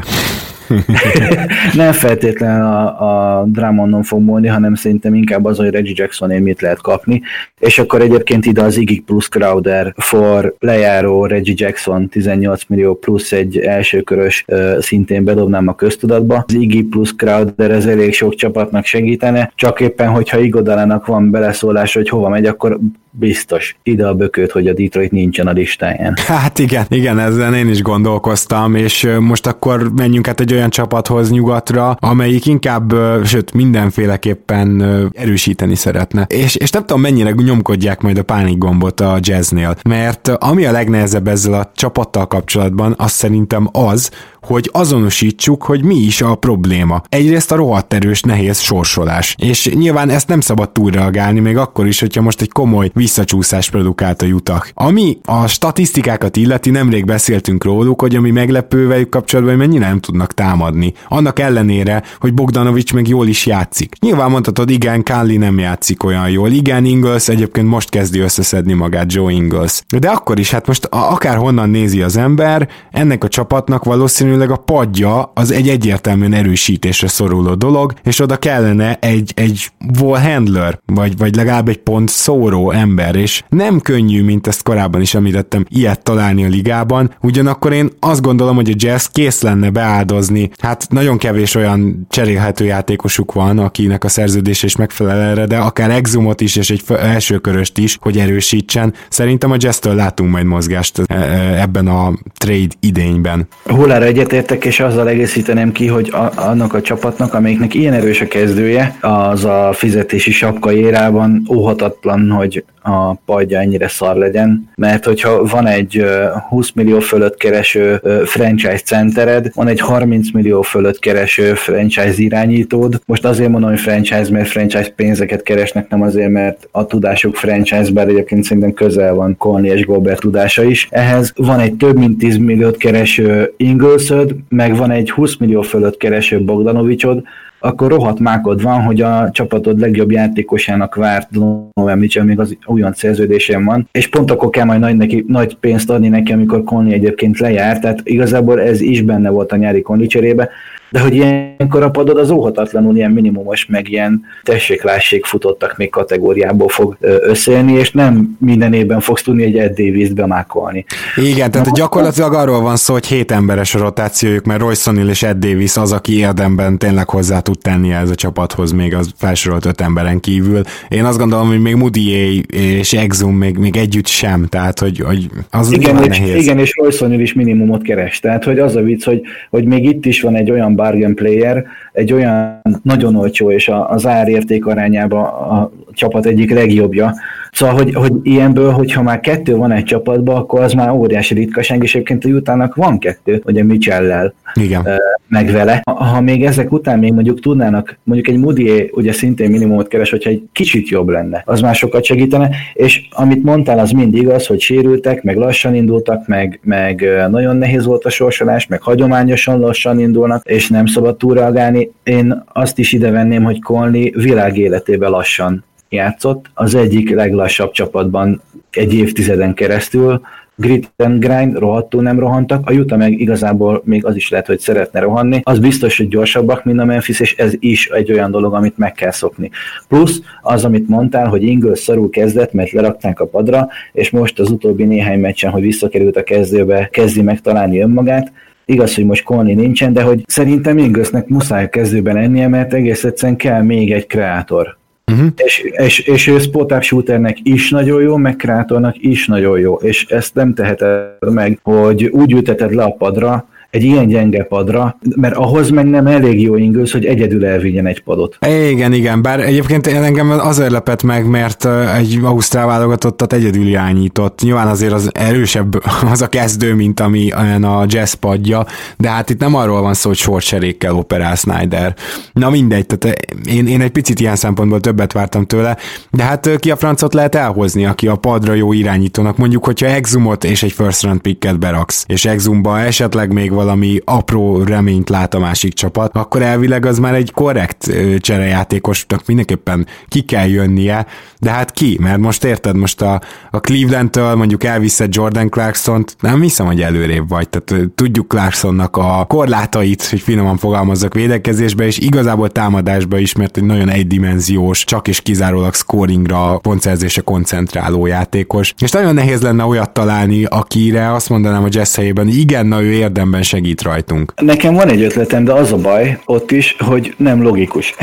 nem 1.73 1.91
feltétlenül 1.91 2.65
a, 2.65 3.39
a 3.39 3.43
Drummondon 3.45 4.03
fog 4.03 4.21
múlni, 4.21 4.47
hanem 4.47 4.75
szerintem 4.75 5.13
inkább 5.13 5.45
az, 5.45 5.57
hogy 5.57 5.69
Reggie 5.69 5.93
Jackson 5.95 6.29
mit 6.29 6.61
lehet 6.61 6.81
kapni, 6.81 7.21
és 7.59 7.79
akkor 7.79 8.01
egyébként 8.01 8.45
ide 8.45 8.61
az 8.61 8.77
Iggy 8.77 9.01
plus 9.01 9.29
Crowder 9.29 9.93
for 9.97 10.55
lejáró 10.59 11.25
Reggie 11.25 11.53
Jackson 11.57 12.09
18 12.09 12.61
millió 12.67 12.95
plusz 12.95 13.31
egy 13.31 13.57
elsőkörös 13.57 14.45
uh, 14.47 14.79
szintén 14.79 15.23
bedobnám 15.23 15.67
a 15.67 15.75
köztudatba. 15.75 16.43
Az 16.47 16.53
Iggy 16.53 16.83
plus 16.83 17.15
Crowder 17.15 17.71
ez 17.71 17.85
elég 17.85 18.13
sok 18.13 18.35
csapatnak 18.35 18.85
segítene, 18.85 19.51
csak 19.55 19.79
éppen, 19.79 20.07
hogyha 20.07 20.39
Igodalának 20.39 21.05
van 21.05 21.31
beleszólás, 21.31 21.93
hogy 21.93 22.09
hova 22.09 22.29
megy, 22.29 22.45
akkor 22.45 22.79
biztos 23.11 23.75
ide 23.83 24.07
a 24.07 24.13
bököt, 24.13 24.51
hogy 24.51 24.67
a 24.67 24.73
Detroit 24.73 25.11
nincsen 25.11 25.47
a 25.47 25.51
listáján. 25.51 26.13
Hát 26.27 26.59
igen, 26.59 26.85
igen, 26.89 27.19
ezzel 27.19 27.55
én 27.55 27.69
is 27.69 27.81
gondolkoztam, 27.81 28.75
és 28.75 29.09
most 29.19 29.47
akkor 29.47 29.91
menjünk 29.95 30.27
át 30.27 30.39
egy 30.39 30.53
olyan 30.53 30.69
csapathoz 30.69 31.31
nyugatra, 31.31 31.97
amelyik 31.99 32.45
inkább, 32.45 32.93
sőt 33.23 33.53
mindenféleképpen 33.53 34.81
erősíteni 35.13 35.75
szeretne. 35.75 36.25
És, 36.29 36.55
és 36.55 36.69
nem 36.69 36.85
tudom 36.85 37.01
mennyire 37.01 37.31
nyomkodják 37.31 38.01
majd 38.01 38.17
a 38.17 38.23
pánikgombot 38.23 38.99
a 38.99 39.17
jazznél, 39.21 39.75
mert 39.89 40.27
ami 40.27 40.65
a 40.65 40.71
legnehezebb 40.71 41.27
ezzel 41.27 41.53
a 41.53 41.71
csapattal 41.75 42.27
kapcsolatban, 42.27 42.93
az 42.97 43.11
szerintem 43.11 43.69
az, 43.71 44.11
hogy 44.47 44.69
azonosítsuk, 44.71 45.63
hogy 45.63 45.83
mi 45.83 45.95
is 45.95 46.21
a 46.21 46.35
probléma. 46.35 47.01
Egyrészt 47.09 47.51
a 47.51 47.55
rohadt 47.55 47.93
erős, 47.93 48.21
nehéz 48.21 48.59
sorsolás. 48.59 49.35
És 49.39 49.69
nyilván 49.73 50.09
ezt 50.09 50.27
nem 50.27 50.39
szabad 50.39 50.71
túlreagálni, 50.71 51.39
még 51.39 51.57
akkor 51.57 51.87
is, 51.87 51.99
hogyha 51.99 52.21
most 52.21 52.41
egy 52.41 52.51
komoly 52.51 52.89
visszacsúszás 52.93 53.69
produkált 53.69 54.21
a 54.21 54.25
jutak. 54.25 54.71
Ami 54.73 55.17
a 55.25 55.47
statisztikákat 55.47 56.37
illeti, 56.37 56.69
nemrég 56.69 57.05
beszéltünk 57.05 57.63
róluk, 57.63 58.01
hogy 58.01 58.15
ami 58.15 58.31
meglepő 58.31 58.87
velük 58.87 59.09
kapcsolatban, 59.09 59.55
hogy 59.55 59.67
mennyire 59.67 59.87
nem 59.87 59.99
tudnak 59.99 60.33
támadni. 60.33 60.93
Annak 61.07 61.39
ellenére, 61.39 62.03
hogy 62.19 62.33
Bogdanovics 62.33 62.93
meg 62.93 63.07
jól 63.07 63.27
is 63.27 63.45
játszik. 63.45 63.95
Nyilván 64.01 64.31
mondhatod, 64.31 64.69
igen, 64.69 65.03
Kálli 65.03 65.37
nem 65.37 65.59
játszik 65.59 66.03
olyan 66.03 66.29
jól. 66.29 66.51
Igen, 66.51 66.85
Ingles 66.85 67.27
egyébként 67.27 67.67
most 67.67 67.89
kezdi 67.89 68.19
összeszedni 68.19 68.73
magát 68.73 69.13
Joe 69.13 69.31
Ingles. 69.31 69.81
De 69.99 70.09
akkor 70.09 70.39
is, 70.39 70.51
hát 70.51 70.67
most 70.67 70.87
akár 70.91 71.37
honnan 71.37 71.69
nézi 71.69 72.01
az 72.01 72.17
ember, 72.17 72.69
ennek 72.91 73.23
a 73.23 73.27
csapatnak 73.27 73.83
valószínűleg 73.83 74.36
valószínűleg 74.37 74.51
a 74.51 74.73
padja 74.73 75.31
az 75.33 75.51
egy 75.51 75.69
egyértelműen 75.69 76.33
erősítésre 76.33 77.07
szoruló 77.07 77.55
dolog, 77.55 77.93
és 78.03 78.19
oda 78.19 78.37
kellene 78.37 78.97
egy, 78.99 79.31
egy 79.35 79.69
wall 79.99 80.19
handler, 80.19 80.79
vagy, 80.85 81.17
vagy 81.17 81.35
legalább 81.35 81.67
egy 81.67 81.77
pont 81.77 82.09
szóró 82.09 82.71
ember, 82.71 83.15
és 83.15 83.43
nem 83.49 83.79
könnyű, 83.79 84.23
mint 84.23 84.47
ezt 84.47 84.63
korábban 84.63 85.01
is 85.01 85.13
említettem, 85.13 85.65
ilyet 85.69 86.03
találni 86.03 86.45
a 86.45 86.47
ligában, 86.47 87.15
ugyanakkor 87.21 87.73
én 87.73 87.89
azt 87.99 88.21
gondolom, 88.21 88.55
hogy 88.55 88.69
a 88.69 88.75
Jazz 88.77 89.05
kész 89.05 89.41
lenne 89.41 89.69
beáldozni, 89.69 90.49
hát 90.57 90.87
nagyon 90.89 91.17
kevés 91.17 91.55
olyan 91.55 92.07
cserélhető 92.09 92.65
játékosuk 92.65 93.33
van, 93.33 93.59
akinek 93.59 94.03
a 94.03 94.07
szerződése 94.07 94.65
is 94.65 94.75
megfelel 94.75 95.21
erre, 95.21 95.45
de 95.45 95.57
akár 95.57 95.89
Exumot 95.89 96.41
is, 96.41 96.55
és 96.55 96.69
egy 96.69 96.83
elsőköröst 96.87 97.77
is, 97.77 97.97
hogy 98.01 98.17
erősítsen. 98.17 98.93
Szerintem 99.09 99.51
a 99.51 99.55
Jazz-től 99.57 99.95
látunk 99.95 100.31
majd 100.31 100.45
mozgást 100.45 100.99
e, 100.99 101.15
e, 101.15 101.61
ebben 101.61 101.87
a 101.87 102.13
trade 102.37 102.75
idényben. 102.79 103.47
Hullára 103.65 104.05
egyet 104.05 104.16
egyetértek, 104.17 104.65
és 104.65 104.79
azzal 104.79 105.09
egészíteném 105.09 105.71
ki, 105.71 105.87
hogy 105.87 106.09
a, 106.13 106.31
annak 106.35 106.73
a 106.73 106.81
csapatnak, 106.81 107.33
amelyiknek 107.33 107.73
ilyen 107.73 107.93
erős 107.93 108.21
a 108.21 108.27
kezdője, 108.27 108.97
az 109.01 109.45
a 109.45 109.73
fizetési 109.73 110.31
sapka 110.31 110.71
érában 110.73 111.47
óhatatlan, 111.49 112.31
hogy 112.31 112.63
a 112.87 113.19
padja 113.25 113.59
ennyire 113.59 113.87
szar 113.87 114.15
legyen, 114.15 114.69
mert 114.75 115.05
hogyha 115.05 115.45
van 115.45 115.67
egy 115.67 116.05
20 116.49 116.71
millió 116.71 116.99
fölött 116.99 117.37
kereső 117.37 118.01
franchise 118.25 118.77
centered, 118.77 119.51
van 119.55 119.67
egy 119.67 119.79
30 119.79 120.31
millió 120.33 120.61
fölött 120.61 120.99
kereső 120.99 121.53
franchise 121.53 122.13
irányítód, 122.21 123.01
most 123.05 123.25
azért 123.25 123.49
mondom, 123.49 123.69
hogy 123.69 123.79
franchise, 123.79 124.31
mert 124.31 124.47
franchise 124.47 124.89
pénzeket 124.95 125.43
keresnek, 125.43 125.89
nem 125.89 126.01
azért, 126.01 126.29
mert 126.29 126.67
a 126.71 126.85
tudásuk 126.85 127.35
franchise, 127.35 127.91
bár 127.91 128.07
egyébként 128.07 128.43
szerintem 128.43 128.73
közel 128.73 129.13
van 129.13 129.37
Conley 129.37 129.73
és 129.73 129.85
Gobert 129.85 130.19
tudása 130.19 130.63
is. 130.63 130.87
Ehhez 130.91 131.33
van 131.35 131.59
egy 131.59 131.73
több 131.73 131.97
mint 131.97 132.17
10 132.17 132.37
milliót 132.37 132.77
kereső 132.77 133.53
Inglesöd, 133.57 134.35
meg 134.49 134.75
van 134.75 134.91
egy 134.91 135.11
20 135.11 135.37
millió 135.37 135.61
fölött 135.61 135.97
kereső 135.97 136.41
Bogdanovicsod, 136.41 137.23
akkor 137.59 137.89
rohadt 137.89 138.19
mákod 138.19 138.61
van, 138.61 138.81
hogy 138.81 139.01
a 139.01 139.29
csapatod 139.31 139.79
legjobb 139.79 140.11
játékosának 140.11 140.95
várt 140.95 141.31
Donovan 141.31 141.97
Mitchell 141.97 142.23
még 142.23 142.39
az 142.39 142.57
olyan 142.67 142.93
szerződésén 142.93 143.65
van, 143.65 143.89
és 143.91 144.07
pont 144.07 144.31
akkor 144.31 144.49
kell 144.49 144.65
majd 144.65 144.79
nagy, 144.79 144.95
neki, 144.95 145.25
nagy 145.27 145.55
pénzt 145.55 145.89
adni 145.89 146.07
neki, 146.07 146.31
amikor 146.31 146.63
Conley 146.63 146.91
egyébként 146.91 147.39
lejár, 147.39 147.79
tehát 147.79 148.01
igazából 148.03 148.61
ez 148.61 148.81
is 148.81 149.01
benne 149.01 149.29
volt 149.29 149.51
a 149.51 149.55
nyári 149.55 149.81
Conley 149.81 150.07
cserébe, 150.07 150.49
de 150.89 150.99
hogy 150.99 151.15
ilyenkor 151.15 151.83
a 151.83 151.89
padod 151.89 152.17
az 152.17 152.29
óhatatlanul 152.29 152.95
ilyen 152.95 153.11
minimumos, 153.11 153.65
meg 153.65 153.89
ilyen 153.89 154.21
tessék 154.43 155.25
futottak 155.25 155.77
még 155.77 155.89
kategóriából 155.89 156.69
fog 156.69 156.97
összejönni, 157.21 157.73
és 157.73 157.91
nem 157.91 158.37
minden 158.39 158.73
évben 158.73 158.99
fogsz 158.99 159.21
tudni 159.21 159.43
egy 159.43 159.57
Ed 159.57 159.77
Davis-t 159.77 160.13
bemákolni. 160.13 160.85
Igen, 161.15 161.51
tehát 161.51 161.73
gyakorlatilag 161.73 162.33
arról 162.33 162.61
van 162.61 162.75
szó, 162.75 162.93
hogy 162.93 163.05
hét 163.05 163.31
emberes 163.31 163.75
a 163.75 163.79
rotációjuk, 163.79 164.45
mert 164.45 164.59
Royce 164.59 164.91
O'Neal 164.91 165.09
és 165.09 165.23
Ed 165.23 165.37
Davis 165.37 165.77
az, 165.77 165.91
aki 165.91 166.17
érdemben 166.17 166.77
tényleg 166.77 167.09
hozzá 167.09 167.39
tud 167.39 167.57
tenni 167.59 167.91
ez 167.91 168.09
a 168.09 168.15
csapathoz, 168.15 168.71
még 168.71 168.95
az 168.95 169.11
felsorolt 169.15 169.65
öt 169.65 169.81
emberen 169.81 170.19
kívül. 170.19 170.61
Én 170.87 171.05
azt 171.05 171.17
gondolom, 171.17 171.47
hogy 171.47 171.61
még 171.61 171.75
Moody 171.75 172.41
és 172.79 172.93
Exum 172.93 173.35
még, 173.35 173.57
még 173.57 173.77
együtt 173.77 174.07
sem, 174.07 174.45
tehát 174.45 174.79
hogy, 174.79 174.99
hogy 174.99 175.29
az 175.51 175.71
igen, 175.71 176.03
és, 176.03 176.17
nehéz. 176.17 176.43
Igen, 176.43 176.59
és 176.59 176.75
Royce 176.81 177.05
O'Neal 177.05 177.19
is 177.21 177.33
minimumot 177.33 177.81
keres, 177.81 178.19
tehát 178.19 178.43
hogy 178.43 178.59
az 178.59 178.75
a 178.75 178.81
vicc, 178.81 179.03
hogy, 179.03 179.21
hogy 179.49 179.65
még 179.65 179.85
itt 179.85 180.05
is 180.05 180.21
van 180.21 180.35
egy 180.35 180.51
olyan 180.51 180.75
bargain 180.77 181.15
player, 181.15 181.65
egy 181.91 182.13
olyan 182.13 182.61
nagyon 182.83 183.15
olcsó 183.15 183.51
és 183.51 183.71
az 183.87 184.05
árérték 184.05 184.65
arányában 184.65 185.23
a 185.25 185.71
csapat 185.91 186.25
egyik 186.25 186.51
legjobbja. 186.53 187.13
Szóval, 187.57 187.75
hogy, 187.75 187.93
hogy 187.93 188.11
ilyenből, 188.23 188.71
hogyha 188.71 189.01
már 189.01 189.19
kettő 189.19 189.55
van 189.55 189.71
egy 189.71 189.83
csapatban, 189.83 190.35
akkor 190.35 190.61
az 190.61 190.73
már 190.73 190.91
óriási 190.91 191.33
ritkaság, 191.33 191.83
és 191.83 191.95
egyébként 191.95 192.25
a 192.25 192.27
jutának 192.27 192.75
van 192.75 192.99
kettő, 192.99 193.41
ugye 193.45 193.63
Michellel 193.63 194.33
Igen. 194.53 194.87
meg 195.27 195.51
vele. 195.51 195.81
Ha, 195.83 196.03
ha 196.03 196.21
még 196.21 196.45
ezek 196.45 196.71
után 196.71 196.99
még 196.99 197.13
mondjuk 197.13 197.39
tudnának, 197.39 197.99
mondjuk 198.03 198.27
egy 198.27 198.37
Moody 198.37 198.89
ugye 198.93 199.11
szintén 199.11 199.49
minimumot 199.49 199.87
keres, 199.87 200.09
hogyha 200.09 200.29
egy 200.29 200.43
kicsit 200.51 200.87
jobb 200.87 201.07
lenne, 201.07 201.41
az 201.45 201.61
már 201.61 201.75
sokat 201.75 202.03
segítene, 202.03 202.49
és 202.73 203.07
amit 203.11 203.43
mondtál, 203.43 203.79
az 203.79 203.91
mind 203.91 204.15
igaz, 204.15 204.47
hogy 204.47 204.59
sérültek, 204.59 205.23
meg 205.23 205.37
lassan 205.37 205.75
indultak, 205.75 206.27
meg, 206.27 206.59
meg 206.63 207.05
nagyon 207.29 207.55
nehéz 207.55 207.85
volt 207.85 208.05
a 208.05 208.09
sorsolás, 208.09 208.67
meg 208.67 208.81
hagyományosan 208.81 209.59
lassan 209.59 209.99
indulnak, 209.99 210.45
és 210.45 210.69
nem 210.69 210.85
szabad 210.85 211.17
túlreagálni. 211.17 211.91
Én 212.03 212.43
azt 212.53 212.79
is 212.79 212.93
ide 212.93 213.11
venném, 213.11 213.43
hogy 213.43 213.61
Conley 213.61 214.09
világ 214.13 214.57
életében 214.57 215.09
lassan 215.09 215.65
játszott, 215.89 216.45
az 216.53 216.75
egyik 216.75 217.09
leglassabb 217.09 217.71
csapatban 217.71 218.41
egy 218.69 218.93
évtizeden 218.93 219.53
keresztül, 219.53 220.21
grit 220.59 220.91
and 220.97 221.19
grind, 221.19 221.57
rohadtul 221.57 222.01
nem 222.01 222.19
rohantak, 222.19 222.69
a 222.69 222.73
Utah 222.73 222.97
meg 222.97 223.19
igazából 223.19 223.81
még 223.85 224.05
az 224.05 224.15
is 224.15 224.29
lehet, 224.29 224.47
hogy 224.47 224.59
szeretne 224.59 224.99
rohanni, 224.99 225.39
az 225.43 225.59
biztos, 225.59 225.97
hogy 225.97 226.07
gyorsabbak, 226.07 226.63
mint 226.63 226.79
a 226.79 226.85
Memphis, 226.85 227.19
és 227.19 227.35
ez 227.35 227.53
is 227.59 227.87
egy 227.87 228.11
olyan 228.11 228.31
dolog, 228.31 228.53
amit 228.53 228.77
meg 228.77 228.91
kell 228.91 229.11
szokni. 229.11 229.49
Plusz 229.87 230.21
az, 230.41 230.65
amit 230.65 230.87
mondtál, 230.87 231.27
hogy 231.27 231.43
Ingles 231.43 231.79
szarul 231.79 232.09
kezdett, 232.09 232.53
mert 232.53 232.71
lerakták 232.71 233.19
a 233.19 233.25
padra, 233.25 233.67
és 233.93 234.09
most 234.09 234.39
az 234.39 234.51
utóbbi 234.51 234.83
néhány 234.83 235.19
meccsen, 235.19 235.51
hogy 235.51 235.61
visszakerült 235.61 236.15
a 236.15 236.23
kezdőbe, 236.23 236.89
kezdi 236.91 237.21
megtalálni 237.21 237.79
önmagát, 237.79 238.31
Igaz, 238.69 238.95
hogy 238.95 239.05
most 239.05 239.23
Conley 239.23 239.55
nincsen, 239.55 239.93
de 239.93 240.01
hogy 240.01 240.23
szerintem 240.27 240.77
Inglesnek 240.77 241.27
muszáj 241.27 241.69
kezdőben 241.69 242.15
lennie, 242.15 242.47
mert 242.47 242.73
egész 242.73 243.03
egyszerűen 243.03 243.37
kell 243.37 243.61
még 243.61 243.91
egy 243.91 244.07
kreátor. 244.07 244.77
Uh-huh. 245.11 245.27
És, 245.35 245.59
és, 245.59 245.99
és 245.99 246.27
ő 246.27 246.39
spot 246.39 246.71
up 246.71 246.81
shooternek 246.81 247.37
is 247.43 247.69
nagyon 247.69 248.01
jó, 248.01 248.15
meg 248.15 248.35
kreátornak 248.35 248.95
is 248.99 249.27
nagyon 249.27 249.59
jó, 249.59 249.73
és 249.75 250.05
ezt 250.05 250.35
nem 250.35 250.53
teheted 250.53 251.33
meg, 251.33 251.59
hogy 251.63 252.05
úgy 252.05 252.31
ülteted 252.31 252.73
le 252.73 252.83
a 252.83 252.91
padra, 252.91 253.47
egy 253.69 253.83
ilyen 253.83 254.07
gyenge 254.07 254.43
padra, 254.43 254.97
mert 255.15 255.35
ahhoz 255.35 255.69
meg 255.69 255.85
nem 255.85 256.07
elég 256.07 256.41
jó 256.41 256.55
ingősz, 256.55 256.91
hogy 256.91 257.05
egyedül 257.05 257.45
elvigyen 257.45 257.85
egy 257.85 258.03
padot. 258.03 258.37
Igen, 258.69 258.93
igen, 258.93 259.21
bár 259.21 259.39
egyébként 259.39 259.87
engem 259.87 260.29
azért 260.29 260.71
lepett 260.71 261.03
meg, 261.03 261.29
mert 261.29 261.67
egy 261.95 262.19
Ausztrál 262.23 262.65
válogatottat 262.65 263.33
egyedül 263.33 263.67
irányított. 263.67 264.41
Nyilván 264.41 264.67
azért 264.67 264.93
az 264.93 265.09
erősebb 265.13 265.83
az 266.11 266.21
a 266.21 266.27
kezdő, 266.27 266.73
mint 266.73 266.99
ami 266.99 267.33
olyan 267.33 267.63
a 267.63 267.85
jazz 267.87 268.13
padja, 268.13 268.65
de 268.97 269.09
hát 269.09 269.29
itt 269.29 269.39
nem 269.39 269.55
arról 269.55 269.81
van 269.81 269.93
szó, 269.93 270.09
hogy 270.09 270.17
sorcserékkel 270.17 270.95
operál 270.95 271.35
Snyder. 271.35 271.95
Na 272.33 272.49
mindegy, 272.49 272.85
tehát 272.85 273.17
én, 273.45 273.67
én 273.67 273.81
egy 273.81 273.91
picit 273.91 274.19
ilyen 274.19 274.35
szempontból 274.35 274.79
többet 274.79 275.11
vártam 275.11 275.45
tőle, 275.45 275.77
de 276.11 276.23
hát 276.23 276.49
ki 276.59 276.71
a 276.71 276.75
francot 276.75 277.13
lehet 277.13 277.35
elhozni, 277.35 277.85
aki 277.85 278.07
a 278.07 278.15
padra 278.15 278.53
jó 278.53 278.73
irányítónak. 278.73 279.37
Mondjuk, 279.37 279.65
hogyha 279.65 279.87
Exumot 279.87 280.43
és 280.43 280.63
egy 280.63 280.71
first 280.71 281.03
round 281.03 281.19
picket 281.19 281.59
beraksz, 281.59 282.05
és 282.07 282.25
Exumba 282.25 282.79
esetleg 282.79 283.33
még 283.33 283.51
valami 283.57 283.99
apró 284.05 284.63
reményt 284.63 285.09
lát 285.09 285.33
a 285.33 285.39
másik 285.39 285.73
csapat, 285.73 286.15
akkor 286.15 286.41
elvileg 286.41 286.85
az 286.85 286.99
már 286.99 287.13
egy 287.13 287.31
korrekt 287.31 287.91
cserejátékosnak 288.17 289.25
mindenképpen 289.25 289.87
ki 290.07 290.21
kell 290.21 290.47
jönnie, 290.47 291.05
de 291.39 291.49
hát 291.49 291.71
ki? 291.71 291.97
Mert 292.01 292.19
most 292.19 292.43
érted, 292.43 292.75
most 292.75 293.01
a, 293.01 293.21
a 293.51 293.59
Cleveland-től 293.59 294.35
mondjuk 294.35 294.63
elviszed 294.63 295.15
Jordan 295.15 295.49
Clarkson-t, 295.49 296.15
nem 296.19 296.41
hiszem, 296.41 296.65
hogy 296.65 296.81
előrébb 296.81 297.29
vagy, 297.29 297.49
tehát 297.49 297.89
tudjuk 297.95 298.27
Clarksonnak 298.27 298.97
a 298.97 299.25
korlátait, 299.27 300.03
hogy 300.03 300.19
finoman 300.19 300.57
fogalmazzak 300.57 301.13
védekezésbe, 301.13 301.85
és 301.85 301.97
igazából 301.97 302.49
támadásba 302.49 303.17
is, 303.17 303.35
mert 303.35 303.57
egy 303.57 303.63
nagyon 303.63 303.89
egydimenziós, 303.89 304.83
csak 304.83 305.07
és 305.07 305.21
kizárólag 305.21 305.73
scoringra, 305.73 306.57
pontszerzése 306.57 307.21
koncentráló 307.21 308.05
játékos. 308.05 308.73
És 308.79 308.91
nagyon 308.91 309.13
nehéz 309.13 309.41
lenne 309.41 309.63
olyat 309.63 309.89
találni, 309.89 310.43
akire 310.43 311.13
azt 311.13 311.29
mondanám 311.29 311.63
a 311.63 311.67
Jazz 311.69 311.95
helyében, 311.95 312.27
igen, 312.27 312.65
na 312.65 312.81
ő 312.81 312.91
érdemben 312.91 313.41
segít 313.47 313.81
rajtunk. 313.81 314.33
Nekem 314.41 314.73
van 314.73 314.89
egy 314.89 315.01
ötletem, 315.01 315.43
de 315.43 315.53
az 315.53 315.71
a 315.71 315.77
baj 315.77 316.19
ott 316.25 316.51
is, 316.51 316.75
hogy 316.79 317.13
nem 317.17 317.41
logikus. 317.41 317.95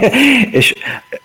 és 0.50 0.74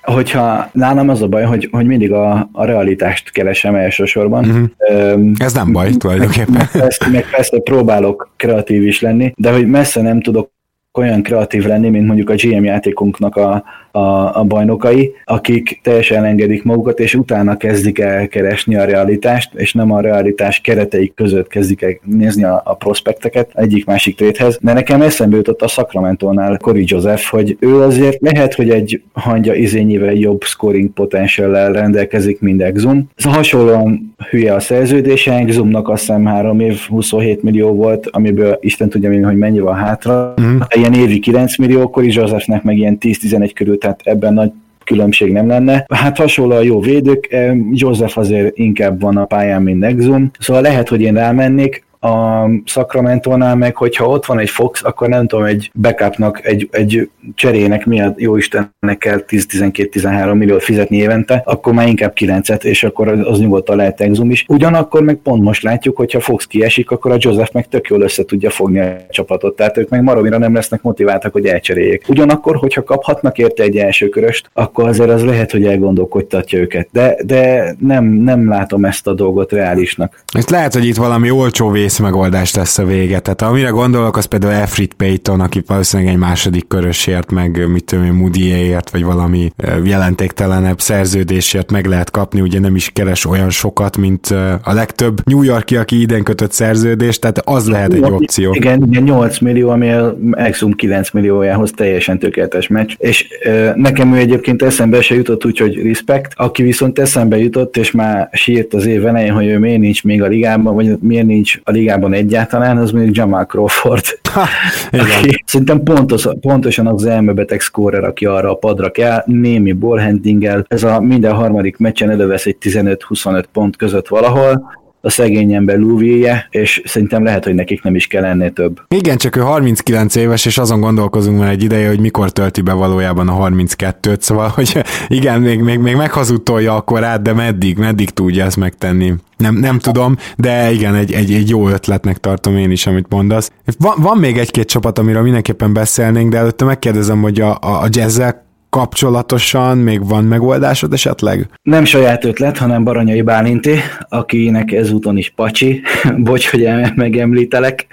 hogyha 0.02 0.70
nálam 0.72 1.10
az 1.10 1.22
a 1.22 1.28
baj, 1.28 1.44
hogy, 1.44 1.70
hogy 1.72 1.86
mindig 1.86 2.12
a, 2.12 2.50
a 2.52 2.66
realitást 2.66 3.32
keresem 3.32 3.76
elsősorban. 3.76 4.46
Uh-huh. 4.46 5.32
Ez 5.38 5.54
nem 5.54 5.72
baj 5.72 5.92
tulajdonképpen. 5.92 6.54
Meg 6.54 6.72
persze, 6.72 7.10
meg 7.10 7.30
persze 7.30 7.60
próbálok 7.60 8.34
kreatív 8.36 8.84
is 8.84 9.02
lenni, 9.02 9.34
de 9.36 9.52
hogy 9.52 9.68
messze 9.68 10.02
nem 10.02 10.22
tudok 10.22 10.52
olyan 10.94 11.24
kreatív 11.24 11.66
lenni, 11.66 11.90
mint 11.90 12.06
mondjuk 12.08 12.30
a 12.30 12.36
GM 12.36 12.64
játékunknak 12.64 13.36
a, 13.36 13.64
a, 13.96 14.40
a 14.40 14.44
bajnokai, 14.44 15.14
akik 15.26 15.80
teljesen 15.84 16.18
elengedik 16.18 16.64
magukat, 16.64 17.00
és 17.00 17.16
utána 17.16 17.58
kezdik 17.58 18.00
el 18.00 18.28
keresni 18.28 18.76
a 18.76 18.86
realitást, 18.86 19.54
és 19.54 19.74
nem 19.74 19.92
a 19.92 20.02
realitás 20.02 20.60
kereteik 20.60 21.14
között 21.14 21.48
kezdik 21.48 21.82
el 21.82 22.00
nézni 22.04 22.44
a, 22.44 22.62
a 22.66 22.76
prospekteket 22.76 23.52
egyik-másik 23.54 24.16
tréthez. 24.16 24.58
De 24.62 24.74
nekem 24.74 25.02
eszembe 25.02 25.36
jutott 25.36 25.62
a 25.62 25.68
Sacramento-nál 25.68 26.58
Cory 26.58 26.84
Joseph, 26.88 27.24
hogy 27.24 27.58
ő 27.60 27.82
azért 27.82 28.22
lehet, 28.22 28.54
hogy 28.54 28.70
egy 28.70 29.02
hangya 29.14 29.54
izényével 29.56 30.14
jobb 30.14 30.44
scoring 30.44 30.90
potential 30.90 31.72
rendelkezik, 31.72 32.40
mint 32.40 32.62
Exum. 32.62 33.10
Ez 33.16 33.24
hasonlóan 33.24 34.16
hülye 34.30 34.54
a 34.54 34.60
szerződése, 34.60 35.34
Exumnak 35.34 35.90
azt 35.90 36.00
hiszem 36.00 36.26
3 36.26 36.60
év 36.60 36.80
27 36.88 37.44
millió 37.44 37.74
volt, 37.74 38.08
amiből 38.12 38.58
Isten 38.62 38.90
tudja, 38.90 39.26
hogy 39.26 39.38
mennyi 39.38 39.60
van 39.60 39.76
hátra. 39.76 40.34
Mm. 40.42 40.58
Ilyen 40.76 40.94
évi 40.94 41.20
9 41.20 41.58
millió, 41.58 41.90
Cory 41.90 42.14
Josephnek 42.14 42.64
meg 42.64 42.78
ilyen 42.78 42.98
10-11 43.00 43.52
körül 43.54 43.78
tehát 43.84 44.02
ebben 44.04 44.34
nagy 44.34 44.52
különbség 44.84 45.32
nem 45.32 45.48
lenne. 45.48 45.86
Hát 45.94 46.18
hasonló 46.18 46.56
a 46.56 46.62
jó 46.62 46.80
védők, 46.80 47.32
eh, 47.32 47.56
Joseph 47.72 48.18
azért 48.18 48.58
inkább 48.58 49.02
van 49.02 49.18
a 49.18 49.26
pályán, 49.26 49.62
mint 49.62 49.80
Nexum, 49.80 50.32
szóval 50.40 50.62
lehet, 50.62 50.90
hogy 50.90 51.02
én 51.02 51.14
rámennék, 51.14 51.86
a 52.04 52.50
Sacramento-nál 52.66 53.56
meg, 53.56 53.76
hogyha 53.76 54.06
ott 54.06 54.26
van 54.26 54.40
egy 54.40 54.50
Fox, 54.50 54.84
akkor 54.84 55.08
nem 55.08 55.28
tudom, 55.28 55.46
egy 55.46 55.72
backupnak, 55.82 56.46
egy, 56.46 56.68
egy 56.72 57.10
cserének 57.36 57.86
miatt 57.86 58.20
jó 58.20 58.38
Istennek 58.38 58.98
kell 58.98 59.24
10-12-13 59.28 60.38
milliót 60.38 60.64
fizetni 60.64 60.98
évente, 60.98 61.42
akkor 61.46 61.74
már 61.74 61.88
inkább 61.88 62.14
9-et, 62.16 62.64
és 62.64 62.84
akkor 62.84 63.08
az 63.08 63.40
nyugodtan 63.40 63.76
lehet 63.76 64.02
Exum 64.02 64.32
is. 64.32 64.46
Ugyanakkor 64.48 65.04
meg 65.04 65.16
pont 65.16 65.44
most 65.44 65.64
látjuk, 65.64 65.98
hogyha 65.98 66.20
Fox 66.20 66.46
kiesik, 66.46 66.92
akkor 66.92 67.12
a 67.12 67.18
Joseph 67.20 67.54
meg 67.54 67.68
tök 67.68 67.88
jól 67.88 68.02
össze 68.02 68.26
tudja 68.26 68.50
fogni 68.50 68.80
a 68.80 68.96
csapatot, 69.10 69.56
tehát 69.56 69.78
ők 69.78 69.90
meg 69.90 70.04
maromira 70.04 70.38
nem 70.38 70.54
lesznek 70.54 70.82
motiváltak, 70.82 71.34
hogy 71.34 71.46
elcseréljék. 71.46 72.06
Ugyanakkor, 72.08 72.56
hogyha 72.56 72.84
kaphatnak 72.84 73.38
érte 73.38 73.64
egy 73.64 73.78
első 73.78 74.10
köröst, 74.10 74.50
akkor 74.54 74.88
azért 74.88 75.10
az 75.10 75.24
lehet, 75.24 75.52
hogy 75.52 75.66
elgondolkodtatja 75.66 76.60
őket. 76.60 76.88
De, 76.92 77.16
de 77.26 77.76
nem, 77.80 78.06
nem 78.06 78.48
látom 78.50 78.86
ezt 78.86 79.08
a 79.08 79.14
dolgot 79.14 79.52
reálisnak. 79.52 80.24
Ezt 80.32 80.50
lehet, 80.50 80.74
hogy 80.74 80.86
itt 80.86 80.96
valami 80.96 81.32
olcsó 81.32 81.70
vész 81.70 81.93
megoldás 82.00 82.54
lesz 82.56 82.78
a 82.78 82.86
vége. 82.86 83.20
Tehát 83.20 83.42
amire 83.42 83.70
gondolok, 83.70 84.18
az 84.18 84.26
például 84.26 84.54
Efrit 84.54 84.94
Payton, 84.94 85.40
aki 85.40 85.64
valószínűleg 85.68 86.14
egy 86.14 86.20
második 86.20 86.68
körösért, 86.68 87.32
meg 87.32 87.70
mit 87.70 87.84
tudom 87.84 88.06
én, 88.06 88.14
Moody-ért, 88.14 88.90
vagy 88.90 89.04
valami 89.04 89.52
jelentéktelenebb 89.84 90.80
szerződésért 90.80 91.72
meg 91.72 91.86
lehet 91.86 92.12
kapni, 92.12 92.42
ugye 92.42 92.60
nem 92.60 92.76
is 92.76 92.90
keres 92.94 93.26
olyan 93.26 93.50
sokat, 93.50 93.98
mint 93.98 94.28
a 94.64 94.74
legtöbb 94.74 95.22
New 95.26 95.42
Yorki, 95.42 95.76
aki 95.76 96.02
idén 96.02 96.24
kötött 96.24 96.52
szerződést, 96.52 97.22
tehát 97.22 97.42
az 97.44 97.70
lehet 97.70 97.94
egy 97.94 98.04
opció. 98.04 98.54
Igen, 98.54 98.84
igen 98.90 99.04
8 99.04 99.40
millió, 99.40 99.70
ami 99.70 99.92
a 99.92 100.18
Exum 100.32 100.72
9 100.72 101.12
milliójához 101.12 101.72
teljesen 101.76 102.20
tökéletes 102.20 102.68
meccs, 102.68 102.94
és 102.98 103.28
nekem 103.76 104.14
ő 104.14 104.18
egyébként 104.18 104.62
eszembe 104.62 105.02
se 105.02 105.16
jutott, 105.16 105.46
úgyhogy 105.46 105.82
respect, 105.86 106.32
aki 106.36 106.64
viszont 106.64 107.00
eszembe 107.00 107.38
jutott, 107.38 107.78
és 107.78 107.92
már 107.92 108.30
sírt 108.32 108.74
az 108.74 108.86
év 108.86 109.06
elején, 109.06 109.34
hogy 109.34 109.46
ő 109.46 109.58
miért 109.58 109.80
nincs 109.80 110.04
még 110.04 110.22
a 110.22 110.28
ligában, 110.28 110.76
vagy 110.76 110.98
miért 111.00 111.26
nincs 111.26 111.60
a 111.64 111.72
ligában 111.72 111.83
ligában 111.84 112.14
egyáltalán, 112.14 112.78
az 112.78 112.92
mondjuk 112.92 113.16
Jamal 113.16 113.46
Crawford. 113.46 114.06
Ha, 114.34 114.46
aki 114.92 115.44
szerintem 115.46 115.84
pontos, 115.84 116.28
pontosan 116.42 116.88
az 116.88 117.06
elmebeteg 117.06 117.60
scorer, 117.60 118.04
aki 118.04 118.26
arra 118.26 118.50
a 118.52 118.56
padra 118.56 118.92
kell, 118.92 119.24
némi 119.26 119.72
ballhandlinggel, 119.72 120.66
ez 120.68 120.84
a 120.84 121.00
minden 121.00 121.34
harmadik 121.34 121.78
meccsen 121.78 122.10
elővesz 122.10 122.46
egy 122.46 122.58
15-25 122.62 123.44
pont 123.52 123.76
között 123.76 124.08
valahol, 124.08 124.82
a 125.06 125.10
szegény 125.10 125.54
ember 125.54 125.78
lúvéje, 125.78 126.48
és 126.50 126.82
szerintem 126.86 127.24
lehet, 127.24 127.44
hogy 127.44 127.54
nekik 127.54 127.84
nem 127.84 127.96
is 127.96 128.08
kell 128.08 128.24
ennél 128.24 128.52
több. 128.52 128.82
Igen, 128.88 129.18
csak 129.18 129.36
ő 129.36 129.42
39 129.42 130.16
éves, 130.16 130.46
és 130.46 130.58
azon 130.58 130.80
gondolkozunk 130.80 131.40
már 131.40 131.50
egy 131.50 131.64
ideje, 131.64 131.88
hogy 131.88 132.00
mikor 132.00 132.32
tölti 132.32 132.62
be 132.62 132.74
valójában 132.74 133.28
a 133.28 133.50
32-t, 133.50 134.20
szóval, 134.20 134.48
hogy 134.48 134.84
igen, 135.08 135.42
még, 135.42 135.60
még, 135.60 135.80
még 135.80 135.96
meghazudtolja 135.96 136.76
a 136.76 136.82
korát, 136.82 137.22
de 137.22 137.34
meddig, 137.34 137.78
meddig 137.78 138.10
tudja 138.10 138.46
ezt 138.46 138.58
megtenni? 138.58 139.14
Nem, 139.38 139.56
nem 139.56 139.80
tudom, 139.80 140.18
de 140.38 140.72
igen, 140.72 140.96
egy, 140.96 141.12
egy, 141.12 141.34
egy 141.34 141.50
jó 141.50 141.70
ötletnek 141.70 142.18
tartom 142.18 142.58
én 142.58 142.72
is, 142.72 142.88
amit 142.88 143.10
mondasz. 143.10 143.52
Van, 143.78 143.94
van 143.98 144.18
még 144.18 144.38
egy-két 144.38 144.68
csapat, 144.68 145.00
amiről 145.00 145.22
mindenképpen 145.22 145.74
beszélnénk, 145.74 146.32
de 146.32 146.38
előtte 146.38 146.66
megkérdezem, 146.66 147.22
hogy 147.22 147.42
a, 147.42 147.58
a, 147.62 147.82
a 147.82 147.88
jazzek 147.90 148.42
kapcsolatosan 148.74 149.78
még 149.78 150.08
van 150.08 150.24
megoldásod 150.24 150.94
esetleg? 150.94 151.50
Nem 151.62 151.86
saját 151.86 152.26
ötlet, 152.26 152.58
hanem 152.58 152.84
Baranyai 152.84 153.22
Bálinti, 153.22 153.80
akinek 154.10 154.72
ezúton 154.72 155.18
is 155.18 155.30
pacsi, 155.36 155.82
bocs, 156.28 156.50
hogy 156.50 156.70
megemlítelek, 156.96 157.88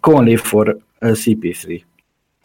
Conley 0.00 0.36
for 0.36 0.78
CP3. 1.00 1.80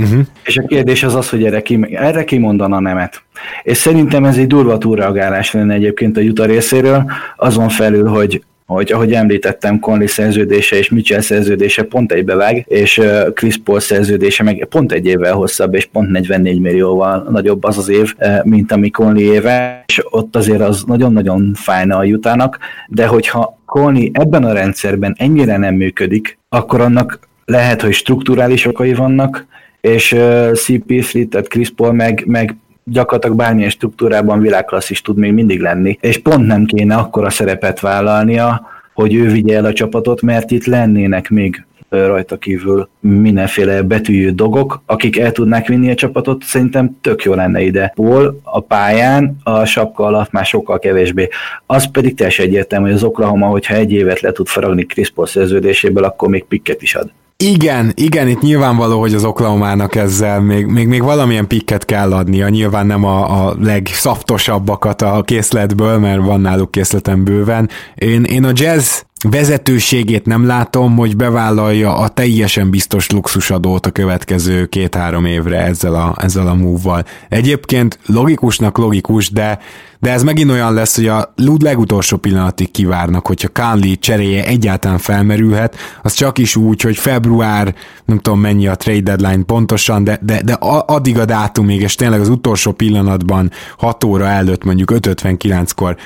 Uh-huh. 0.03 0.25
És 0.43 0.57
a 0.57 0.65
kérdés 0.67 1.03
az 1.03 1.15
az, 1.15 1.29
hogy 1.29 1.43
erre 1.43 1.61
ki, 1.61 1.88
erre 1.91 2.23
ki 2.23 2.38
mondana 2.38 2.79
nemet. 2.79 3.23
És 3.63 3.77
szerintem 3.77 4.25
ez 4.25 4.38
egy 4.38 4.47
durva 4.47 4.77
túlreagálás 4.77 5.51
lenne 5.51 5.73
egyébként 5.73 6.17
a 6.17 6.21
Juta 6.21 6.45
részéről, 6.45 7.11
azon 7.36 7.69
felül, 7.69 8.07
hogy 8.07 8.43
hogy 8.74 8.91
ahogy 8.91 9.13
említettem, 9.13 9.80
Conley 9.80 10.07
szerződése 10.07 10.78
és 10.78 10.89
Mitchell 10.89 11.21
szerződése 11.21 11.84
pont 11.84 12.11
egybevág, 12.11 12.65
és 12.67 13.01
Chris 13.34 13.57
Paul 13.57 13.80
szerződése 13.80 14.43
meg 14.43 14.67
pont 14.69 14.91
egy 14.91 15.05
évvel 15.05 15.34
hosszabb, 15.34 15.74
és 15.74 15.86
pont 15.86 16.09
44 16.09 16.59
millióval 16.59 17.28
nagyobb 17.30 17.63
az 17.63 17.78
az 17.78 17.89
év, 17.89 18.15
mint 18.43 18.71
ami 18.71 18.89
Conley 18.89 19.34
éve, 19.34 19.84
és 19.88 20.01
ott 20.09 20.36
azért 20.36 20.61
az 20.61 20.84
nagyon-nagyon 20.84 21.51
fájna 21.55 21.97
a 21.97 22.03
jutának, 22.03 22.57
de 22.88 23.05
hogyha 23.05 23.59
Conley 23.65 24.09
ebben 24.11 24.43
a 24.43 24.53
rendszerben 24.53 25.15
ennyire 25.17 25.57
nem 25.57 25.76
működik, 25.76 26.38
akkor 26.49 26.82
annak 26.82 27.19
lehet, 27.45 27.82
hogy 27.82 27.93
strukturális 27.93 28.65
okai 28.65 28.93
vannak, 28.93 29.45
és 29.82 30.15
CP3, 30.53 31.28
tehát 31.30 31.47
Chris 31.47 31.69
Paul 31.69 31.93
meg, 31.93 32.24
meg 32.28 32.55
gyakorlatilag 32.84 33.38
bármilyen 33.38 33.69
struktúrában 33.69 34.39
világklasszis 34.39 35.01
tud 35.01 35.17
még 35.17 35.34
mindig 35.34 35.61
lenni, 35.61 35.97
és 36.01 36.17
pont 36.17 36.45
nem 36.45 36.65
kéne 36.65 36.95
akkora 36.95 37.29
szerepet 37.29 37.79
vállalnia, 37.79 38.67
hogy 38.93 39.15
ő 39.15 39.29
vigye 39.29 39.55
el 39.55 39.65
a 39.65 39.73
csapatot, 39.73 40.21
mert 40.21 40.51
itt 40.51 40.65
lennének 40.65 41.29
még 41.29 41.65
rajta 41.89 42.38
kívül 42.38 42.89
mindenféle 42.99 43.81
betűjű 43.81 44.31
dogok, 44.31 44.81
akik 44.86 45.17
el 45.19 45.31
tudnák 45.31 45.67
vinni 45.67 45.91
a 45.91 45.95
csapatot, 45.95 46.43
szerintem 46.43 46.97
tök 47.01 47.23
jó 47.23 47.34
lenne 47.34 47.61
ide. 47.61 47.91
Paul 47.95 48.39
a 48.43 48.59
pályán, 48.59 49.38
a 49.43 49.65
sapka 49.65 50.05
alatt 50.05 50.31
már 50.31 50.45
sokkal 50.45 50.79
kevésbé. 50.79 51.27
Az 51.65 51.91
pedig 51.91 52.15
teljesen 52.15 52.45
egyértelmű, 52.45 52.86
hogy 52.86 52.95
az 52.95 53.03
Oklahoma, 53.03 53.47
hogyha 53.47 53.75
egy 53.75 53.91
évet 53.91 54.19
le 54.19 54.31
tud 54.31 54.47
faragni 54.47 54.86
Chris 54.86 55.11
Paul 55.11 55.27
szerződéséből, 55.27 56.03
akkor 56.03 56.29
még 56.29 56.43
pikket 56.43 56.81
is 56.81 56.95
ad. 56.95 57.11
Igen, 57.46 57.91
igen, 57.96 58.28
itt 58.28 58.41
nyilvánvaló, 58.41 59.00
hogy 59.00 59.14
az 59.14 59.24
Oklahoma-nak 59.24 59.96
ezzel 59.96 60.41
még, 60.41 60.66
még, 60.66 60.88
még 60.88 61.04
valamilyen 61.04 61.48
pikket 61.48 61.86
kell 61.86 62.14
adnia, 62.14 62.50
nyilván 62.50 62.86
nem 62.86 63.04
a, 63.04 63.46
a 63.48 63.56
legszaftosabbakat 63.62 65.02
a 65.02 65.22
készletből, 65.26 65.98
mert 65.98 66.22
van 66.22 66.41
náluk 66.41 66.72
készletem 66.72 67.24
bőven. 67.24 67.70
Én, 67.96 68.24
én 68.24 68.44
a 68.44 68.52
jazz 68.54 69.02
vezetőségét 69.30 70.26
nem 70.26 70.46
látom, 70.46 70.96
hogy 70.96 71.16
bevállalja 71.16 71.96
a 71.96 72.08
teljesen 72.08 72.70
biztos 72.70 73.10
luxusadót 73.10 73.86
a 73.86 73.91
következő 73.91 74.66
két-három 74.66 75.26
évre 75.26 75.60
ezzel 75.60 75.96
a, 75.96 76.16
ezzel 76.18 76.48
a 76.48 76.54
move-val. 76.54 77.06
Egyébként 77.30 78.00
logikusnak 78.06 78.78
logikus, 78.78 79.32
de 79.32 79.60
de 80.04 80.12
ez 80.12 80.24
megint 80.24 80.51
olyan 80.51 80.74
lesz, 80.74 80.95
hogy 80.95 81.08
a 81.08 81.34
legutolsó 81.60 82.18
pillanatig 82.18 82.72
kivárnak, 82.72 83.28
hogyha 83.28 83.47
Kánli 83.47 83.97
cseréje 83.97 84.45
egyáltalán 84.45 84.97
felmerülhet, 84.97 85.76
az 86.01 86.14
csak 86.14 86.38
is 86.38 86.56
úgy, 86.56 86.82
hogy 86.82 86.97
február, 86.97 87.76
nem 88.06 88.20
tudom 88.20 88.39
mennyi 88.39 88.68
a 88.68 88.76
trade 88.76 89.16
deadline 89.16 89.43
pontosan, 89.43 90.04
de, 90.04 90.20
de, 90.22 90.41
de 90.41 90.54
addig 90.86 91.20
a 91.20 91.26
dátumig, 91.26 91.82
és 91.82 91.95
tényleg 91.95 92.20
az 92.20 92.30
utolsó 92.30 92.72
pillanatban 92.72 93.51
6 93.78 94.04
óra 94.04 94.28
előtt 94.28 94.64
mondjuk 94.64 94.91
5.59-kor 94.91 95.97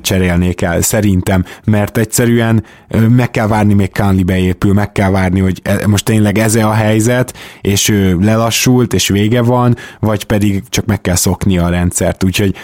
cserélnék 0.00 0.62
el, 0.62 0.80
szerintem, 0.80 1.44
mert 1.64 1.98
egyszerűen 1.98 2.64
meg 3.08 3.30
kell 3.30 3.46
várni, 3.46 3.74
még 3.74 3.92
Kánli 3.92 4.22
beépül, 4.22 4.72
meg 4.72 4.92
kell 4.92 5.10
várni, 5.10 5.40
hogy 5.40 5.60
e, 5.62 5.86
most 5.86 6.04
tényleg 6.04 6.38
ez 6.38 6.54
a 6.54 6.72
helyzet, 6.72 7.36
és 7.60 7.88
ő 7.88 8.18
lelassult, 8.20 8.94
és 8.94 9.08
vége 9.08 9.42
van, 9.42 9.76
vagy 10.00 10.24
pedig 10.24 10.62
csak 10.68 10.86
meg 10.86 11.00
kell 11.00 11.14
szokni 11.14 11.58
a 11.58 11.68
rendszert, 11.68 12.24
úgyhogy 12.24 12.54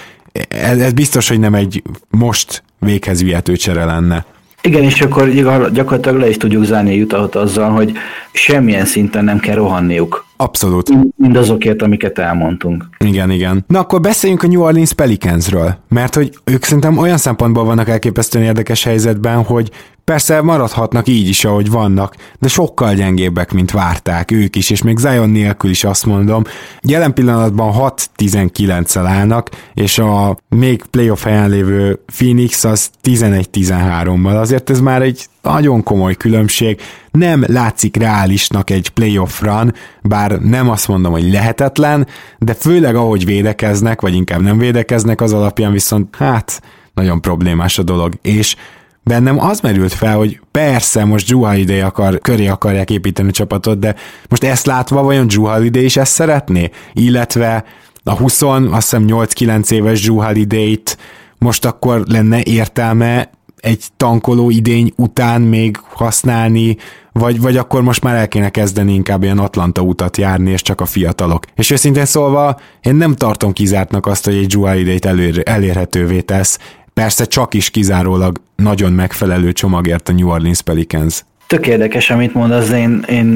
ez, 0.48 0.78
ez 0.78 0.92
biztos, 0.92 1.28
hogy 1.28 1.38
nem 1.38 1.54
egy 1.54 1.82
most 2.10 2.62
véghez 2.78 3.22
vihető 3.22 3.56
csere 3.56 3.84
lenne. 3.84 4.24
Igen, 4.64 4.82
és 4.82 5.00
akkor 5.00 5.30
gyakorlatilag 5.72 6.18
le 6.18 6.28
is 6.28 6.36
tudjuk 6.36 6.64
zárni 6.64 6.90
a 6.90 6.96
jutat 6.96 7.34
azzal, 7.34 7.70
hogy 7.70 7.92
semmilyen 8.32 8.84
szinten 8.84 9.24
nem 9.24 9.38
kell 9.38 9.54
rohanniuk. 9.54 10.26
Abszolút. 10.36 10.90
Mindazokért, 11.16 11.82
amiket 11.82 12.18
elmondtunk. 12.18 12.88
Igen, 12.98 13.30
igen. 13.30 13.64
Na 13.66 13.78
akkor 13.78 14.00
beszéljünk 14.00 14.42
a 14.42 14.46
New 14.46 14.62
Orleans 14.62 14.92
Pelicansről, 14.92 15.76
mert 15.88 16.14
hogy 16.14 16.38
ők 16.44 16.64
szerintem 16.64 16.98
olyan 16.98 17.16
szempontból 17.16 17.64
vannak 17.64 17.88
elképesztően 17.88 18.44
érdekes 18.44 18.84
helyzetben, 18.84 19.42
hogy 19.42 19.70
Persze 20.04 20.42
maradhatnak 20.42 21.08
így 21.08 21.28
is, 21.28 21.44
ahogy 21.44 21.70
vannak, 21.70 22.16
de 22.38 22.48
sokkal 22.48 22.94
gyengébbek, 22.94 23.52
mint 23.52 23.70
várták 23.70 24.30
ők 24.30 24.56
is, 24.56 24.70
és 24.70 24.82
még 24.82 24.98
Zion 24.98 25.30
nélkül 25.30 25.70
is 25.70 25.84
azt 25.84 26.06
mondom. 26.06 26.42
Jelen 26.82 27.14
pillanatban 27.14 27.94
6-19-el 28.16 29.04
állnak, 29.06 29.48
és 29.74 29.98
a 29.98 30.36
még 30.48 30.82
playoff 30.90 31.22
helyen 31.22 31.48
lévő 31.48 32.00
Phoenix 32.16 32.64
az 32.64 32.90
11-13-mal. 33.02 34.40
Azért 34.40 34.70
ez 34.70 34.80
már 34.80 35.02
egy 35.02 35.26
nagyon 35.42 35.82
komoly 35.82 36.14
különbség. 36.14 36.80
Nem 37.10 37.44
látszik 37.46 37.96
reálisnak 37.96 38.70
egy 38.70 38.88
playoff 38.88 39.40
run, 39.40 39.74
bár 40.02 40.40
nem 40.40 40.70
azt 40.70 40.88
mondom, 40.88 41.12
hogy 41.12 41.32
lehetetlen, 41.32 42.06
de 42.38 42.54
főleg 42.54 42.94
ahogy 42.94 43.24
védekeznek, 43.24 44.00
vagy 44.00 44.14
inkább 44.14 44.40
nem 44.40 44.58
védekeznek, 44.58 45.20
az 45.20 45.32
alapján 45.32 45.72
viszont 45.72 46.16
hát 46.16 46.62
nagyon 46.94 47.20
problémás 47.20 47.78
a 47.78 47.82
dolog. 47.82 48.12
És 48.22 48.56
bennem 49.02 49.40
az 49.40 49.60
merült 49.60 49.92
fel, 49.92 50.16
hogy 50.16 50.40
persze 50.50 51.04
most 51.04 51.26
Drew 51.26 51.44
Holiday 51.44 51.80
akar, 51.80 52.18
köré 52.18 52.46
akarják 52.46 52.90
építeni 52.90 53.28
a 53.28 53.32
csapatot, 53.32 53.78
de 53.78 53.94
most 54.28 54.44
ezt 54.44 54.66
látva 54.66 55.02
vajon 55.02 55.26
Drew 55.26 55.44
Holiday 55.44 55.84
is 55.84 55.96
ezt 55.96 56.12
szeretné? 56.12 56.70
Illetve 56.92 57.64
a 58.04 58.12
20, 58.16 58.42
azt 58.42 58.70
hiszem 58.70 59.04
8-9 59.08 59.70
éves 59.70 60.02
Drew 60.02 60.22
Holiday-t 60.22 60.98
most 61.38 61.64
akkor 61.64 62.02
lenne 62.06 62.40
értelme 62.42 63.30
egy 63.56 63.84
tankoló 63.96 64.50
idény 64.50 64.92
után 64.96 65.40
még 65.40 65.78
használni, 65.92 66.76
vagy, 67.12 67.40
vagy 67.40 67.56
akkor 67.56 67.82
most 67.82 68.02
már 68.02 68.16
el 68.16 68.28
kéne 68.28 68.50
kezdeni 68.50 68.94
inkább 68.94 69.22
ilyen 69.22 69.38
Atlanta 69.38 69.82
utat 69.82 70.16
járni, 70.16 70.50
és 70.50 70.62
csak 70.62 70.80
a 70.80 70.86
fiatalok. 70.86 71.44
És 71.54 71.70
őszintén 71.70 72.04
szólva, 72.04 72.56
én 72.80 72.94
nem 72.94 73.14
tartom 73.14 73.52
kizártnak 73.52 74.06
azt, 74.06 74.24
hogy 74.24 74.34
egy 74.34 74.46
Drew 74.46 74.66
Holiday-t 74.66 75.04
elér, 75.04 75.42
elérhetővé 75.44 76.20
tesz, 76.20 76.58
Persze 76.94 77.24
csak 77.24 77.54
is 77.54 77.70
kizárólag 77.70 78.40
nagyon 78.56 78.92
megfelelő 78.92 79.52
csomagért 79.52 80.08
a 80.08 80.12
New 80.12 80.28
Orleans 80.28 80.62
Pelicans. 80.62 81.24
Tök 81.46 81.66
érdekes, 81.66 82.10
amit 82.10 82.34
mondasz, 82.34 82.70
én, 82.70 83.04
én 83.08 83.26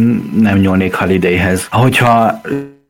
nem 0.40 0.58
nyúlnék 0.58 0.94
Holidayhez. 0.94 1.68
Hogyha 1.70 2.40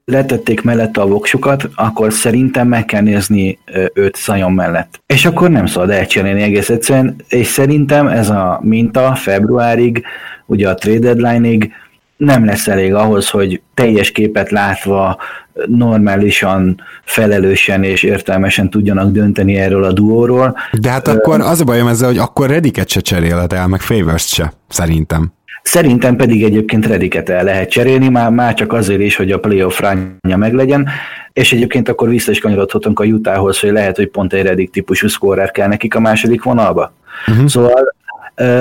letették 0.05 0.62
mellette 0.62 1.01
a 1.01 1.07
voksukat, 1.07 1.69
akkor 1.75 2.12
szerintem 2.12 2.69
meg 2.69 2.85
kell 2.85 3.01
nézni 3.01 3.59
őt 3.95 4.17
Szajon 4.17 4.53
mellett. 4.53 5.01
És 5.07 5.25
akkor 5.25 5.51
nem 5.51 5.67
szabad 5.67 5.91
elcserélni 5.91 6.43
egész 6.43 6.69
egyszerűen, 6.69 7.17
és 7.29 7.47
szerintem 7.47 8.07
ez 8.07 8.31
a 8.31 8.61
minta 8.62 9.14
februárig, 9.14 10.05
ugye 10.47 10.69
a 10.69 10.75
trade 10.75 10.99
deadline-ig 10.99 11.73
nem 12.17 12.45
lesz 12.45 12.69
elég 12.69 12.95
ahhoz, 12.95 13.31
hogy 13.31 13.61
teljes 13.75 14.11
képet 14.11 14.51
látva 14.51 15.19
normálisan, 15.67 16.81
felelősen 17.05 17.83
és 17.83 18.03
értelmesen 18.03 18.71
tudjanak 18.71 19.11
dönteni 19.11 19.57
erről 19.57 19.85
a 19.85 19.93
duóról. 19.93 20.57
De 20.81 20.91
hát 20.91 21.09
akkor 21.09 21.41
az 21.41 21.61
a 21.61 21.65
bajom 21.65 21.89
ezzel, 21.89 22.09
hogy 22.09 22.19
akkor 22.19 22.49
Rediket 22.49 22.89
se 22.89 23.01
cserélhet 23.01 23.53
el, 23.53 23.67
meg 23.67 23.81
favors 23.81 24.27
se, 24.27 24.53
szerintem. 24.69 25.33
Szerintem 25.63 26.17
pedig 26.17 26.45
egyébként 26.45 26.87
Rediket 26.87 27.29
el 27.29 27.45
lehet 27.45 27.71
cserélni, 27.71 28.09
már, 28.09 28.31
már 28.31 28.55
csak 28.55 28.73
azért 28.73 29.01
is, 29.01 29.17
hogy 29.17 29.33
a 29.33 29.39
playoff 29.39 29.81
rányja 29.81 30.37
meglegyen, 30.37 30.89
és 31.33 31.53
egyébként 31.53 31.89
akkor 31.89 32.09
vissza 32.09 32.31
is 32.31 32.39
kanyarodhatunk 32.39 33.01
a 33.01 33.05
Utahhoz, 33.05 33.61
hogy 33.61 33.71
lehet, 33.71 33.97
hogy 33.97 34.09
pont 34.09 34.33
egy 34.33 34.43
Redik 34.43 34.71
típusú 34.71 35.09
scorer 35.09 35.51
kell 35.51 35.69
nekik 35.69 35.95
a 35.95 36.01
második 36.01 36.43
vonalba. 36.43 36.93
Uh-huh. 37.27 37.47
Szóval 37.47 37.95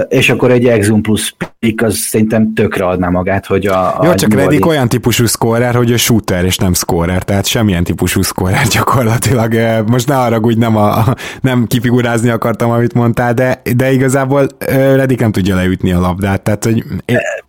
és 0.07 0.29
akkor 0.29 0.51
egy 0.51 0.65
Exum 0.65 1.01
plusz 1.01 1.33
pick 1.59 1.81
az 1.81 1.95
szerintem 1.95 2.53
tökre 2.53 2.87
adná 2.87 3.09
magát, 3.09 3.45
hogy 3.45 3.65
a... 3.65 3.99
Jó, 4.03 4.09
a 4.09 4.15
csak 4.15 4.33
Reddick 4.33 4.65
olyan 4.65 4.87
típusú 4.87 5.25
scorer, 5.25 5.75
hogy 5.75 5.91
ő 5.91 5.95
shooter 5.95 6.45
és 6.45 6.57
nem 6.57 6.73
scorer, 6.73 7.23
tehát 7.23 7.45
semmilyen 7.45 7.83
típusú 7.83 8.21
scorer 8.21 8.67
gyakorlatilag. 8.75 9.53
Most 9.89 10.07
ne 10.07 10.17
arra 10.17 10.39
úgy 10.39 10.57
nem, 10.57 10.77
a, 10.77 11.03
nem 11.41 11.65
kifigurázni 11.67 12.29
akartam, 12.29 12.69
amit 12.69 12.93
mondtál, 12.93 13.33
de, 13.33 13.61
de 13.75 13.91
igazából 13.91 14.47
Reddick 14.95 15.19
nem 15.19 15.31
tudja 15.31 15.55
leütni 15.55 15.91
a 15.91 15.99
labdát, 15.99 16.41
tehát 16.41 16.63
hogy... 16.63 16.83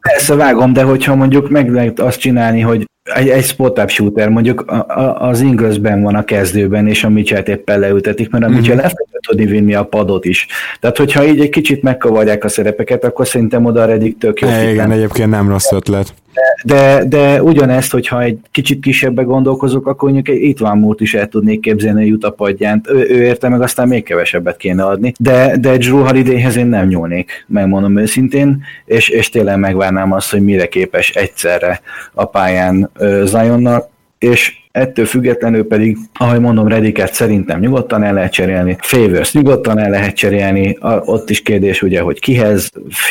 Persze 0.00 0.34
vágom, 0.34 0.72
de 0.72 0.82
hogyha 0.82 1.14
mondjuk 1.14 1.50
meg 1.50 1.70
lehet 1.70 2.00
azt 2.00 2.20
csinálni, 2.20 2.60
hogy 2.60 2.86
egy, 3.14 3.28
egy 3.28 3.44
spot-up 3.44 3.88
shooter, 3.88 4.28
mondjuk 4.28 4.60
a, 4.60 4.74
a, 4.88 5.28
az 5.28 5.40
Inglesben 5.40 6.02
van 6.02 6.14
a 6.14 6.24
kezdőben, 6.24 6.86
és 6.86 7.04
a 7.04 7.08
Mitchell 7.08 7.42
éppen 7.42 7.80
leültetik, 7.80 8.30
mert 8.30 8.44
a 8.44 8.48
Mitchell 8.48 8.74
mm-hmm. 8.74 8.82
le 8.82 8.88
fogja 8.88 9.18
tudni 9.28 9.46
vinni 9.46 9.74
a 9.74 9.84
padot 9.84 10.24
is. 10.24 10.46
Tehát, 10.80 10.96
hogyha 10.96 11.24
így 11.24 11.40
egy 11.40 11.48
kicsit 11.48 11.82
megkavarják 11.82 12.44
a 12.44 12.48
szerepeket, 12.48 13.04
akkor 13.04 13.26
szerintem 13.26 13.64
oda 13.64 13.84
Reddick 13.84 14.18
tök 14.18 14.40
jó. 14.40 14.48
E, 14.48 14.70
igen, 14.70 14.90
egyébként 14.90 15.30
nem 15.30 15.48
rossz 15.48 15.72
ötlet. 15.72 16.14
De, 16.62 17.04
de 17.04 17.42
ugyanezt, 17.42 17.92
hogyha 17.92 18.22
egy 18.22 18.38
kicsit 18.50 18.80
kisebbbe 18.80 19.22
gondolkozok, 19.22 19.86
akkor 19.86 20.10
mondjuk 20.10 20.38
itt 20.38 20.58
van 20.58 20.78
múlt 20.78 21.00
is 21.00 21.14
el 21.14 21.28
tudnék 21.28 21.60
képzelni 21.60 22.10
a 22.10 22.12
Utah 22.12 22.34
padjánt. 22.34 22.90
Ő, 22.90 23.06
ő 23.10 23.22
érte 23.22 23.48
meg, 23.48 23.62
aztán 23.62 23.88
még 23.88 24.04
kevesebbet 24.04 24.56
kéne 24.56 24.84
adni. 24.84 25.12
De, 25.18 25.56
de 25.60 25.76
Drew 25.76 26.04
Holidayhez 26.04 26.56
én 26.56 26.66
nem 26.66 26.86
nyúlnék, 26.86 27.44
megmondom 27.46 27.98
őszintén, 27.98 28.62
és, 28.84 29.08
és 29.08 29.28
tényleg 29.28 29.58
megvárnám 29.58 30.12
azt, 30.12 30.30
hogy 30.30 30.42
mire 30.42 30.66
képes 30.66 31.10
egyszerre 31.10 31.80
a 32.14 32.24
pályán 32.24 32.90
Zionnal, 33.24 33.90
és 34.18 34.54
ettől 34.76 35.04
függetlenül 35.04 35.66
pedig, 35.66 35.98
ahogy 36.14 36.40
mondom, 36.40 36.68
Rediket 36.68 37.14
szerintem 37.14 37.60
nyugodtan 37.60 38.02
el 38.02 38.14
lehet 38.14 38.32
cserélni, 38.32 38.76
Favors 38.80 39.32
nyugodtan 39.32 39.78
el 39.78 39.90
lehet 39.90 40.16
cserélni, 40.16 40.78
ott 41.04 41.30
is 41.30 41.42
kérdés 41.42 41.82
ugye, 41.82 42.00
hogy 42.00 42.20
kihez, 42.20 42.70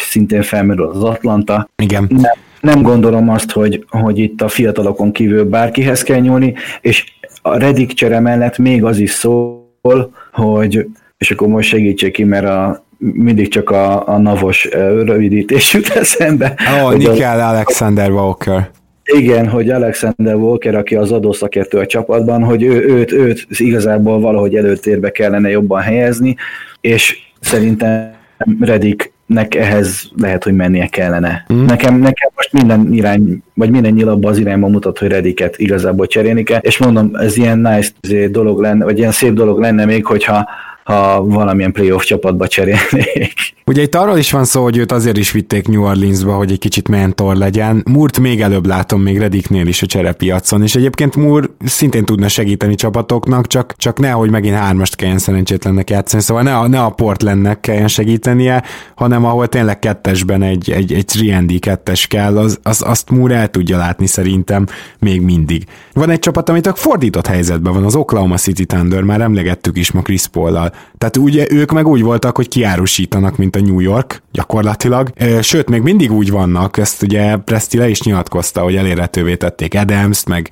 szintén 0.10 0.42
felmerül 0.42 0.86
az 0.86 1.04
Atlanta. 1.04 1.70
Igen. 1.76 2.08
Nem, 2.10 2.32
nem 2.62 2.82
gondolom 2.82 3.30
azt, 3.30 3.52
hogy, 3.52 3.86
hogy 3.90 4.20
itt 4.20 4.42
a 4.42 4.48
fiatalokon 4.48 5.12
kívül 5.12 5.44
bárkihez 5.44 6.04
kell 6.04 6.20
nyúlni, 6.20 6.54
és 6.82 7.04
a 7.42 7.58
Redik 7.58 7.94
csere 7.94 8.20
mellett 8.20 8.58
még 8.58 8.84
az 8.84 8.98
is 8.98 9.12
szól, 9.12 10.12
hogy, 10.32 10.88
és 11.18 11.32
akkor 11.32 11.48
most 11.48 11.70
segítsék 11.70 12.14
ki, 12.14 12.24
mert 12.24 12.46
a, 12.46 12.86
mindig 12.98 13.48
csak 13.48 13.70
a, 13.70 14.08
a 14.08 14.18
navos 14.18 14.70
rövidítés 15.06 15.74
jut 15.74 15.90
eszembe. 15.90 16.54
Ó, 16.82 16.86
oh, 16.86 16.96
Nickel 16.96 17.40
Alexander 17.40 18.12
Walker. 18.12 18.70
Igen, 19.14 19.48
hogy 19.48 19.70
Alexander 19.70 20.36
Walker, 20.36 20.76
aki 20.76 20.96
az 20.96 21.12
adószakértő 21.12 21.78
a 21.78 21.86
csapatban, 21.86 22.44
hogy 22.44 22.64
ő, 22.64 22.88
őt, 22.88 23.12
őt 23.12 23.46
igazából 23.50 24.20
valahogy 24.20 24.56
előtérbe 24.56 25.12
kellene 25.12 25.50
jobban 25.50 25.82
helyezni, 25.82 26.36
és 26.82 27.18
szerintem 27.40 28.14
Redik 28.60 29.14
nek 29.26 29.56
ehhez 29.56 30.12
lehet, 30.22 30.44
hogy 30.44 30.56
mennie 30.56 30.88
kellene. 30.88 31.46
Mm. 31.54 31.66
Nekem, 31.66 32.00
nekem 32.00 32.30
most 32.36 32.54
minden 32.54 32.94
irány, 32.94 33.44
vagy 33.54 33.70
minden 33.70 33.94
nyilabban 33.94 34.32
az 34.32 34.38
irányba 34.38 34.68
mutat, 34.68 34.98
hogy 34.98 35.08
Rediket 35.08 35.58
igazából 35.58 36.08
cserélni 36.08 36.44
kell, 36.44 36.60
és 36.60 36.78
mondom, 36.78 37.12
ez 37.14 37.38
ilyen 37.38 37.60
nice 37.60 38.28
dolog 38.28 38.60
lenne, 38.62 38.84
vagy 38.84 38.98
ilyen 38.98 39.12
szép 39.12 39.34
dolog 39.34 39.60
lenne 39.60 39.86
még, 39.86 40.06
hogyha 40.06 40.50
ha 40.84 41.26
valamilyen 41.26 41.72
playoff 41.72 42.04
csapatba 42.04 42.48
cserélnék. 42.48 43.34
Ugye 43.68 43.82
itt 43.82 43.96
arról 43.96 44.18
is 44.18 44.32
van 44.32 44.46
szó, 44.46 44.64
hogy 44.64 44.78
őt 44.78 44.92
azért 44.92 45.18
is 45.18 45.32
vitték 45.32 45.68
New 45.68 45.84
Orleansba, 45.84 46.36
hogy 46.36 46.52
egy 46.52 46.60
kicsit 46.60 46.88
mentor 46.88 47.36
legyen. 47.36 47.84
Murt 47.92 48.20
még 48.20 48.42
előbb 48.42 48.66
látom 48.66 49.02
még 49.02 49.18
Rediknél 49.18 49.68
is 49.68 49.82
a 49.82 49.86
cserepiacon, 49.86 50.62
és 50.62 50.76
egyébként 50.76 51.16
Moore 51.16 51.48
szintén 51.66 52.06
tudna 52.06 52.28
segíteni 52.28 52.76
csapatoknak, 52.76 53.48
csak, 53.48 53.76
csak 53.78 54.00
nehogy 54.00 54.30
megint 54.30 54.56
hármast 54.56 54.96
kelljen 54.96 55.18
szerencsétlennek 55.18 55.90
játszani, 55.90 56.22
szóval 56.22 56.44
ne 56.44 56.58
a, 56.58 56.68
ne 56.68 56.82
a 56.84 56.90
Portlandnek 56.90 57.60
kelljen 57.60 57.88
segítenie, 57.88 58.64
hanem 58.96 59.26
ahol 59.26 59.48
tényleg 59.48 59.80
kettesben 59.80 60.42
egy, 60.42 60.72
egy, 60.72 60.94
egy 60.94 61.30
3 61.32 61.48
kettes 61.60 62.08
kell, 62.08 62.38
az, 62.38 62.60
az, 62.64 62.82
azt 62.86 63.10
Moore 63.10 63.36
el 63.36 63.50
tudja 63.50 63.78
látni 63.78 64.08
szerintem 64.08 64.66
még 65.00 65.22
mindig. 65.22 65.66
Van 65.94 66.10
egy 66.10 66.20
csapat, 66.20 66.50
amit 66.50 66.68
a 66.68 66.76
fordított 66.76 67.28
helyzetben 67.28 67.74
van, 67.74 67.84
az 67.84 67.96
Oklahoma 67.96 68.38
City 68.38 68.66
Thunder, 68.66 69.02
már 69.02 69.22
emlegettük 69.22 69.78
is 69.78 69.92
ma 69.92 70.02
Chris 70.02 70.28
Paul-lal. 70.28 70.72
Tehát 70.98 71.18
ugye 71.18 71.48
ők 71.50 71.72
meg 71.72 71.88
úgy 71.88 72.02
voltak, 72.02 72.36
hogy 72.36 72.48
kiárusítanak, 72.48 73.38
mint 73.38 73.55
a 73.56 73.62
New 73.62 73.80
York, 73.80 74.24
gyakorlatilag. 74.32 75.10
Sőt, 75.42 75.70
még 75.70 75.82
mindig 75.82 76.12
úgy 76.12 76.32
vannak, 76.32 76.78
ezt 76.78 77.02
ugye 77.02 77.36
Presti 77.36 77.78
le 77.78 77.90
is 77.90 78.02
nyilatkozta, 78.02 78.62
hogy 78.62 78.76
elérhetővé 78.76 79.36
tették 79.36 79.76
Adams-t, 79.76 80.28
meg 80.28 80.50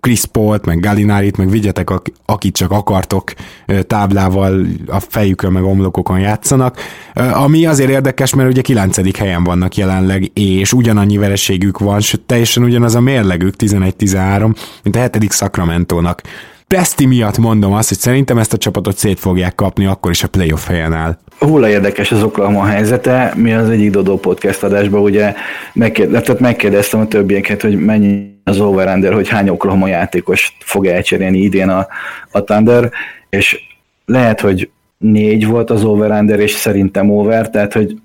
Chris 0.00 0.24
Paul-t, 0.24 0.66
meg 0.66 0.80
Galinárit, 0.80 1.36
meg 1.36 1.50
vigyetek, 1.50 1.90
akit 2.24 2.56
csak 2.56 2.70
akartok 2.70 3.32
táblával 3.86 4.66
a 4.86 5.00
fejükön, 5.00 5.52
meg 5.52 5.62
omlokokon 5.62 6.18
játszanak. 6.18 6.78
Ami 7.32 7.66
azért 7.66 7.90
érdekes, 7.90 8.34
mert 8.34 8.50
ugye 8.50 8.60
9. 8.60 9.18
helyen 9.18 9.44
vannak 9.44 9.76
jelenleg, 9.76 10.30
és 10.34 10.72
ugyanannyi 10.72 11.16
vereségük 11.16 11.78
van, 11.78 12.00
sőt 12.00 12.20
teljesen 12.20 12.62
ugyanaz 12.62 12.94
a 12.94 13.00
mérlegük, 13.00 13.54
11-13, 13.58 14.56
mint 14.82 14.96
a 14.96 15.00
7. 15.00 15.32
Sacramento-nak. 15.32 16.22
Presti 16.68 17.06
miatt 17.06 17.38
mondom 17.38 17.72
azt, 17.72 17.88
hogy 17.88 17.98
szerintem 17.98 18.38
ezt 18.38 18.52
a 18.52 18.56
csapatot 18.56 18.96
szét 18.96 19.20
fogják 19.20 19.54
kapni 19.54 19.86
akkor 19.86 20.10
is 20.10 20.22
a 20.22 20.28
playoff 20.28 20.66
helyen 20.66 20.92
áll. 20.92 21.18
Hula 21.38 21.68
érdekes 21.68 22.12
az 22.12 22.22
Oklahoma 22.22 22.64
helyzete. 22.64 23.32
Mi 23.36 23.52
az 23.52 23.70
egyik 23.70 23.90
Dodó 23.90 24.18
podcast 24.18 24.62
adásban 24.62 25.00
ugye 25.00 25.34
megkérdeztem, 25.72 26.36
megkérdeztem 26.38 27.00
a 27.00 27.06
többieket, 27.06 27.62
hogy 27.62 27.78
mennyi 27.78 28.40
az 28.44 28.60
over 28.60 29.12
hogy 29.12 29.28
hány 29.28 29.48
Oklahoma 29.48 29.88
játékos 29.88 30.56
fog 30.58 30.86
elcserélni 30.86 31.38
idén 31.38 31.68
a, 31.68 31.86
a 32.30 32.44
Thunder, 32.44 32.90
és 33.30 33.60
lehet, 34.04 34.40
hogy 34.40 34.70
négy 34.98 35.46
volt 35.46 35.70
az 35.70 35.84
over 35.84 36.40
és 36.40 36.50
szerintem 36.50 37.10
over, 37.10 37.50
tehát 37.50 37.72
hogy 37.72 37.96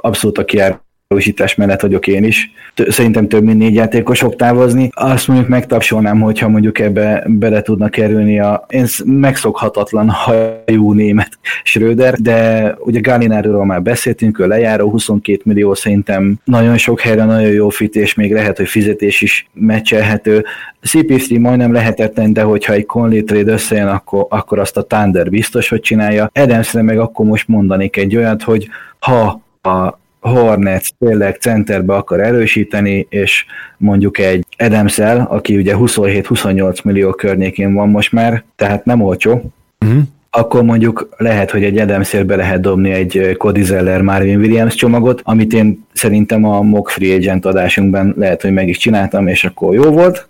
abszolút 0.00 0.38
a 0.38 0.44
kiár 0.44 0.80
erősítás 1.10 1.54
mellett 1.54 1.80
vagyok 1.80 2.06
én 2.06 2.24
is. 2.24 2.50
Szerintem 2.88 3.28
több 3.28 3.44
mint 3.44 3.58
négy 3.58 3.74
játékos 3.74 4.18
fog 4.18 4.36
távozni. 4.36 4.90
Azt 4.94 5.28
mondjuk 5.28 5.48
megtapsolnám, 5.48 6.20
hogyha 6.20 6.48
mondjuk 6.48 6.78
ebbe 6.78 7.24
bele 7.26 7.62
tudna 7.62 7.88
kerülni 7.88 8.40
a 8.40 8.66
én 8.68 8.86
megszokhatatlan 9.04 10.08
hajú 10.08 10.92
német 10.92 11.38
Schröder, 11.64 12.14
de 12.14 12.74
ugye 12.78 13.00
Galináról 13.00 13.64
már 13.64 13.82
beszéltünk, 13.82 14.38
ő 14.38 14.46
lejáró 14.46 14.90
22 14.90 15.40
millió 15.44 15.74
szerintem 15.74 16.38
nagyon 16.44 16.76
sok 16.76 17.00
helyre 17.00 17.24
nagyon 17.24 17.52
jó 17.52 17.68
fit, 17.68 17.96
és 17.96 18.14
még 18.14 18.32
lehet, 18.32 18.56
hogy 18.56 18.68
fizetés 18.68 19.20
is 19.20 19.48
meccselhető. 19.52 20.44
CP3 20.86 21.40
majdnem 21.40 21.72
lehetetlen, 21.72 22.32
de 22.32 22.42
hogyha 22.42 22.72
egy 22.72 22.86
Conley 22.86 23.24
trade 23.24 23.52
összejön, 23.52 23.88
akkor, 23.88 24.26
akkor 24.28 24.58
azt 24.58 24.76
a 24.76 24.82
Thunder 24.82 25.30
biztos, 25.30 25.68
hogy 25.68 25.80
csinálja. 25.80 26.30
Adamsre 26.34 26.82
meg 26.82 26.98
akkor 26.98 27.26
most 27.26 27.48
mondanék 27.48 27.96
egy 27.96 28.16
olyat, 28.16 28.42
hogy 28.42 28.68
ha 28.98 29.42
a 29.62 29.99
Hornets 30.20 30.88
tényleg 30.98 31.36
centerbe 31.40 31.94
akar 31.94 32.20
erősíteni, 32.20 33.06
és 33.10 33.44
mondjuk 33.76 34.18
egy 34.18 34.46
adams 34.58 34.98
aki 34.98 35.56
ugye 35.56 35.74
27-28 35.78 36.84
millió 36.84 37.10
környékén 37.10 37.74
van 37.74 37.88
most 37.88 38.12
már, 38.12 38.44
tehát 38.56 38.84
nem 38.84 39.02
olcsó, 39.02 39.52
uh-huh. 39.80 40.02
akkor 40.30 40.62
mondjuk 40.62 41.08
lehet, 41.16 41.50
hogy 41.50 41.64
egy 41.64 41.78
adams 41.78 42.14
be 42.26 42.36
lehet 42.36 42.60
dobni 42.60 42.90
egy 42.90 43.34
Cody 43.38 43.62
Zeller, 43.62 44.02
Marvin 44.02 44.38
Williams 44.38 44.74
csomagot, 44.74 45.20
amit 45.24 45.52
én 45.52 45.86
szerintem 45.92 46.44
a 46.44 46.62
mock 46.62 46.88
free 46.88 47.14
agent 47.14 47.46
adásunkban 47.46 48.14
lehet, 48.16 48.42
hogy 48.42 48.52
meg 48.52 48.68
is 48.68 48.78
csináltam, 48.78 49.26
és 49.26 49.44
akkor 49.44 49.74
jó 49.74 49.82
volt. 49.82 50.28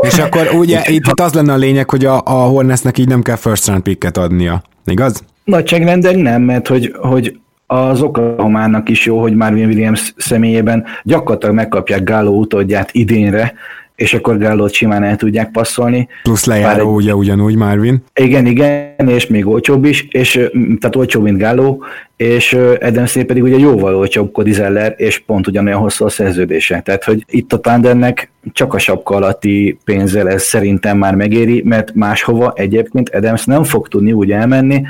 És 0.00 0.18
akkor 0.18 0.48
ugye 0.62 0.80
itt, 0.86 1.06
itt 1.08 1.20
az 1.20 1.32
lenne 1.32 1.52
a 1.52 1.56
lényeg, 1.56 1.90
hogy 1.90 2.04
a, 2.04 2.22
a 2.24 2.30
Hornetsnek 2.30 2.98
így 2.98 3.08
nem 3.08 3.22
kell 3.22 3.36
first 3.36 3.66
round 3.66 3.82
picket 3.82 4.16
adnia, 4.16 4.62
igaz? 4.86 5.24
Nagyságrendek 5.44 6.16
nem, 6.16 6.42
mert 6.42 6.68
hogy, 6.68 6.94
hogy 7.00 7.40
az 7.72 8.02
Oklahomának 8.02 8.88
is 8.88 9.06
jó, 9.06 9.20
hogy 9.20 9.34
Marvin 9.34 9.66
Williams 9.66 10.14
személyében 10.16 10.84
gyakorlatilag 11.02 11.54
megkapják 11.54 12.02
Gáló 12.02 12.38
utódját 12.38 12.88
idénre, 12.92 13.54
és 13.96 14.14
akkor 14.14 14.38
Gállót 14.38 14.72
simán 14.72 15.02
el 15.02 15.16
tudják 15.16 15.50
passzolni. 15.50 16.08
Plusz 16.22 16.44
lejáró 16.44 16.88
egy... 16.88 16.94
ugye 16.94 17.14
ugyanúgy 17.14 17.56
Marvin. 17.56 18.04
Igen, 18.14 18.46
igen, 18.46 19.08
és 19.08 19.26
még 19.26 19.46
olcsóbb 19.46 19.84
is, 19.84 20.08
és, 20.10 20.32
tehát 20.52 20.96
olcsóbb, 20.96 21.22
mint 21.22 21.38
Gálló, 21.38 21.84
és 22.16 22.58
Edemszé 22.80 23.24
pedig 23.24 23.42
ugye 23.42 23.58
jóval 23.58 23.96
olcsóbb 23.96 24.32
Cody 24.32 24.52
Zeller, 24.52 24.94
és 24.96 25.18
pont 25.18 25.46
ugyanolyan 25.46 25.80
hosszú 25.80 26.04
a 26.04 26.08
szerződése. 26.08 26.80
Tehát, 26.80 27.04
hogy 27.04 27.24
itt 27.28 27.52
a 27.52 27.60
Thundernek 27.60 28.30
csak 28.52 28.74
a 28.74 28.78
sapka 28.78 29.14
alatti 29.14 29.78
pénzzel 29.84 30.28
ez 30.28 30.42
szerintem 30.42 30.98
már 30.98 31.14
megéri, 31.14 31.62
mert 31.64 31.94
máshova 31.94 32.52
egyébként 32.56 33.08
Adams 33.08 33.44
nem 33.44 33.64
fog 33.64 33.88
tudni 33.88 34.12
úgy 34.12 34.32
elmenni, 34.32 34.82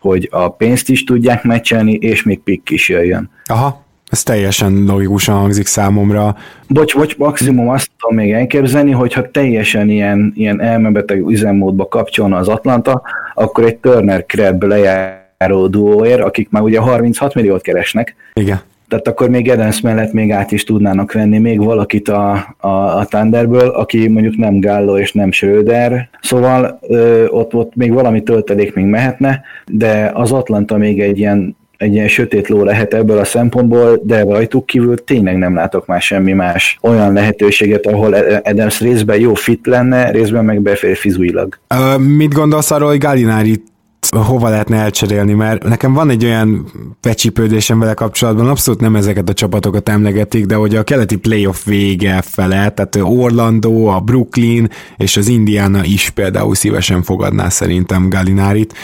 hogy 0.00 0.28
a 0.30 0.48
pénzt 0.48 0.88
is 0.88 1.04
tudják 1.04 1.44
meccselni, 1.44 1.92
és 1.92 2.22
még 2.22 2.40
pick 2.40 2.70
is 2.70 2.88
jöjjön. 2.88 3.30
Aha, 3.44 3.84
ez 4.10 4.22
teljesen 4.22 4.84
logikusan 4.86 5.36
hangzik 5.36 5.66
számomra. 5.66 6.36
Bocs, 6.68 6.96
bocs, 6.96 7.16
maximum 7.16 7.68
azt 7.68 7.90
tudom 7.98 8.16
még 8.16 8.32
elképzelni, 8.32 8.90
hogyha 8.90 9.30
teljesen 9.30 9.88
ilyen, 9.88 10.32
ilyen 10.36 10.60
elmebeteg 10.60 11.28
üzemmódba 11.28 11.88
kapcsolna 11.88 12.36
az 12.36 12.48
Atlanta, 12.48 13.02
akkor 13.34 13.64
egy 13.64 13.76
Turner 13.76 14.26
Krebb 14.26 14.62
lejáró 14.62 15.66
duóért, 15.66 16.20
akik 16.20 16.50
már 16.50 16.62
ugye 16.62 16.78
36 16.78 17.34
milliót 17.34 17.62
keresnek. 17.62 18.14
Igen 18.32 18.60
tehát 18.88 19.08
akkor 19.08 19.28
még 19.28 19.48
Edens 19.48 19.80
mellett 19.80 20.12
még 20.12 20.32
át 20.32 20.52
is 20.52 20.64
tudnának 20.64 21.12
venni 21.12 21.38
még 21.38 21.64
valakit 21.64 22.08
a, 22.08 22.54
a, 22.58 22.68
a 22.68 23.04
Thunderből, 23.04 23.68
aki 23.68 24.08
mondjuk 24.08 24.36
nem 24.36 24.60
Gallo 24.60 24.98
és 24.98 25.12
nem 25.12 25.32
Schröder, 25.32 26.08
szóval 26.20 26.78
ö, 26.88 27.26
ott, 27.26 27.54
ott 27.54 27.74
még 27.74 27.92
valami 27.92 28.22
töltelék 28.22 28.74
még 28.74 28.84
mehetne, 28.84 29.42
de 29.66 30.10
az 30.14 30.32
Atlanta 30.32 30.76
még 30.76 31.00
egy 31.00 31.18
ilyen 31.18 31.56
egy 31.76 31.94
ilyen 31.94 32.08
sötét 32.08 32.48
ló 32.48 32.62
lehet 32.64 32.94
ebből 32.94 33.18
a 33.18 33.24
szempontból, 33.24 34.00
de 34.02 34.22
rajtuk 34.22 34.66
kívül 34.66 35.04
tényleg 35.04 35.38
nem 35.38 35.54
látok 35.54 35.86
már 35.86 36.00
semmi 36.00 36.32
más 36.32 36.78
olyan 36.82 37.12
lehetőséget, 37.12 37.86
ahol 37.86 38.12
Adams 38.42 38.80
részben 38.80 39.20
jó 39.20 39.34
fit 39.34 39.66
lenne, 39.66 40.10
részben 40.10 40.44
meg 40.44 40.60
befér 40.60 40.96
fizuilag. 40.96 41.58
Uh, 41.74 42.02
mit 42.02 42.34
gondolsz 42.34 42.70
arról, 42.70 42.88
hogy 42.88 42.98
Gallinari 42.98 43.62
hova 44.10 44.48
lehetne 44.48 44.76
elcserélni, 44.76 45.32
mert 45.32 45.62
nekem 45.62 45.92
van 45.92 46.10
egy 46.10 46.24
olyan 46.24 46.66
pecsipődésem 47.00 47.78
vele 47.78 47.94
kapcsolatban, 47.94 48.48
abszolút 48.48 48.80
nem 48.80 48.96
ezeket 48.96 49.28
a 49.28 49.32
csapatokat 49.32 49.88
emlegetik, 49.88 50.46
de 50.46 50.54
hogy 50.54 50.76
a 50.76 50.82
keleti 50.82 51.16
playoff 51.16 51.64
vége 51.64 52.22
fele, 52.22 52.70
tehát 52.70 52.96
Orlando, 52.96 53.84
a 53.84 54.00
Brooklyn 54.00 54.70
és 54.96 55.16
az 55.16 55.28
Indiana 55.28 55.84
is 55.84 56.10
például 56.10 56.54
szívesen 56.54 57.02
fogadná 57.02 57.48
szerintem 57.48 58.08
Galinárit, 58.08 58.74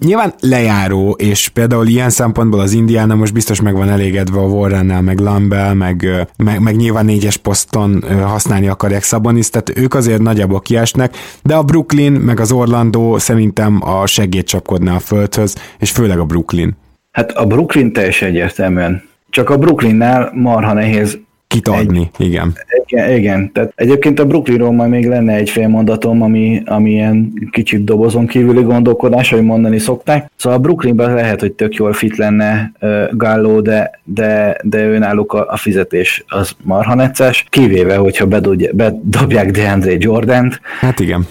Nyilván 0.00 0.34
lejáró, 0.40 1.10
és 1.18 1.48
például 1.48 1.86
ilyen 1.86 2.10
szempontból 2.10 2.60
az 2.60 2.72
Indiana 2.72 3.14
most 3.14 3.32
biztos 3.32 3.60
meg 3.60 3.74
van 3.74 3.88
elégedve 3.88 4.38
a 4.38 4.46
Warrennel, 4.46 5.02
meg 5.02 5.18
Lambel, 5.18 5.74
meg, 5.74 6.26
meg, 6.36 6.60
meg 6.60 6.76
nyilván 6.76 7.04
négyes 7.04 7.36
poszton 7.36 8.04
használni 8.22 8.68
akarják 8.68 9.02
Szabonis, 9.02 9.50
tehát 9.50 9.78
ők 9.78 9.94
azért 9.94 10.22
nagyjából 10.22 10.60
kiesnek, 10.60 11.16
de 11.42 11.54
a 11.54 11.62
Brooklyn, 11.62 12.12
meg 12.12 12.40
az 12.40 12.52
Orlando 12.52 13.18
szerintem 13.18 13.78
a 13.82 14.06
segét 14.06 14.46
csapkodna 14.46 14.94
a 14.94 14.98
földhöz, 14.98 15.56
és 15.78 15.90
főleg 15.90 16.18
a 16.18 16.24
Brooklyn. 16.24 16.76
Hát 17.12 17.30
a 17.30 17.46
Brooklyn 17.46 17.92
teljesen 17.92 18.28
egyértelműen. 18.28 19.02
Csak 19.30 19.50
a 19.50 19.58
Brooklynnál 19.58 20.30
marha 20.34 20.72
nehéz 20.72 21.18
Kit 21.54 21.68
adni, 21.68 22.10
egy, 22.18 22.26
igen. 22.26 22.52
igen. 22.86 23.10
Igen, 23.10 23.52
tehát 23.52 23.72
egyébként 23.76 24.20
a 24.20 24.24
Brooklynról 24.24 24.72
majd 24.72 24.90
még 24.90 25.08
lenne 25.08 25.34
egy 25.34 25.50
fél 25.50 25.68
mondatom, 25.68 26.22
ami, 26.22 26.62
ami 26.64 26.90
ilyen 26.90 27.32
kicsit 27.50 27.84
dobozon 27.84 28.26
kívüli 28.26 28.62
gondolkodás, 28.62 29.30
hogy 29.30 29.42
mondani 29.42 29.78
szokták. 29.78 30.30
Szóval 30.36 30.58
a 30.58 30.60
Brooklynben 30.60 31.14
lehet, 31.14 31.40
hogy 31.40 31.52
tök 31.52 31.74
jól 31.74 31.92
fit 31.92 32.16
lenne 32.16 32.72
uh, 32.80 33.04
Gallo, 33.12 33.60
de, 33.60 34.00
de, 34.04 34.56
de 34.62 34.84
ő 34.84 34.98
náluk 34.98 35.32
a, 35.32 35.46
a 35.48 35.56
fizetés 35.56 36.24
az 36.28 36.52
marha 36.62 36.94
necces, 36.94 37.46
kivéve, 37.48 37.96
hogyha 37.96 38.26
bedobja, 38.26 38.70
bedobják 38.72 39.50
DeAndre 39.50 39.92
Jordan-t. 39.98 40.60
Hát 40.80 41.00
igen. 41.00 41.26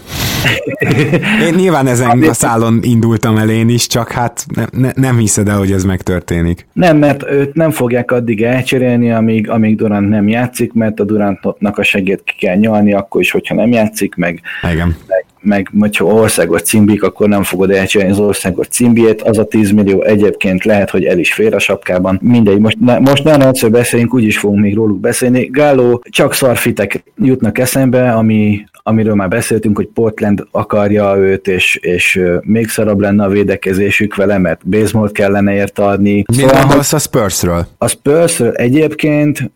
Én 1.48 1.54
nyilván 1.56 1.88
ezen 1.88 2.24
a 2.24 2.34
szálon 2.34 2.80
indultam 2.82 3.38
el 3.38 3.50
én 3.50 3.70
is, 3.70 3.88
csak 3.88 4.12
hát 4.12 4.46
ne, 4.56 4.66
ne, 4.72 4.92
nem 4.96 5.18
hiszed 5.18 5.48
el, 5.48 5.58
hogy 5.58 5.72
ez 5.72 5.84
megtörténik. 5.84 6.68
Nem, 6.74 6.98
mert 6.98 7.24
őt 7.30 7.54
nem 7.54 7.72
fogják 7.72 8.12
addig 8.12 8.44
elcserélni, 8.44 9.12
amíg, 9.12 9.50
amíg 9.50 9.76
Durant 9.76 10.10
nem 10.10 10.28
játszik, 10.28 10.74
mert 10.74 11.00
a 11.00 11.04
Durantnak 11.04 11.78
a 11.78 11.84
segét 11.84 12.24
ki 12.24 12.36
kell 12.46 12.56
nyalni, 12.56 12.94
akkor 12.94 13.22
is, 13.22 13.32
hogyha 13.32 13.56
nem 13.56 13.72
játszik, 13.72 14.16
meg, 14.16 14.42
Igen. 14.72 14.96
meg, 15.08 15.26
meg 15.44 15.70
hogyha 15.80 16.06
országos 16.06 16.62
cimbik, 16.62 17.04
akkor 17.04 17.28
nem 17.28 17.44
fogod 17.44 17.72
elcserélni 17.72 18.14
az 18.14 18.20
országos 18.20 18.68
cimbiét, 18.68 19.22
az 19.22 19.38
a 19.38 19.44
10 19.44 19.72
millió 19.72 20.02
egyébként 20.02 20.64
lehet, 20.64 20.90
hogy 20.90 21.04
el 21.04 21.20
is 21.20 21.34
fér 21.34 21.54
a 21.54 21.60
sapkában. 21.60 22.20
Mindegy, 22.22 22.60
most, 22.60 22.78
ne, 22.80 23.00
most 23.00 23.24
nem 23.24 23.42
egyszer 23.42 23.72
beszélünk, 23.72 24.14
úgyis 24.14 24.38
fogunk 24.38 24.62
még 24.62 24.76
róluk 24.76 25.00
beszélni. 25.00 25.46
Gáló 25.46 26.04
csak 26.10 26.34
szarfitek 26.34 27.04
jutnak 27.18 27.58
eszembe, 27.58 28.12
ami, 28.12 28.64
amiről 28.84 29.16
már 29.16 29.28
beszéltünk, 29.28 29.76
hogy 29.76 29.88
Portland 29.88 30.48
akarja 30.52 31.16
őt, 31.18 31.48
és, 31.48 31.76
és 31.76 32.22
még 32.42 32.70
szarabb 32.70 33.00
lenne 33.00 33.24
a 33.24 33.30
védekezésük 33.30 34.16
vele, 34.16 34.38
mert 34.38 34.68
baseball 34.68 35.12
kellene 35.12 35.54
érte 35.54 35.84
adni. 35.86 36.24
Mi 36.28 36.36
szóval, 36.36 36.60
gondolsz 36.60 36.94
a 36.94 37.00
Spursről? 37.00 37.68
A 37.78 37.88
Spursről 37.88 38.52
egyébként 38.52 39.52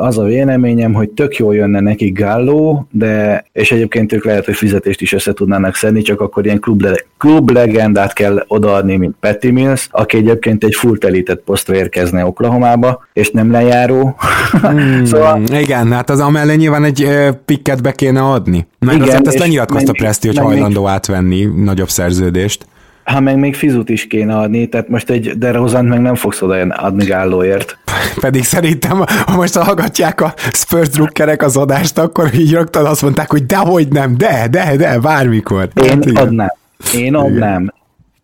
az 0.00 0.18
a 0.18 0.22
véleményem, 0.22 0.92
hogy 0.92 1.08
tök 1.08 1.36
jól 1.36 1.54
jönne 1.54 1.80
neki 1.80 2.10
Gallo, 2.10 2.82
de 2.90 3.44
és 3.52 3.72
egyébként 3.72 4.12
ők 4.12 4.24
lehet, 4.24 4.44
hogy 4.44 4.54
fizetést 4.54 5.00
is 5.00 5.12
össze 5.12 5.27
tudnának 5.32 5.74
szedni, 5.74 6.02
csak 6.02 6.20
akkor 6.20 6.44
ilyen 6.44 6.60
klub, 6.60 6.86
klub 7.18 7.50
legendát 7.50 8.12
kell 8.12 8.44
odaadni, 8.46 8.96
mint 8.96 9.16
Patty 9.20 9.46
Mills, 9.50 9.88
aki 9.90 10.16
egyébként 10.16 10.64
egy 10.64 10.74
full 10.74 10.96
telített 10.98 11.42
posztra 11.44 11.74
érkezne 11.74 12.24
Oklahomába, 12.24 13.06
és 13.12 13.30
nem 13.30 13.50
lejáró. 13.50 14.16
Hmm, 14.60 15.04
szóval... 15.10 15.42
Igen, 15.42 15.92
hát 15.92 16.10
az 16.10 16.20
amellé 16.20 16.54
nyilván 16.54 16.84
egy 16.84 17.08
pikket 17.44 17.82
be 17.82 17.92
kéne 17.92 18.20
adni. 18.20 18.66
Mert 18.78 18.96
Igen, 18.96 19.08
azért 19.08 19.26
ezt 19.26 19.38
lenyilatkozta 19.38 19.92
Presti, 19.92 20.26
hogy 20.26 20.38
hajlandó 20.38 20.82
még, 20.82 20.90
átvenni 20.90 21.44
nagyobb 21.44 21.88
szerződést. 21.88 22.66
Ha 23.08 23.20
meg 23.20 23.38
még 23.38 23.54
fizut 23.54 23.88
is 23.88 24.06
kéne 24.06 24.36
adni, 24.36 24.66
tehát 24.68 24.88
most 24.88 25.10
egy 25.10 25.38
DeRozan 25.38 25.84
meg 25.84 26.00
nem 26.00 26.14
fogsz 26.14 26.42
oda 26.42 26.54
adni 26.60 27.04
gállóért. 27.04 27.78
Pedig 28.20 28.44
szerintem, 28.44 29.04
ha 29.26 29.36
most 29.36 29.56
hallgatják 29.56 30.20
a 30.20 30.34
Spurs 30.52 30.88
drukkerek 30.88 31.42
az 31.42 31.56
adást, 31.56 31.98
akkor 31.98 32.34
így 32.34 32.52
rögtön 32.52 32.84
azt 32.84 33.02
mondták, 33.02 33.30
hogy 33.30 33.46
dehogy 33.46 33.88
nem, 33.88 34.16
de, 34.16 34.46
de, 34.50 34.76
de, 34.76 34.98
bármikor. 34.98 35.68
Én 35.82 35.88
hát, 35.88 36.06
adnám. 36.06 36.52
Én 36.94 37.14
adnám 37.14 37.72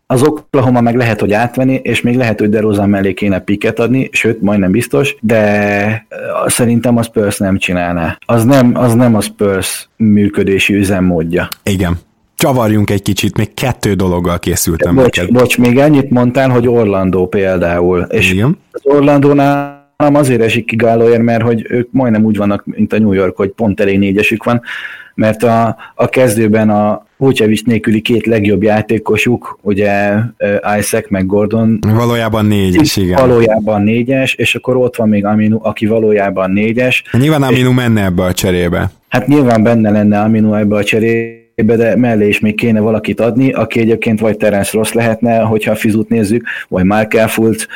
az 0.06 0.22
Oklahoma 0.22 0.80
meg 0.80 0.96
lehet, 0.96 1.20
hogy 1.20 1.32
átvenni, 1.32 1.74
és 1.82 2.00
még 2.00 2.16
lehet, 2.16 2.38
hogy 2.38 2.48
DeRozan 2.48 2.88
mellé 2.88 3.12
kéne 3.12 3.38
piket 3.38 3.78
adni, 3.78 4.08
sőt, 4.12 4.40
majdnem 4.40 4.70
biztos, 4.70 5.16
de 5.20 6.06
szerintem 6.46 6.96
a 6.96 7.02
Spurs 7.02 7.38
nem 7.38 7.58
csinálná. 7.58 8.18
Az 8.26 8.44
nem, 8.44 8.76
az 8.76 8.94
nem 8.94 9.14
a 9.14 9.20
Spurs 9.20 9.88
működési 9.96 10.74
üzemmódja. 10.74 11.48
Igen. 11.62 11.98
Csavarjunk 12.44 12.90
egy 12.90 13.02
kicsit, 13.02 13.36
még 13.36 13.54
kettő 13.54 13.94
dologgal 13.94 14.38
készültem. 14.38 14.94
Bocs, 14.94 15.16
neked. 15.16 15.34
bocs, 15.34 15.58
még 15.58 15.78
ennyit 15.78 16.10
mondtál, 16.10 16.48
hogy 16.48 16.68
Orlando 16.68 17.26
például. 17.26 18.06
És 18.10 18.32
Igen. 18.32 18.58
az 18.70 18.80
Orlandónál 18.84 19.90
azért 19.96 20.40
esik 20.40 20.64
ki 20.64 20.76
Gálóért, 20.76 21.22
mert 21.22 21.42
hogy 21.42 21.66
ők 21.68 21.88
majdnem 21.92 22.24
úgy 22.24 22.36
vannak, 22.36 22.64
mint 22.64 22.92
a 22.92 22.98
New 22.98 23.12
York, 23.12 23.36
hogy 23.36 23.48
pont 23.48 23.80
elég 23.80 23.98
négyesük 23.98 24.44
van, 24.44 24.62
mert 25.14 25.42
a, 25.42 25.76
a 25.94 26.08
kezdőben 26.08 26.70
a 26.70 27.06
Vucevic 27.16 27.62
nélküli 27.62 28.00
két 28.00 28.26
legjobb 28.26 28.62
játékosuk, 28.62 29.58
ugye 29.62 30.12
Isaac 30.78 31.10
meg 31.10 31.26
Gordon. 31.26 31.78
Valójában 31.94 32.46
négyes, 32.46 32.96
igen. 32.96 33.26
Valójában 33.26 33.82
négyes, 33.82 34.34
és 34.34 34.54
akkor 34.54 34.76
ott 34.76 34.96
van 34.96 35.08
még 35.08 35.24
Aminu, 35.24 35.58
aki 35.62 35.86
valójában 35.86 36.50
négyes. 36.50 37.04
Nyilván 37.12 37.42
Aminu 37.42 37.72
menne 37.72 38.04
ebbe 38.04 38.22
a 38.22 38.32
cserébe. 38.32 38.90
Hát 39.08 39.26
nyilván 39.26 39.62
benne 39.62 39.90
lenne 39.90 40.20
Aminu 40.20 40.54
ebbe 40.54 40.76
a 40.76 40.84
cserébe, 40.84 41.43
de 41.54 41.96
mellé 41.96 42.28
is 42.28 42.40
még 42.40 42.54
kéne 42.54 42.80
valakit 42.80 43.20
adni, 43.20 43.52
aki 43.52 43.80
egyébként 43.80 44.20
vagy 44.20 44.36
Terence 44.36 44.70
Ross 44.78 44.92
lehetne, 44.92 45.38
hogyha 45.38 45.70
a 45.70 45.74
fizut 45.74 46.08
nézzük, 46.08 46.46
vagy 46.68 46.84
Mark 46.84 47.14
Elfult, 47.14 47.68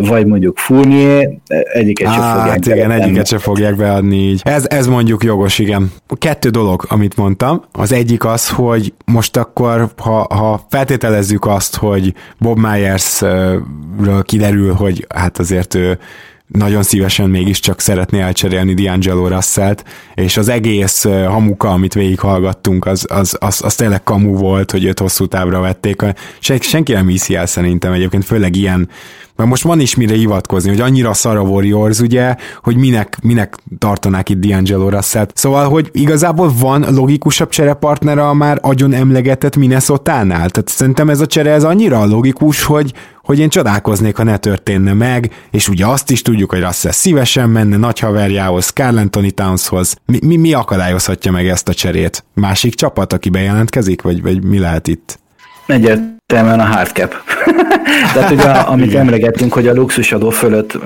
vagy 0.00 0.26
mondjuk 0.26 0.58
Fournier, 0.58 1.30
egyiket 1.72 2.12
sem 2.12 2.22
fogják 2.22 2.48
hát 2.48 2.66
igen, 2.66 2.88
beadni. 2.88 3.04
egyiket 3.04 3.26
sem 3.26 3.38
fogják 3.38 3.76
beadni 3.76 4.16
így. 4.16 4.40
Ez, 4.44 4.66
ez 4.68 4.86
mondjuk 4.86 5.24
jogos, 5.24 5.58
igen. 5.58 5.92
Kettő 6.18 6.48
dolog, 6.48 6.84
amit 6.88 7.16
mondtam. 7.16 7.62
Az 7.72 7.92
egyik 7.92 8.24
az, 8.24 8.48
hogy 8.48 8.92
most 9.04 9.36
akkor, 9.36 9.88
ha, 9.96 10.26
ha 10.34 10.60
feltételezzük 10.68 11.46
azt, 11.46 11.76
hogy 11.76 12.12
Bob 12.38 12.58
Myers-ről 12.58 14.22
kiderül, 14.22 14.72
hogy 14.72 15.06
hát 15.14 15.38
azért 15.38 15.74
ő 15.74 15.98
nagyon 16.46 16.82
szívesen 16.82 17.30
mégiscsak 17.30 17.80
szeretné 17.80 18.20
elcserélni 18.20 18.74
D'Angelo 18.76 19.26
russell 19.28 19.74
és 20.14 20.36
az 20.36 20.48
egész 20.48 21.04
hamuka, 21.04 21.70
amit 21.70 21.94
végighallgattunk, 21.94 22.86
az, 22.86 23.06
az, 23.08 23.36
az, 23.40 23.60
az 23.64 23.74
tényleg 23.74 24.02
kamu 24.02 24.36
volt, 24.36 24.70
hogy 24.70 24.84
őt 24.84 24.98
hosszú 24.98 25.26
távra 25.26 25.60
vették. 25.60 26.02
Sen, 26.38 26.58
senki 26.58 26.92
nem 26.92 27.08
hiszi 27.08 27.34
el 27.34 27.46
szerintem 27.46 27.92
egyébként, 27.92 28.24
főleg 28.24 28.56
ilyen 28.56 28.88
mert 29.36 29.48
most 29.48 29.62
van 29.62 29.80
is 29.80 29.94
mire 29.94 30.14
hivatkozni, 30.14 30.70
hogy 30.70 30.80
annyira 30.80 31.12
szar 31.12 31.36
a 31.36 31.40
Warriors, 31.40 32.00
ugye, 32.00 32.36
hogy 32.62 32.76
minek, 32.76 33.18
minek 33.22 33.56
tartanák 33.78 34.28
itt 34.28 34.38
D'Angelo 34.40 34.86
russell 34.90 35.26
Szóval, 35.34 35.68
hogy 35.68 35.90
igazából 35.92 36.52
van 36.58 36.94
logikusabb 36.94 37.48
cserepartner 37.48 38.18
a 38.18 38.34
már 38.34 38.58
agyon 38.62 38.92
emlegetett 38.92 39.56
Minnesota-nál. 39.56 40.50
Tehát 40.50 40.68
szerintem 40.68 41.10
ez 41.10 41.20
a 41.20 41.26
csere 41.26 41.50
ez 41.50 41.64
annyira 41.64 42.04
logikus, 42.04 42.62
hogy, 42.62 42.92
hogy 43.24 43.38
én 43.38 43.48
csodálkoznék, 43.48 44.16
ha 44.16 44.22
ne 44.22 44.36
történne 44.36 44.92
meg, 44.92 45.30
és 45.50 45.68
ugye 45.68 45.86
azt 45.86 46.10
is 46.10 46.22
tudjuk, 46.22 46.50
hogy 46.50 46.60
Russell 46.60 46.92
szívesen 46.92 47.50
menne 47.50 47.76
nagy 47.76 47.98
haverjához, 47.98 48.68
Carl 48.68 48.96
Anthony 48.96 49.34
Townshoz. 49.34 49.96
Mi, 50.06 50.18
mi, 50.22 50.36
mi 50.36 50.52
akadályozhatja 50.52 51.32
meg 51.32 51.48
ezt 51.48 51.68
a 51.68 51.74
cserét? 51.74 52.24
Másik 52.34 52.74
csapat, 52.74 53.12
aki 53.12 53.28
bejelentkezik, 53.30 54.02
vagy, 54.02 54.22
vagy 54.22 54.44
mi 54.44 54.58
lehet 54.58 54.88
itt? 54.88 55.18
Egyértelműen 55.66 56.60
a 56.60 56.64
hardcap. 56.64 57.14
Tehát 58.14 58.30
ugye, 58.30 58.50
amit 58.50 58.94
emlegettünk, 58.94 59.52
hogy 59.52 59.66
a 59.66 59.74
luxusadó 59.74 60.30
fölött 60.30 60.78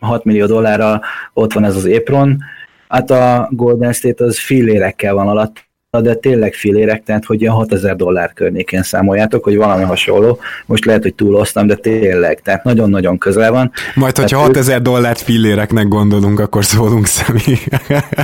6 0.00 0.24
millió 0.24 0.46
dollárra 0.46 1.00
ott 1.32 1.52
van 1.52 1.64
ez 1.64 1.76
az 1.76 1.84
épron, 1.84 2.38
hát 2.88 3.10
a 3.10 3.48
Golden 3.50 3.92
State 3.92 4.24
az 4.24 4.38
fillérekkel 4.38 5.14
van 5.14 5.28
alatt, 5.28 5.67
de 5.90 6.14
tényleg 6.14 6.52
filérek, 6.52 7.02
tehát 7.02 7.24
hogy 7.24 7.40
ilyen 7.40 7.52
6000 7.52 7.96
dollár 7.96 8.32
környékén 8.32 8.82
számoljátok, 8.82 9.44
hogy 9.44 9.56
valami 9.56 9.84
hasonló. 9.84 10.38
Most 10.66 10.84
lehet, 10.84 11.02
hogy 11.02 11.14
túloztam, 11.14 11.66
de 11.66 11.74
tényleg, 11.74 12.40
tehát 12.40 12.64
nagyon-nagyon 12.64 13.18
közel 13.18 13.50
van. 13.50 13.70
Majd, 13.94 14.16
hogyha 14.16 14.38
6000 14.38 14.76
ők... 14.76 14.82
dollárt 14.82 15.20
filléreknek 15.20 15.88
gondolunk, 15.88 16.40
akkor 16.40 16.64
szólunk 16.64 17.06
személy. 17.06 17.58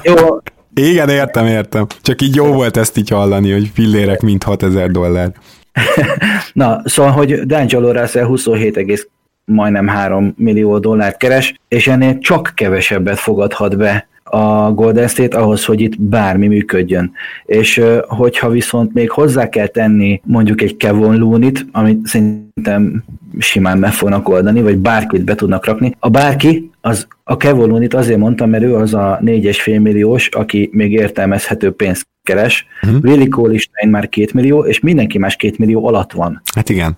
Jó, 0.03 0.39
igen, 0.75 1.09
értem, 1.09 1.47
értem. 1.47 1.87
Csak 2.03 2.23
így 2.23 2.35
jó 2.35 2.47
volt 2.47 2.77
ezt 2.77 2.97
így 2.97 3.09
hallani, 3.09 3.53
hogy 3.53 3.71
fillérek 3.75 4.21
mint 4.21 4.43
6000 4.43 4.91
dollár. 4.91 5.33
Na, 6.53 6.83
szóval, 6.85 7.13
hogy 7.13 7.41
D'Angelo 7.47 7.91
Russell 8.01 8.25
27, 8.25 9.09
majdnem 9.45 9.87
3 9.87 10.35
millió 10.37 10.79
dollárt 10.79 11.17
keres, 11.17 11.55
és 11.69 11.87
ennél 11.87 12.19
csak 12.19 12.53
kevesebbet 12.55 13.19
fogadhat 13.19 13.77
be 13.77 14.09
a 14.25 14.73
Golden 14.73 15.09
State 15.09 15.39
ahhoz, 15.39 15.65
hogy 15.65 15.81
itt 15.81 16.01
bármi 16.01 16.47
működjön. 16.47 17.13
És 17.45 17.83
hogyha 18.07 18.49
viszont 18.49 18.95
még 18.95 19.11
hozzá 19.11 19.49
kell 19.49 19.67
tenni 19.67 20.21
mondjuk 20.25 20.63
egy 20.63 20.77
Kevon 20.77 21.17
Looney-t, 21.17 21.67
amit 21.73 22.07
szerintem 22.07 23.05
simán 23.39 23.79
meg 23.79 23.93
fognak 23.93 24.29
oldani, 24.29 24.63
vagy 24.63 24.79
bárkit 24.79 25.25
be 25.25 25.35
tudnak 25.35 25.65
rakni. 25.65 25.97
A 25.99 26.09
bárki, 26.09 26.71
az 26.81 27.07
a 27.25 27.37
Kevon 27.37 27.69
Looney-t 27.69 27.95
azért 27.95 28.19
mondtam, 28.19 28.51
mert 28.51 28.65
ő 28.65 28.75
az 28.75 28.95
a 28.95 29.19
4,5 29.25 29.81
milliós, 29.81 30.29
aki 30.29 30.71
még 30.73 30.93
értelmezhető 30.93 31.71
pénzt 31.71 32.07
keres. 32.23 32.67
Uh-huh. 32.83 33.01
Willi 33.03 33.29
Kohlistein 33.29 33.91
már 33.91 34.09
2 34.09 34.29
millió, 34.35 34.65
és 34.65 34.81
mindenki 34.81 35.19
más 35.19 35.37
2 35.37 35.55
millió 35.59 35.87
alatt 35.87 36.13
van. 36.13 36.43
Hát 36.55 36.69
igen. 36.69 36.97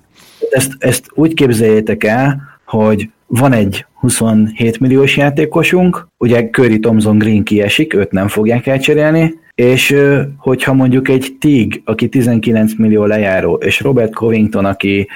Ezt, 0.50 0.72
ezt 0.78 1.06
úgy 1.14 1.34
képzeljétek 1.34 2.04
el, 2.04 2.42
hogy 2.64 3.08
van 3.26 3.52
egy 3.52 3.86
27 3.94 4.80
milliós 4.80 5.16
játékosunk, 5.16 6.08
ugye 6.18 6.48
Curry 6.50 6.78
Thompson 6.78 7.18
Green 7.18 7.42
kiesik, 7.42 7.94
őt 7.94 8.10
nem 8.10 8.28
fogják 8.28 8.66
elcserélni, 8.66 9.34
és 9.54 9.96
hogyha 10.36 10.72
mondjuk 10.72 11.08
egy 11.08 11.36
Tig, 11.40 11.82
aki 11.84 12.08
19 12.08 12.72
millió 12.76 13.04
lejáró, 13.04 13.54
és 13.54 13.80
Robert 13.80 14.14
Covington, 14.14 14.64
aki 14.64 15.08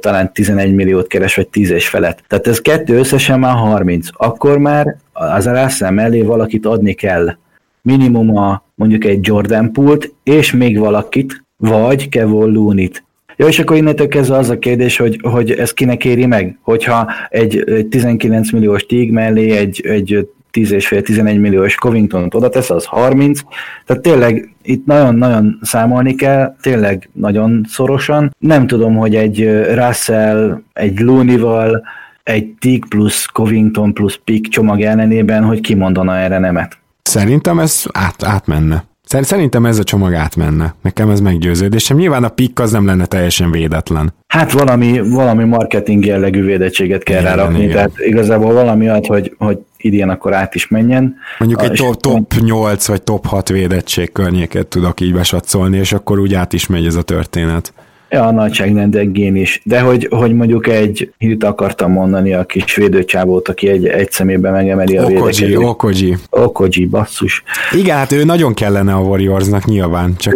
talán 0.00 0.32
11 0.32 0.74
milliót 0.74 1.06
keres, 1.06 1.34
vagy 1.34 1.48
10 1.48 1.70
és 1.70 1.88
felett. 1.88 2.24
Tehát 2.26 2.46
ez 2.46 2.60
kettő 2.60 2.98
összesen 2.98 3.38
már 3.38 3.54
30. 3.54 4.08
Akkor 4.12 4.58
már 4.58 4.96
az 5.12 5.46
Russell 5.46 5.90
mellé 5.90 6.22
valakit 6.22 6.66
adni 6.66 6.92
kell. 6.92 7.36
Minimum 7.82 8.36
a 8.36 8.64
mondjuk 8.74 9.04
egy 9.04 9.26
Jordan 9.26 9.72
Pult, 9.72 10.14
és 10.22 10.52
még 10.52 10.78
valakit, 10.78 11.44
vagy 11.56 12.08
Kevin 12.08 12.52
Looney-t. 12.52 13.04
Jó, 13.36 13.46
és 13.46 13.58
akkor 13.58 13.76
innentől 13.76 14.08
kezdve 14.08 14.36
az 14.36 14.50
a 14.50 14.58
kérdés, 14.58 14.96
hogy, 14.96 15.20
hogy 15.22 15.50
ez 15.50 15.72
kinek 15.72 16.04
éri 16.04 16.26
meg? 16.26 16.58
Hogyha 16.62 17.10
egy, 17.28 17.64
egy 17.66 17.86
19 17.86 18.52
milliós 18.52 18.86
tíg 18.86 19.12
mellé 19.12 19.50
egy, 19.50 19.80
egy 19.86 20.28
10 20.50 20.70
és 20.70 20.86
fél 20.86 21.02
11 21.02 21.38
milliós 21.38 21.74
Covington-t 21.74 22.34
oda 22.34 22.48
tesz, 22.48 22.70
az 22.70 22.84
30. 22.84 23.40
Tehát 23.86 24.02
tényleg 24.02 24.54
itt 24.62 24.86
nagyon-nagyon 24.86 25.58
számolni 25.62 26.14
kell, 26.14 26.56
tényleg 26.60 27.08
nagyon 27.12 27.64
szorosan. 27.68 28.34
Nem 28.38 28.66
tudom, 28.66 28.96
hogy 28.96 29.14
egy 29.14 29.64
Russell, 29.74 30.60
egy 30.72 31.00
Looney-val, 31.00 31.82
egy 32.22 32.54
Tig 32.58 32.84
plusz 32.88 33.26
Covington 33.26 33.94
plusz 33.94 34.18
Pick 34.24 34.48
csomag 34.48 34.80
ellenében, 34.80 35.44
hogy 35.44 35.60
kimondana 35.60 36.16
erre 36.16 36.38
nemet. 36.38 36.78
Szerintem 37.02 37.58
ez 37.58 37.84
át, 37.92 38.22
átmenne. 38.22 38.84
Szerintem 39.06 39.66
ez 39.66 39.78
a 39.78 39.84
csomag 39.84 40.14
átmenne. 40.14 40.74
Nekem 40.82 41.10
ez 41.10 41.20
meggyőződésem. 41.20 41.96
Nyilván 41.96 42.24
a 42.24 42.28
pikk 42.28 42.58
az 42.58 42.72
nem 42.72 42.86
lenne 42.86 43.06
teljesen 43.06 43.50
védetlen. 43.50 44.14
Hát 44.26 44.52
valami, 44.52 45.00
valami 45.10 45.44
marketing 45.44 46.04
jellegű 46.04 46.44
védettséget 46.44 47.02
kell 47.02 47.20
igen, 47.20 47.36
rárakni, 47.36 47.62
igen. 47.62 47.74
tehát 47.74 47.92
igazából 47.96 48.52
valami 48.52 48.88
olyat, 48.88 49.06
hogy, 49.06 49.34
hogy 49.38 49.58
idén 49.76 50.08
akkor 50.08 50.34
át 50.34 50.54
is 50.54 50.68
menjen. 50.68 51.16
Mondjuk 51.38 51.62
egy 51.62 51.72
top, 51.72 52.00
top 52.00 52.34
8 52.40 52.86
vagy 52.86 53.02
top 53.02 53.26
6 53.26 53.48
védettség 53.48 54.12
környéket 54.12 54.66
tudok 54.66 55.00
így 55.00 55.12
besatszolni, 55.12 55.78
és 55.78 55.92
akkor 55.92 56.18
úgy 56.18 56.34
át 56.34 56.52
is 56.52 56.66
megy 56.66 56.86
ez 56.86 56.94
a 56.94 57.02
történet. 57.02 57.72
Ja, 58.16 58.26
a 58.26 58.32
nagyságrendekgén 58.32 59.36
is. 59.36 59.60
De 59.64 59.80
hogy, 59.80 60.08
hogy 60.10 60.34
mondjuk 60.34 60.66
egy 60.66 61.12
hírt 61.18 61.44
akartam 61.44 61.92
mondani 61.92 62.32
a 62.32 62.44
kis 62.44 62.74
védőcsábót, 62.74 63.48
aki 63.48 63.68
egy, 63.68 63.86
egy 63.86 64.10
szemében 64.10 64.52
megemeli 64.52 64.96
a 64.96 65.02
Okoji, 65.02 65.14
védekezést. 65.14 65.56
Okoji. 65.56 66.16
Okoji, 66.30 66.86
basszus. 66.86 67.42
Igen, 67.72 67.96
hát 67.96 68.12
ő 68.12 68.24
nagyon 68.24 68.54
kellene 68.54 68.94
a 68.94 69.00
Warriorsnak 69.00 69.64
nyilván, 69.64 70.14
csak... 70.18 70.34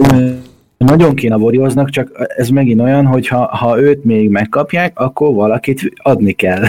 Nagyon 0.77 1.15
kéne 1.15 1.35
a 1.35 1.39
Warriorsnak, 1.39 1.91
csak 1.91 2.11
ez 2.37 2.49
megint 2.49 2.81
olyan, 2.81 3.07
hogy 3.07 3.29
ha, 3.29 3.57
ha 3.57 3.81
őt 3.81 4.05
még 4.05 4.31
megkapják, 4.31 4.99
akkor 4.99 5.35
valakit 5.35 5.93
adni 5.97 6.33
kell. 6.33 6.63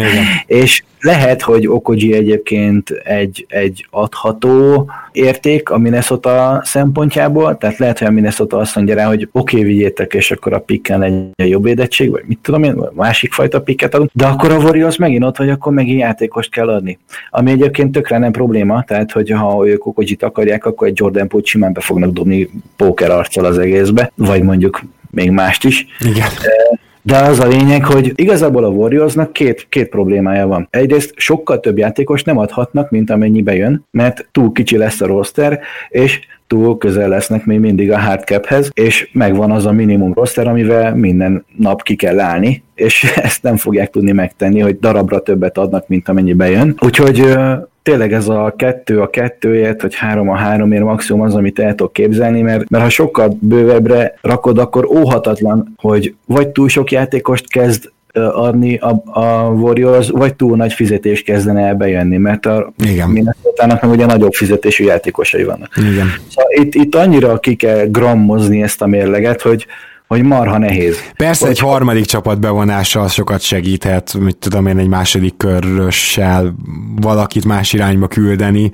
és 0.46 0.82
lehet, 1.00 1.42
hogy 1.42 1.68
Okoji 1.68 2.14
egyébként 2.14 2.90
egy, 2.90 3.46
egy 3.48 3.86
adható 3.90 4.86
érték 5.12 5.70
a 5.70 5.78
Minnesota 5.78 6.60
szempontjából, 6.64 7.56
tehát 7.56 7.78
lehet, 7.78 7.98
hogy 7.98 8.08
a 8.08 8.10
Minnesota 8.10 8.56
azt 8.56 8.76
mondja 8.76 8.94
rá, 8.94 9.06
hogy 9.06 9.28
oké, 9.32 9.56
okay, 9.56 9.68
vigyétek, 9.68 10.14
és 10.14 10.30
akkor 10.30 10.52
a 10.52 10.58
pikken 10.58 10.98
legyen 10.98 11.32
jobb 11.36 11.66
édettség, 11.66 12.10
vagy 12.10 12.22
mit 12.26 12.38
tudom 12.42 12.62
én, 12.62 12.74
vagy 12.74 12.90
másik 12.92 13.32
fajta 13.32 13.60
pikket 13.60 13.94
adunk, 13.94 14.10
de 14.12 14.26
akkor 14.26 14.50
a 14.50 14.58
Warriors 14.58 14.96
megint 14.96 15.24
ott, 15.24 15.36
hogy 15.36 15.50
akkor 15.50 15.72
megint 15.72 16.00
játékost 16.00 16.50
kell 16.50 16.68
adni. 16.68 16.98
Ami 17.30 17.50
egyébként 17.50 17.92
tökre 17.92 18.18
nem 18.18 18.32
probléma, 18.32 18.84
tehát 18.84 19.12
hogy 19.12 19.30
ha 19.30 19.66
ők 19.66 19.86
Okojit 19.86 20.22
akarják, 20.22 20.64
akkor 20.64 20.86
egy 20.86 20.98
Jordan 20.98 21.28
Poole 21.28 21.44
simán 21.46 21.72
be 21.72 21.80
fognak 21.80 22.12
dobni 22.12 22.50
póker 22.76 23.10
arccal 23.10 23.44
az 23.44 23.58
egészbe, 23.58 24.12
vagy 24.14 24.42
mondjuk 24.42 24.80
még 25.10 25.30
mást 25.30 25.64
is. 25.64 25.86
Igen. 26.00 26.28
De 26.42 26.78
az 27.16 27.40
a 27.40 27.46
lényeg, 27.46 27.84
hogy 27.84 28.12
igazából 28.14 28.64
a 28.64 28.68
Warriorsnak 28.68 29.32
két, 29.32 29.66
két 29.68 29.88
problémája 29.88 30.46
van. 30.46 30.68
Egyrészt 30.70 31.12
sokkal 31.16 31.60
több 31.60 31.78
játékos 31.78 32.22
nem 32.22 32.38
adhatnak, 32.38 32.90
mint 32.90 33.10
amennyi 33.10 33.42
bejön, 33.42 33.86
mert 33.90 34.28
túl 34.32 34.52
kicsi 34.52 34.76
lesz 34.76 35.00
a 35.00 35.06
roster, 35.06 35.60
és 35.88 36.20
túl 36.48 36.78
közel 36.78 37.08
lesznek 37.08 37.44
még 37.44 37.58
mindig 37.58 37.92
a 37.92 37.98
hardcaphez, 37.98 38.70
és 38.74 39.10
megvan 39.12 39.50
az 39.50 39.66
a 39.66 39.72
minimum 39.72 40.12
roster, 40.12 40.48
amivel 40.48 40.94
minden 40.94 41.44
nap 41.56 41.82
ki 41.82 41.94
kell 41.94 42.20
állni, 42.20 42.62
és 42.74 43.12
ezt 43.16 43.42
nem 43.42 43.56
fogják 43.56 43.90
tudni 43.90 44.12
megtenni, 44.12 44.60
hogy 44.60 44.78
darabra 44.78 45.18
többet 45.18 45.58
adnak, 45.58 45.88
mint 45.88 46.08
amennyi 46.08 46.32
bejön. 46.32 46.74
Úgyhogy 46.84 47.36
tényleg 47.82 48.12
ez 48.12 48.28
a 48.28 48.54
kettő 48.56 49.00
a 49.00 49.10
kettőért, 49.10 49.82
vagy 49.82 49.94
három 49.94 50.28
a 50.28 50.36
háromért 50.36 50.84
maximum 50.84 51.22
az, 51.22 51.34
amit 51.34 51.58
el 51.58 51.74
tudok 51.74 51.92
képzelni, 51.92 52.42
mert, 52.42 52.68
mert 52.68 52.84
ha 52.84 52.90
sokkal 52.90 53.36
bővebbre 53.40 54.14
rakod, 54.20 54.58
akkor 54.58 54.86
óhatatlan, 54.86 55.74
hogy 55.76 56.14
vagy 56.26 56.48
túl 56.48 56.68
sok 56.68 56.90
játékost 56.90 57.50
kezd 57.50 57.90
adni 58.26 58.76
a, 58.76 59.02
a 59.04 59.48
Warriors, 59.48 60.10
vagy 60.10 60.34
túl 60.34 60.56
nagy 60.56 60.72
fizetés 60.72 61.22
kezdene 61.22 61.66
el 61.66 61.74
bejönni, 61.74 62.16
mert 62.16 62.46
a 62.46 62.72
Minnesota-nak 63.06 63.82
meg 63.82 63.90
ugye 63.90 64.06
nagyobb 64.06 64.32
fizetésű 64.32 64.84
játékosai 64.84 65.44
vannak. 65.44 65.72
Igen. 65.76 66.12
Szóval 66.28 66.50
itt, 66.54 66.74
itt 66.74 66.94
annyira 66.94 67.38
ki 67.38 67.54
kell 67.54 67.86
grammozni 67.86 68.62
ezt 68.62 68.82
a 68.82 68.86
mérleget, 68.86 69.42
hogy, 69.42 69.66
hogy 70.06 70.22
marha 70.22 70.58
nehéz. 70.58 70.96
Persze 71.16 71.46
hogy 71.46 71.54
egy 71.54 71.60
harmadik 71.60 72.04
csapat 72.04 72.40
bevonása 72.40 73.08
sokat 73.08 73.40
segíthet, 73.40 74.14
mit 74.20 74.36
tudom 74.36 74.66
én, 74.66 74.78
egy 74.78 74.88
második 74.88 75.36
körössel 75.36 76.54
valakit 77.00 77.44
más 77.44 77.72
irányba 77.72 78.08
küldeni, 78.08 78.70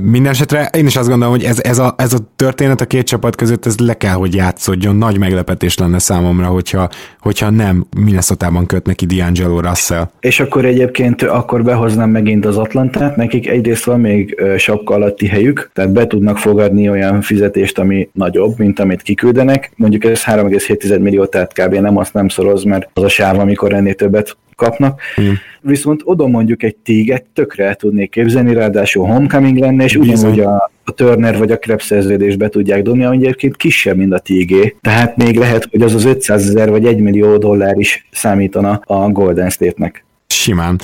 Mindenesetre 0.00 0.68
én 0.76 0.86
is 0.86 0.96
azt 0.96 1.08
gondolom, 1.08 1.34
hogy 1.34 1.44
ez, 1.44 1.60
ez, 1.62 1.78
a, 1.78 1.94
ez 1.98 2.12
a 2.12 2.18
történet 2.36 2.80
a 2.80 2.84
két 2.84 3.06
csapat 3.06 3.36
között 3.36 3.66
ez 3.66 3.78
le 3.78 3.94
kell, 3.94 4.14
hogy 4.14 4.34
játszódjon. 4.34 4.96
Nagy 4.96 5.18
meglepetés 5.18 5.78
lenne 5.78 5.98
számomra, 5.98 6.46
hogyha, 6.46 6.88
hogyha 7.20 7.50
nem 7.50 7.86
minnesota 7.96 8.48
köt 8.66 8.86
neki 8.86 9.06
D'Angelo 9.08 9.60
Russell. 9.68 10.08
És 10.20 10.40
akkor 10.40 10.64
egyébként 10.64 11.22
akkor 11.22 11.62
behoznám 11.62 12.10
megint 12.10 12.46
az 12.46 12.56
Atlantát, 12.56 13.16
nekik 13.16 13.48
egyrészt 13.48 13.84
van 13.84 14.00
még 14.00 14.42
sapka 14.56 14.94
alatti 14.94 15.26
helyük, 15.26 15.70
tehát 15.74 15.92
be 15.92 16.06
tudnak 16.06 16.38
fogadni 16.38 16.90
olyan 16.90 17.20
fizetést, 17.20 17.78
ami 17.78 18.08
nagyobb, 18.12 18.58
mint 18.58 18.80
amit 18.80 19.02
kiküldenek. 19.02 19.72
Mondjuk 19.76 20.04
ez 20.04 20.24
3,7 20.24 21.00
millió, 21.00 21.24
tehát 21.24 21.52
kb. 21.52 21.74
nem 21.74 21.96
azt 21.96 22.14
nem 22.14 22.28
szoroz, 22.28 22.62
mert 22.62 22.88
az 22.92 23.02
a 23.02 23.08
sáv, 23.08 23.38
amikor 23.38 23.72
ennél 23.72 23.94
többet 23.94 24.36
kapnak. 24.60 25.00
Mm. 25.20 25.32
Viszont 25.60 26.00
oda 26.04 26.26
mondjuk 26.26 26.62
egy 26.62 26.76
téget 26.76 27.24
tökre 27.34 27.64
el 27.64 27.74
tudnék 27.74 28.10
képzelni, 28.10 28.54
ráadásul 28.54 29.06
homecoming 29.06 29.58
lenne, 29.58 29.84
és 29.84 29.96
ugyanúgy 29.96 30.40
a, 30.40 30.70
a 30.84 30.92
Turner 30.92 31.38
vagy 31.38 31.50
a 31.50 31.58
Krebs 31.58 31.84
szerződésbe 31.84 32.48
tudják 32.48 32.82
dobni, 32.82 33.04
ami 33.04 33.16
egyébként 33.16 33.56
kisebb, 33.56 33.96
mint 33.96 34.12
a 34.12 34.18
TG. 34.18 34.76
Tehát 34.80 35.16
még 35.16 35.36
lehet, 35.36 35.68
hogy 35.70 35.82
az 35.82 35.94
az 35.94 36.04
500 36.04 36.48
ezer 36.48 36.70
vagy 36.70 36.86
1 36.86 36.98
millió 36.98 37.36
dollár 37.36 37.78
is 37.78 38.06
számítana 38.10 38.80
a 38.84 39.08
Golden 39.08 39.50
State-nek. 39.50 40.04
Simán. 40.32 40.80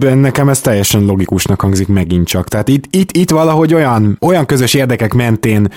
Nekem 0.00 0.48
ez 0.48 0.60
teljesen 0.60 1.04
logikusnak 1.04 1.60
hangzik 1.60 1.88
megint 1.88 2.26
csak. 2.26 2.48
Tehát 2.48 2.68
itt, 2.68 2.84
itt, 2.90 3.12
itt 3.12 3.30
valahogy 3.30 3.74
olyan, 3.74 4.16
olyan 4.20 4.46
közös 4.46 4.74
érdekek 4.74 5.14
mentén 5.14 5.68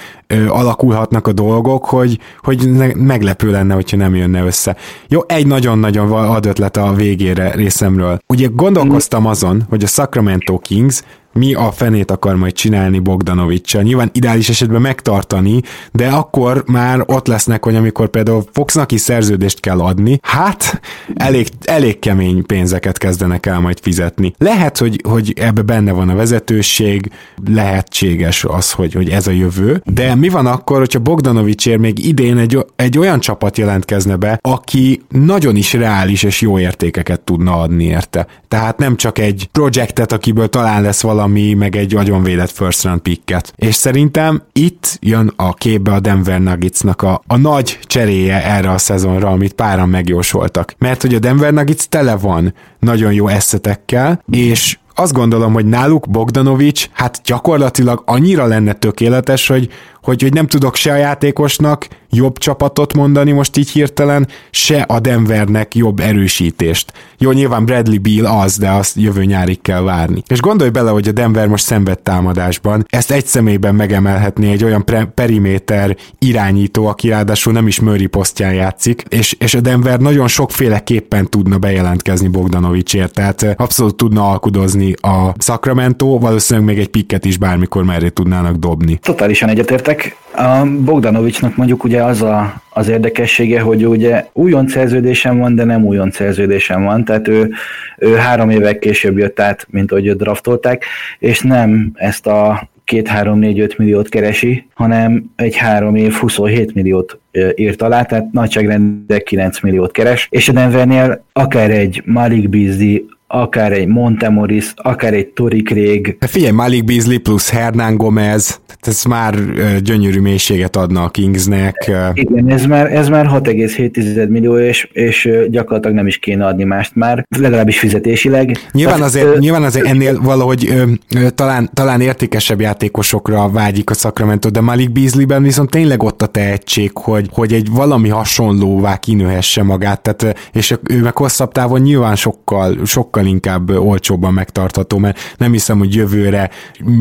alakulhatnak 0.47 1.28
a 1.28 1.34
dolgok, 1.34 1.86
hogy, 1.86 2.20
hogy 2.41 2.70
meglepő 2.95 3.51
lenne, 3.51 3.74
hogyha 3.74 3.97
nem 3.97 4.16
jönne 4.16 4.43
össze. 4.43 4.76
Jó, 5.07 5.20
egy 5.28 5.47
nagyon-nagyon 5.47 6.12
ad 6.12 6.45
ötlet 6.45 6.78
a 6.78 6.93
végére 6.93 7.51
részemről. 7.51 8.20
Ugye 8.28 8.47
gondolkoztam 8.51 9.26
azon, 9.26 9.66
hogy 9.70 9.84
a 9.84 9.88
Sacramento 9.88 10.57
Kings 10.57 11.01
mi 11.39 11.53
a 11.53 11.71
fenét 11.71 12.11
akar 12.11 12.35
majd 12.35 12.53
csinálni 12.53 12.99
Bogdanovicsal. 12.99 13.81
Nyilván 13.81 14.09
ideális 14.13 14.49
esetben 14.49 14.81
megtartani, 14.81 15.61
de 15.91 16.07
akkor 16.07 16.63
már 16.67 17.03
ott 17.05 17.27
lesznek, 17.27 17.63
hogy 17.63 17.75
amikor 17.75 18.07
például 18.09 18.43
Foxnak 18.51 18.91
is 18.91 19.01
szerződést 19.01 19.59
kell 19.59 19.79
adni, 19.79 20.19
hát 20.21 20.79
elég, 21.15 21.47
elég 21.63 21.99
kemény 21.99 22.45
pénzeket 22.45 22.97
kezdenek 22.97 23.45
el 23.45 23.59
majd 23.59 23.79
fizetni. 23.81 24.33
Lehet, 24.37 24.77
hogy, 24.77 25.01
hogy 25.09 25.33
ebbe 25.35 25.61
benne 25.61 25.91
van 25.91 26.09
a 26.09 26.15
vezetőség, 26.15 27.11
lehetséges 27.45 28.43
az, 28.43 28.71
hogy, 28.71 28.93
hogy 28.93 29.09
ez 29.09 29.27
a 29.27 29.31
jövő, 29.31 29.81
de 29.85 30.15
mi 30.15 30.29
van 30.29 30.45
akkor, 30.45 30.77
hogyha 30.77 30.99
Bogdanovicsért 30.99 31.79
még 31.79 32.05
idén 32.05 32.37
egy, 32.37 32.65
egy 32.75 32.97
olyan 32.97 33.19
csapat 33.19 33.57
jelentkezne 33.57 34.15
be, 34.15 34.39
aki 34.41 35.01
nagyon 35.09 35.55
is 35.55 35.73
reális 35.73 36.23
és 36.23 36.41
jó 36.41 36.59
értékeket 36.59 37.21
tudna 37.21 37.59
adni 37.59 37.83
érte. 37.83 38.27
Tehát 38.47 38.77
nem 38.77 38.95
csak 38.95 39.17
egy 39.19 39.49
projektet, 39.51 40.11
akiből 40.11 40.49
talán 40.49 40.81
lesz 40.81 41.01
valami 41.01 41.28
valami, 41.30 41.53
meg 41.53 41.75
egy 41.75 42.21
védett 42.23 42.51
first 42.51 42.84
round 42.84 42.99
picket. 42.99 43.53
És 43.55 43.75
szerintem 43.75 44.41
itt 44.53 44.97
jön 45.01 45.34
a 45.36 45.53
képbe 45.53 45.91
a 45.91 45.99
Denver 45.99 46.41
Nuggetsnak 46.41 47.01
a, 47.01 47.21
a 47.27 47.38
nagy 47.38 47.80
cseréje 47.82 48.45
erre 48.45 48.71
a 48.71 48.77
szezonra, 48.77 49.30
amit 49.30 49.53
páran 49.53 49.89
megjósoltak. 49.89 50.73
Mert 50.77 51.01
hogy 51.01 51.15
a 51.15 51.19
Denver 51.19 51.53
Nuggets 51.53 51.84
tele 51.84 52.15
van 52.15 52.53
nagyon 52.80 53.13
jó 53.13 53.27
eszetekkel, 53.27 54.23
és 54.32 54.77
azt 54.95 55.13
gondolom, 55.13 55.53
hogy 55.53 55.65
náluk 55.65 56.09
Bogdanovics 56.09 56.89
hát 56.93 57.21
gyakorlatilag 57.23 58.01
annyira 58.05 58.45
lenne 58.45 58.73
tökéletes, 58.73 59.47
hogy 59.47 59.69
hogy, 60.10 60.22
hogy 60.22 60.34
nem 60.34 60.47
tudok 60.47 60.76
se 60.76 60.91
a 60.91 60.95
játékosnak 60.95 61.88
jobb 62.12 62.38
csapatot 62.38 62.93
mondani 62.93 63.32
most 63.32 63.57
így 63.57 63.70
hirtelen, 63.70 64.28
se 64.51 64.82
a 64.82 64.99
Denvernek 64.99 65.76
jobb 65.76 65.99
erősítést. 65.99 66.93
Jó, 67.18 67.32
nyilván 67.32 67.66
Bradley 67.66 67.99
Beal 67.99 68.41
az, 68.41 68.57
de 68.57 68.70
azt 68.70 68.95
jövő 68.95 69.24
nyárig 69.24 69.62
kell 69.62 69.82
várni. 69.82 70.24
És 70.28 70.39
gondolj 70.39 70.70
bele, 70.70 70.89
hogy 70.89 71.07
a 71.07 71.12
Denver 71.12 71.47
most 71.47 71.66
szenved 71.66 71.99
támadásban, 71.99 72.86
ezt 72.89 73.12
egy 73.12 73.26
személyben 73.26 73.76
megemelhetné 73.76 74.51
egy 74.51 74.64
olyan 74.64 74.86
pre- 74.86 75.05
periméter 75.05 75.95
irányító, 76.20 76.86
aki 76.86 77.10
ráadásul 77.10 77.53
nem 77.53 77.68
is 77.68 77.80
Murray 77.80 78.05
posztján 78.05 78.53
játszik, 78.53 79.03
és, 79.10 79.36
és 79.39 79.53
a 79.53 79.62
Denver 79.62 79.99
nagyon 79.99 80.28
sokféleképpen 80.28 81.30
tudna 81.30 81.57
bejelentkezni 81.57 82.28
Bogdanovicsért, 82.28 83.14
tehát 83.14 83.45
abszolút 83.57 83.95
tudna 83.95 84.30
alkudozni 84.30 84.93
a 85.01 85.34
Sacramento, 85.38 86.20
valószínűleg 86.20 86.68
még 86.68 86.80
egy 86.80 86.89
pikket 86.89 87.26
is 87.26 87.38
bármikor 87.38 87.84
merre 87.84 88.10
tudnának 88.10 88.55
dobni. 88.55 88.97
Totálisan 89.01 89.49
egyetértek, 89.49 89.99
a 90.36 90.66
Bogdanovicsnak 90.66 91.56
mondjuk 91.56 91.84
ugye 91.84 92.04
az 92.04 92.22
a, 92.22 92.62
az 92.70 92.88
érdekessége, 92.88 93.62
hogy 93.62 93.88
ugye 93.88 94.26
újon 94.34 94.68
szerződésem 94.68 95.38
van, 95.38 95.56
de 95.56 95.64
nem 95.64 95.86
újon 95.86 96.12
szerződésem 96.12 96.84
van, 96.84 97.06
tehát 97.06 97.28
ő, 97.28 97.52
ő 97.97 98.16
három 98.16 98.50
évek 98.50 98.80
később 98.80 99.18
jött 99.18 99.39
át, 99.39 99.68
mint 99.70 99.91
ahogy 99.91 100.16
draftolták, 100.16 100.86
és 101.20 101.41
nem 101.41 101.91
ezt 101.93 102.28
a 102.28 102.70
2-3-4-5 102.91 103.78
milliót 103.78 104.10
keresi, 104.10 104.68
hanem 104.74 105.32
egy 105.36 105.56
3 105.56 105.95
év 105.95 106.14
27 106.14 106.74
milliót 106.74 107.20
írt 107.56 107.82
alá, 107.82 108.04
tehát 108.04 108.32
nagyságrendek 108.32 109.24
9 109.24 109.60
milliót 109.60 109.91
keres, 109.91 110.28
és 110.32 110.50
a 110.50 110.52
Denvernél 110.52 111.24
akár 111.34 111.72
egy 111.72 112.02
Malik 112.06 112.50
Beasley, 112.50 112.97
akár 113.32 113.71
egy 113.71 113.88
Montemoris, 113.88 114.73
akár 114.75 115.13
egy 115.13 115.27
Tori 115.27 115.61
Craig. 115.61 116.17
Hát 116.19 116.30
figyelj, 116.30 116.51
Malik 116.51 116.84
Beasley 116.84 117.19
plusz 117.19 117.49
Hernán 117.49 117.97
Gomez, 117.97 118.61
ez 118.82 119.03
már 119.03 119.36
gyönyörű 119.82 120.19
mélységet 120.19 120.75
adna 120.75 121.03
a 121.03 121.09
Kingsnek. 121.09 121.91
Igen, 122.13 122.49
ez 122.49 122.65
már, 122.65 122.93
ez 122.93 123.07
már 123.07 123.25
6,7 123.25 124.30
millió, 124.30 124.57
és, 124.57 124.89
és 124.91 125.30
gyakorlatilag 125.49 125.95
nem 125.95 126.07
is 126.07 126.17
kéne 126.17 126.45
adni 126.45 126.63
mást 126.63 126.95
már, 126.95 127.25
legalábbis 127.38 127.80
fizetésileg. 127.80 128.57
Nyilván 128.71 129.01
azért, 129.01 129.25
ö, 129.25 129.38
nyilván 129.38 129.63
azért 129.63 129.86
ennél 129.86 130.21
valahogy 130.21 130.69
ö, 131.15 131.30
talán, 131.30 131.69
talán 131.73 132.01
értékesebb 132.01 132.61
játékosokra 132.61 133.49
vágyik 133.49 133.89
a 133.89 133.93
Sacramento, 133.93 134.49
de 134.49 134.61
Malik 134.61 134.91
Beasleyben 134.91 135.43
viszont 135.43 135.69
tényleg 135.69 136.03
ott 136.03 136.21
a 136.21 136.27
tehetség, 136.27 136.91
hogy, 136.93 137.30
hogy 137.32 137.53
egy 137.53 137.71
valami 137.71 138.09
hasonlóvá 138.09 138.97
kinőhesse 138.97 139.63
magát, 139.63 140.01
tehát, 140.01 140.49
és 140.53 140.75
ő 140.84 141.01
meg 141.01 141.17
hosszabb 141.17 141.51
távon 141.51 141.82
nyilván 141.82 142.15
sokkal, 142.15 142.86
sokkal 142.86 143.18
inkább 143.26 143.70
olcsóbban 143.70 144.34
megtartható, 144.34 144.97
mert 144.97 145.20
nem 145.38 145.51
hiszem, 145.51 145.78
hogy 145.78 145.95
jövőre 145.95 146.49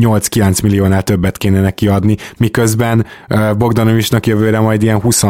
8-9 0.01 0.63
milliónál 0.63 1.03
többet 1.03 1.37
kéne 1.37 1.61
neki 1.61 1.87
adni, 1.87 2.15
miközben 2.37 3.05
Bogdanovicsnak 3.57 4.27
jövőre 4.27 4.59
majd 4.59 4.83
ilyen 4.83 4.99
20 4.99 5.23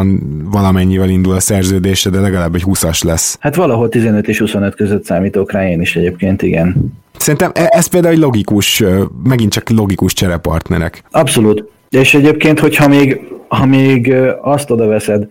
valamennyivel 0.44 1.10
indul 1.10 1.34
a 1.34 1.40
szerződése, 1.40 2.10
de 2.10 2.20
legalább 2.20 2.56
egy 2.56 2.64
20-as 2.66 3.04
lesz. 3.04 3.38
Hát 3.40 3.56
valahol 3.56 3.90
15 3.90 4.28
és 4.28 4.40
25 4.40 4.76
között 4.76 5.06
számítok 5.06 5.52
rá 5.52 5.70
én 5.70 5.82
is 5.82 5.96
egyébként, 5.96 6.42
igen. 6.42 6.94
Szerintem 7.18 7.52
e- 7.54 7.70
ez 7.70 7.88
például 7.88 8.14
egy 8.14 8.20
logikus, 8.20 8.84
megint 9.24 9.52
csak 9.52 9.70
logikus 9.70 10.14
cserepartnerek. 10.14 11.04
Abszolút. 11.12 11.64
És 11.90 12.14
egyébként, 12.14 12.60
hogyha 12.60 12.88
még, 12.88 13.20
ha 13.48 13.66
még 13.66 14.14
azt 14.42 14.72
oda 14.72 14.86
veszed, 14.86 15.28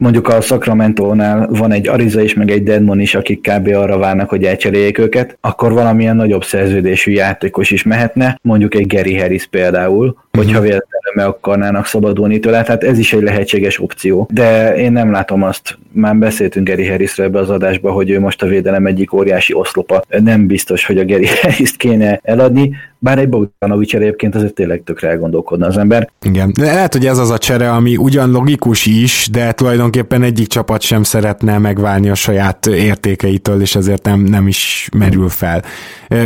mondjuk 0.00 0.28
a 0.28 0.40
Sacramento-nál 0.40 1.48
van 1.50 1.72
egy 1.72 1.88
Ariza 1.88 2.20
is, 2.22 2.34
meg 2.34 2.50
egy 2.50 2.62
Deadmon 2.62 3.00
is, 3.00 3.14
akik 3.14 3.40
kb. 3.40 3.66
arra 3.74 3.98
várnak, 3.98 4.28
hogy 4.28 4.44
elcseréljék 4.44 4.98
őket, 4.98 5.38
akkor 5.40 5.72
valamilyen 5.72 6.16
nagyobb 6.16 6.44
szerződésű 6.44 7.12
játékos 7.12 7.70
is 7.70 7.82
mehetne, 7.82 8.38
mondjuk 8.42 8.74
egy 8.74 8.86
Gary 8.86 9.18
Harris 9.18 9.46
például, 9.46 10.06
uh-huh. 10.06 10.22
hogyha 10.30 10.60
véletlenül 10.60 11.12
meg 11.14 11.26
akarnának 11.26 11.86
szabadulni 11.86 12.38
tőle, 12.38 12.62
tehát 12.62 12.84
ez 12.84 12.98
is 12.98 13.12
egy 13.12 13.22
lehetséges 13.22 13.80
opció. 13.80 14.28
De 14.32 14.76
én 14.76 14.92
nem 14.92 15.10
látom 15.10 15.42
azt, 15.42 15.78
már 15.92 16.16
beszéltünk 16.16 16.68
Gary 16.68 16.88
Harrisről 16.88 17.26
ebbe 17.26 17.38
az 17.38 17.50
adásba, 17.50 17.92
hogy 17.92 18.10
ő 18.10 18.20
most 18.20 18.42
a 18.42 18.46
védelem 18.46 18.86
egyik 18.86 19.12
óriási 19.12 19.54
oszlopa. 19.54 20.02
Nem 20.08 20.46
biztos, 20.46 20.86
hogy 20.86 20.98
a 20.98 21.04
Gary 21.04 21.26
Harris-t 21.42 21.76
kéne 21.76 22.20
eladni, 22.22 22.70
bár 23.02 23.18
egy 23.18 23.28
Bogdanovics 23.28 23.94
egyébként 23.94 24.34
azért 24.34 24.54
tényleg 24.54 24.82
tökre 24.84 25.08
elgondolkodna 25.08 25.66
az 25.66 25.76
ember. 25.76 26.10
Igen, 26.22 26.52
de 26.58 26.64
lehet, 26.64 26.92
hogy 26.92 27.06
ez 27.06 27.18
az 27.18 27.30
a 27.30 27.38
csere, 27.38 27.70
ami 27.70 27.96
ugyan 27.96 28.30
logikus 28.30 28.86
is, 28.86 29.28
de 29.32 29.52
tulajdonképpen 29.52 30.22
egyik 30.22 30.46
csapat 30.46 30.80
sem 30.80 31.02
szeretne 31.02 31.58
megválni 31.58 32.08
a 32.08 32.14
saját 32.14 32.66
értékeitől, 32.66 33.60
és 33.60 33.74
ezért 33.76 34.04
nem, 34.04 34.20
nem 34.20 34.46
is 34.46 34.88
merül 34.98 35.28
fel. 35.28 35.62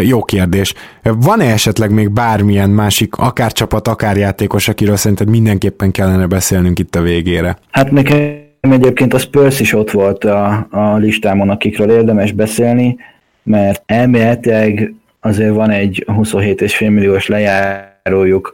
Jó 0.03 0.23
kérdés. 0.23 0.75
Van-e 1.03 1.53
esetleg 1.53 1.91
még 1.91 2.11
bármilyen 2.11 2.71
másik, 2.71 3.17
akár 3.17 3.53
csapat, 3.53 3.89
akár 3.89 4.17
játékos, 4.17 4.69
akiről 4.69 4.97
szerinted 4.97 5.29
mindenképpen 5.29 5.91
kellene 5.91 6.27
beszélnünk 6.27 6.79
itt 6.79 6.95
a 6.95 7.01
végére? 7.01 7.59
Hát 7.71 7.91
nekem 7.91 8.43
egyébként 8.61 9.15
a 9.15 9.19
Spurs 9.19 9.61
is 9.61 9.73
ott 9.73 9.91
volt 9.91 10.25
a, 10.25 10.67
a 10.71 10.97
listámon, 10.97 11.51
akikről 11.51 11.91
érdemes 11.91 12.33
beszélni, 12.33 12.97
mert 13.43 13.83
elméletileg 13.87 14.95
azért 15.25 15.55
van 15.55 15.71
egy 15.71 16.05
27,5 16.07 16.91
milliós 16.91 17.27
lejárójuk 17.27 18.53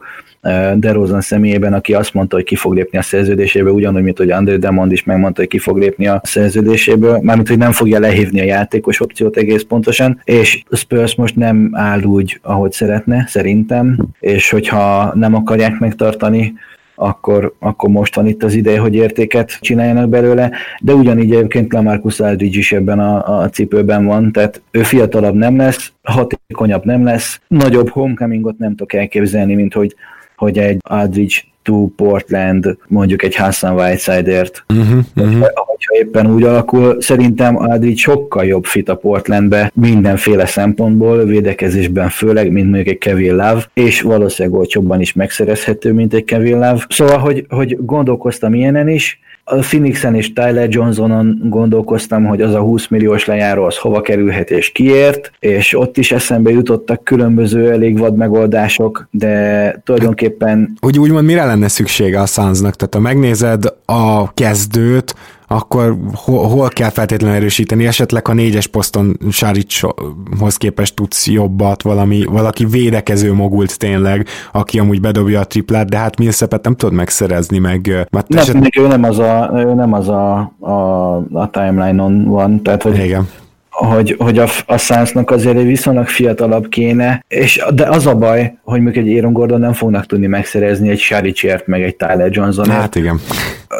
DeRozan 0.75 1.21
személyében, 1.21 1.73
aki 1.73 1.93
azt 1.93 2.13
mondta, 2.13 2.35
hogy 2.35 2.45
ki 2.45 2.55
fog 2.55 2.73
lépni 2.73 2.97
a 2.97 3.01
szerződésébe, 3.01 3.71
ugyanúgy, 3.71 4.03
mint 4.03 4.17
hogy 4.17 4.31
André 4.31 4.55
Demond 4.57 4.91
is 4.91 5.03
megmondta, 5.03 5.39
hogy 5.39 5.49
ki 5.49 5.57
fog 5.57 5.77
lépni 5.77 6.07
a 6.07 6.21
szerződéséből, 6.23 7.19
mármint, 7.21 7.47
hogy 7.47 7.57
nem 7.57 7.71
fogja 7.71 7.99
lehívni 7.99 8.39
a 8.39 8.43
játékos 8.43 9.01
opciót 9.01 9.37
egész 9.37 9.63
pontosan, 9.63 10.21
és 10.23 10.63
Spurs 10.71 11.15
most 11.15 11.35
nem 11.35 11.69
áll 11.73 12.01
úgy, 12.01 12.39
ahogy 12.41 12.71
szeretne, 12.71 13.25
szerintem, 13.27 13.97
és 14.19 14.49
hogyha 14.49 15.11
nem 15.15 15.35
akarják 15.35 15.79
megtartani 15.79 16.53
akkor, 17.01 17.53
akkor 17.59 17.89
most 17.89 18.15
van 18.15 18.27
itt 18.27 18.43
az 18.43 18.53
ideje, 18.53 18.79
hogy 18.79 18.95
értéket 18.95 19.57
csináljanak 19.61 20.09
belőle, 20.09 20.51
de 20.81 20.93
ugyanígy 20.93 21.31
egyébként 21.31 21.73
Lamarcus 21.73 22.19
Aldridge 22.19 22.57
is 22.57 22.71
ebben 22.71 22.99
a, 22.99 23.41
a 23.41 23.49
cipőben 23.49 24.05
van, 24.05 24.31
tehát 24.31 24.61
ő 24.71 24.83
fiatalabb 24.83 25.35
nem 25.35 25.57
lesz, 25.57 25.93
hatékonyabb 26.03 26.85
nem 26.85 27.03
lesz, 27.03 27.41
nagyobb 27.47 27.89
homecomingot 27.89 28.57
nem 28.57 28.69
tudok 28.69 28.93
elképzelni, 28.93 29.55
mint 29.55 29.73
hogy, 29.73 29.95
hogy 30.35 30.57
egy 30.57 30.77
Aldridge 30.81 31.35
to 31.63 31.87
Portland, 31.95 32.77
mondjuk 32.87 33.23
egy 33.23 33.35
Hassan 33.35 33.73
Whiteside-ért. 33.73 34.63
Uh-huh, 34.69 34.99
uh-huh. 35.15 35.39
Ha 35.41 35.71
éppen 35.99 36.33
úgy 36.33 36.43
alakul, 36.43 37.01
szerintem 37.01 37.57
Aldridge 37.57 38.01
sokkal 38.01 38.45
jobb 38.45 38.65
fit 38.65 38.89
a 38.89 38.95
Portlandbe 38.95 39.71
mindenféle 39.73 40.45
szempontból, 40.45 41.25
védekezésben 41.25 42.09
főleg, 42.09 42.51
mint 42.51 42.65
mondjuk 42.65 42.87
egy 42.87 42.97
Kevin 42.97 43.35
Love, 43.35 43.63
és 43.73 44.01
valószínűleg 44.01 44.59
olcsóbban 44.59 45.01
is 45.01 45.13
megszerezhető, 45.13 45.93
mint 45.93 46.13
egy 46.13 46.23
Kevin 46.23 46.53
Love. 46.53 46.85
Szóval, 46.89 47.17
hogy, 47.17 47.45
hogy 47.49 47.77
gondolkoztam 47.79 48.53
ilyenen 48.53 48.87
is, 48.87 49.19
a 49.51 49.55
Phoenixen 49.55 50.15
és 50.15 50.33
Tyler 50.33 50.69
Johnsonon 50.69 51.41
gondolkoztam, 51.43 52.25
hogy 52.25 52.41
az 52.41 52.53
a 52.53 52.59
20 52.59 52.87
milliós 52.87 53.25
lejáró 53.25 53.63
az 53.63 53.77
hova 53.77 54.01
kerülhet 54.01 54.51
és 54.51 54.71
kiért, 54.71 55.31
és 55.39 55.77
ott 55.77 55.97
is 55.97 56.11
eszembe 56.11 56.51
jutottak 56.51 57.03
különböző 57.03 57.71
elég 57.71 57.97
vad 57.97 58.15
megoldások, 58.15 59.07
de 59.11 59.71
tulajdonképpen... 59.85 60.73
Úgy 60.81 60.99
úgymond 60.99 61.25
mire 61.25 61.45
lenne 61.45 61.67
szüksége 61.67 62.21
a 62.21 62.25
Sunsnak? 62.25 62.75
Tehát 62.75 62.93
ha 62.93 62.99
megnézed 62.99 63.63
a 63.85 64.33
kezdőt, 64.33 65.15
akkor 65.51 65.97
hol, 66.13 66.47
hol 66.47 66.67
kell 66.67 66.89
feltétlenül 66.89 67.35
erősíteni? 67.35 67.87
Esetleg 67.87 68.27
a 68.27 68.33
négyes 68.33 68.67
poszton 68.67 69.17
Sáricshoz 69.31 70.57
képest 70.57 70.95
tudsz 70.95 71.27
jobbat, 71.27 71.81
valami, 71.81 72.23
valaki 72.23 72.65
védekező 72.65 73.33
mogult 73.33 73.77
tényleg, 73.77 74.27
aki 74.51 74.79
amúgy 74.79 75.01
bedobja 75.01 75.39
a 75.39 75.45
triplát, 75.45 75.89
de 75.89 75.97
hát 75.97 76.17
Millsapet 76.17 76.63
nem 76.63 76.75
tudod 76.75 76.95
megszerezni, 76.95 77.57
meg... 77.57 78.07
Nem, 78.27 78.41
eset... 78.41 78.77
ő 78.77 78.87
nem 78.87 79.03
az 79.03 79.19
a, 79.19 79.51
ő 79.55 79.73
nem 79.73 79.93
az 79.93 80.09
a, 80.09 80.53
a, 80.59 81.15
a 81.15 81.49
timeline-on 81.49 82.25
van, 82.25 82.63
tehát 82.63 82.83
hogy 82.83 82.97
Igen 82.97 83.27
hogy, 83.71 84.15
hogy 84.19 84.37
a, 84.37 84.47
a 84.65 84.77
Sunsnak 84.77 85.31
azért 85.31 85.61
viszonylag 85.61 86.07
fiatalabb 86.07 86.67
kéne, 86.69 87.25
és, 87.27 87.65
de 87.73 87.87
az 87.87 88.07
a 88.07 88.15
baj, 88.15 88.57
hogy 88.63 88.81
még 88.81 88.97
egy 88.97 89.13
Aaron 89.13 89.33
Gordon 89.33 89.59
nem 89.59 89.73
fognak 89.73 90.05
tudni 90.05 90.27
megszerezni 90.27 90.89
egy 90.89 90.99
Saricsért, 90.99 91.67
meg 91.67 91.81
egy 91.81 91.95
Tyler 91.95 92.29
johnson 92.31 92.69
Hát 92.69 92.95
igen. 92.95 93.19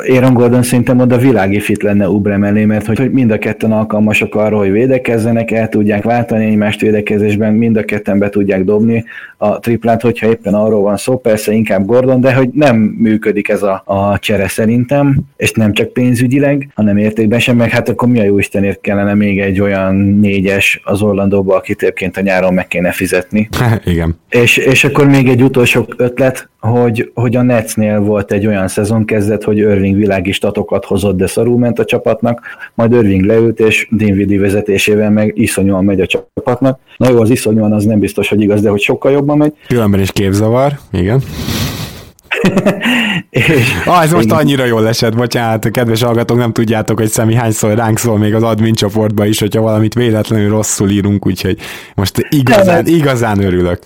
Aaron 0.10 0.34
Gordon 0.34 0.64
szerintem 0.64 1.00
oda 1.00 1.18
világi 1.18 1.60
fit 1.60 1.84
lenne 1.84 2.10
Ubre 2.10 2.38
mellé, 2.38 2.66
mert 2.66 2.86
hogy, 2.86 2.98
hogy 2.98 3.12
mind 3.12 3.32
a 3.32 3.38
ketten 3.38 3.72
alkalmasak 3.72 4.36
arra, 4.36 4.58
hogy 4.58 4.72
védekezzenek, 4.72 5.52
el 5.52 5.70
tudják 5.70 6.04
váltani 6.04 6.46
egymást 6.46 6.82
védekezésben, 6.82 7.54
mind 7.54 7.78
a 7.78 7.84
ketten 7.84 8.20
be 8.20 8.30
tudják 8.30 8.64
dobni 8.64 9.06
a 9.38 9.60
triplát, 9.60 10.02
hogyha 10.02 10.28
éppen 10.28 10.54
arról 10.54 10.82
van 10.82 10.98
szó, 10.98 11.18
persze 11.18 11.52
inkább 11.52 11.86
Gordon, 11.86 12.22
de 12.22 12.34
hogy 12.34 12.50
nem 12.54 12.76
működik 12.78 13.50
ez 13.50 13.64
a, 13.64 13.82
a 13.86 14.20
csere 14.20 14.48
szerintem, 14.48 15.20
és 15.38 15.52
nem 15.52 15.74
csak 15.74 15.94
pénzügyileg, 15.94 16.70
hanem 16.74 16.98
értékben 16.98 17.40
sem, 17.40 17.56
meg 17.56 17.70
hát 17.70 17.90
akkor 17.90 18.08
mi 18.08 18.20
a 18.20 18.24
jó 18.24 18.38
Istenért 18.38 18.82
kellene 18.82 19.14
még 19.14 19.40
egy 19.40 19.62
olyan 19.62 19.81
olyan 19.82 19.96
négyes 19.96 20.82
az 20.84 21.02
Orlandóba, 21.02 21.56
akit 21.56 21.82
egyébként 21.82 22.18
a 22.18 22.22
nyáron 22.22 22.54
meg 22.54 22.68
kéne 22.68 22.92
fizetni. 22.92 23.50
Igen. 23.84 24.20
És, 24.30 24.58
és 24.58 24.84
akkor 24.84 25.08
még 25.08 25.28
egy 25.28 25.44
utolsó 25.44 25.88
ötlet, 25.98 26.50
hogy, 26.60 27.12
hogy 27.14 27.36
a 27.36 27.42
Netsnél 27.42 28.00
volt 28.00 28.32
egy 28.32 28.48
olyan 28.48 28.68
szezon 28.68 29.06
kezdet, 29.06 29.44
hogy 29.44 29.58
Irving 29.58 29.96
világi 29.96 30.32
statokat 30.32 30.86
hozott, 30.86 31.18
de 31.18 31.28
szarul 31.28 31.58
ment 31.58 31.80
a 31.80 31.86
csapatnak, 31.86 32.42
majd 32.74 32.92
Irving 32.92 33.26
leült, 33.26 33.60
és 33.60 33.88
Dinwiddie 33.92 34.40
vezetésével 34.40 35.10
meg 35.10 35.32
iszonyúan 35.36 35.86
megy 35.86 36.02
a 36.02 36.06
csapatnak. 36.06 36.80
Na 36.98 37.10
jó, 37.10 37.22
az 37.22 37.30
iszonyúan 37.30 37.74
az 37.74 37.84
nem 37.84 38.00
biztos, 38.00 38.30
hogy 38.30 38.42
igaz, 38.42 38.62
de 38.62 38.70
hogy 38.70 38.82
sokkal 38.82 39.12
jobban 39.12 39.38
megy. 39.38 39.54
Különben 39.68 40.00
is 40.00 40.12
képzavar, 40.12 40.72
igen. 40.92 41.22
és, 43.30 43.84
ah, 43.86 44.04
ez 44.04 44.12
most 44.12 44.32
annyira 44.32 44.66
jól 44.66 44.88
esett, 44.88 45.16
bocsánat, 45.16 45.72
kedves 45.72 46.04
hallgatók, 46.04 46.38
nem 46.38 46.52
tudjátok, 46.52 47.00
hogy 47.00 47.08
Szemi 47.08 47.36
hányszor 47.36 47.76
ránk 47.76 47.98
szól 47.98 48.18
még 48.18 48.34
az 48.34 48.44
admin 48.44 48.74
csoportba 48.74 49.26
is, 49.26 49.40
hogyha 49.40 49.62
valamit 49.62 49.94
véletlenül 49.94 50.50
rosszul 50.50 50.90
írunk, 50.90 51.26
úgyhogy 51.26 51.58
most 51.96 52.28
igazán, 52.30 52.86
igazán 52.86 53.44
örülök. 53.44 53.80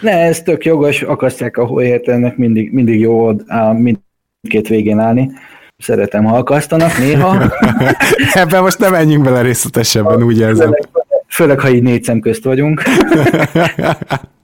Ne, 0.00 0.12
ez 0.12 0.42
tök 0.42 0.64
jogos, 0.64 1.02
akasztják 1.02 1.56
a 1.56 1.64
hóért, 1.64 2.08
ennek 2.08 2.36
mindig, 2.36 2.72
mindig 2.72 3.00
jó 3.00 3.32
mindkét 3.72 4.68
végén 4.68 4.98
állni. 4.98 5.30
Szeretem, 5.76 6.24
ha 6.24 6.36
akasztanak 6.36 6.98
néha. 6.98 7.36
Ebben 8.32 8.62
most 8.62 8.78
nem 8.78 8.90
menjünk 8.90 9.24
bele 9.24 9.42
részletesebben, 9.42 10.22
úgy 10.22 10.38
érzem. 10.38 10.72
Főleg, 10.72 10.88
főleg 11.28 11.60
ha 11.60 11.68
így 11.68 11.82
négy 11.82 12.04
szem 12.04 12.20
közt 12.20 12.44
vagyunk. 12.44 12.82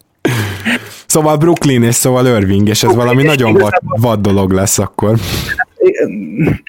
Szóval 1.14 1.36
Brooklyn 1.36 1.82
és 1.82 1.94
szóval 1.94 2.26
Irving, 2.26 2.68
és 2.68 2.82
ez 2.82 2.94
valami 2.94 3.22
nagyon 3.22 3.52
vad, 3.52 3.72
vad 3.82 4.20
dolog 4.20 4.52
lesz 4.52 4.78
akkor. 4.78 5.18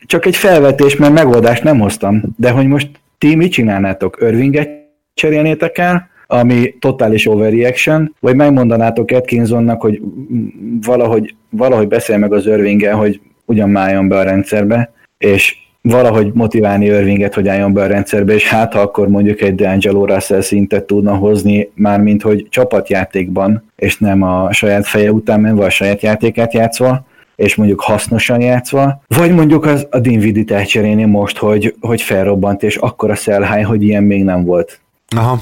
Csak 0.06 0.26
egy 0.26 0.36
felvetés, 0.36 0.96
mert 0.96 1.14
megoldást 1.14 1.64
nem 1.64 1.80
hoztam, 1.80 2.22
de 2.38 2.50
hogy 2.50 2.68
most 2.68 2.90
ti 3.18 3.36
mit 3.36 3.52
csinálnátok? 3.52 4.18
Irvinget 4.22 4.70
cserélnétek 5.14 5.78
el, 5.78 6.10
ami 6.28 6.76
totális 6.80 7.28
overreaction, 7.28 8.16
vagy 8.20 8.36
megmondanátok 8.36 9.12
Atkinsonnak, 9.12 9.82
hogy 9.82 10.02
valahogy, 10.82 11.36
valahogy 11.50 11.88
beszél 11.88 12.18
meg 12.18 12.34
az 12.34 12.46
Irvinggel, 12.46 12.96
hogy 12.96 13.22
ugyan 13.46 13.70
májon 13.70 14.08
be 14.08 14.18
a 14.18 14.24
rendszerbe, 14.24 14.94
és 15.18 15.58
valahogy 15.86 16.32
motiválni 16.34 16.86
Irvinget, 16.86 17.34
hogy 17.34 17.48
álljon 17.48 17.74
be 17.74 17.82
a 17.82 17.88
rendszerbe, 17.88 18.34
és 18.34 18.48
hát 18.48 18.74
ha 18.74 18.80
akkor 18.80 19.08
mondjuk 19.08 19.42
egy 19.42 19.54
D'Angelo 19.58 20.04
Russell 20.06 20.42
szintet 20.42 20.84
tudna 20.84 21.16
hozni, 21.16 21.70
mármint 21.76 22.22
hogy 22.22 22.48
csapatjátékban, 22.50 23.72
és 23.76 23.98
nem 23.98 24.22
a 24.22 24.54
saját 24.54 24.88
feje 24.88 25.12
után 25.12 25.40
menve 25.40 25.66
a 25.66 25.70
saját 25.70 26.02
játékát 26.02 26.54
játszva, 26.54 27.06
és 27.36 27.56
mondjuk 27.56 27.82
hasznosan 27.82 28.42
játszva, 28.42 29.02
vagy 29.08 29.32
mondjuk 29.32 29.66
az, 29.66 29.88
a 29.90 30.00
Dinvidit 30.00 30.52
elcserélni 30.52 31.06
most, 31.06 31.38
hogy, 31.38 31.76
hogy 31.80 32.02
felrobbant, 32.02 32.64
és 32.64 32.76
akkor 32.76 33.12
a 33.12 33.16
szelhány, 33.16 33.64
hogy 33.66 33.84
ilyen 33.84 34.04
még 34.04 34.24
nem 34.24 34.44
volt. 34.44 34.80
Aha. 35.16 35.40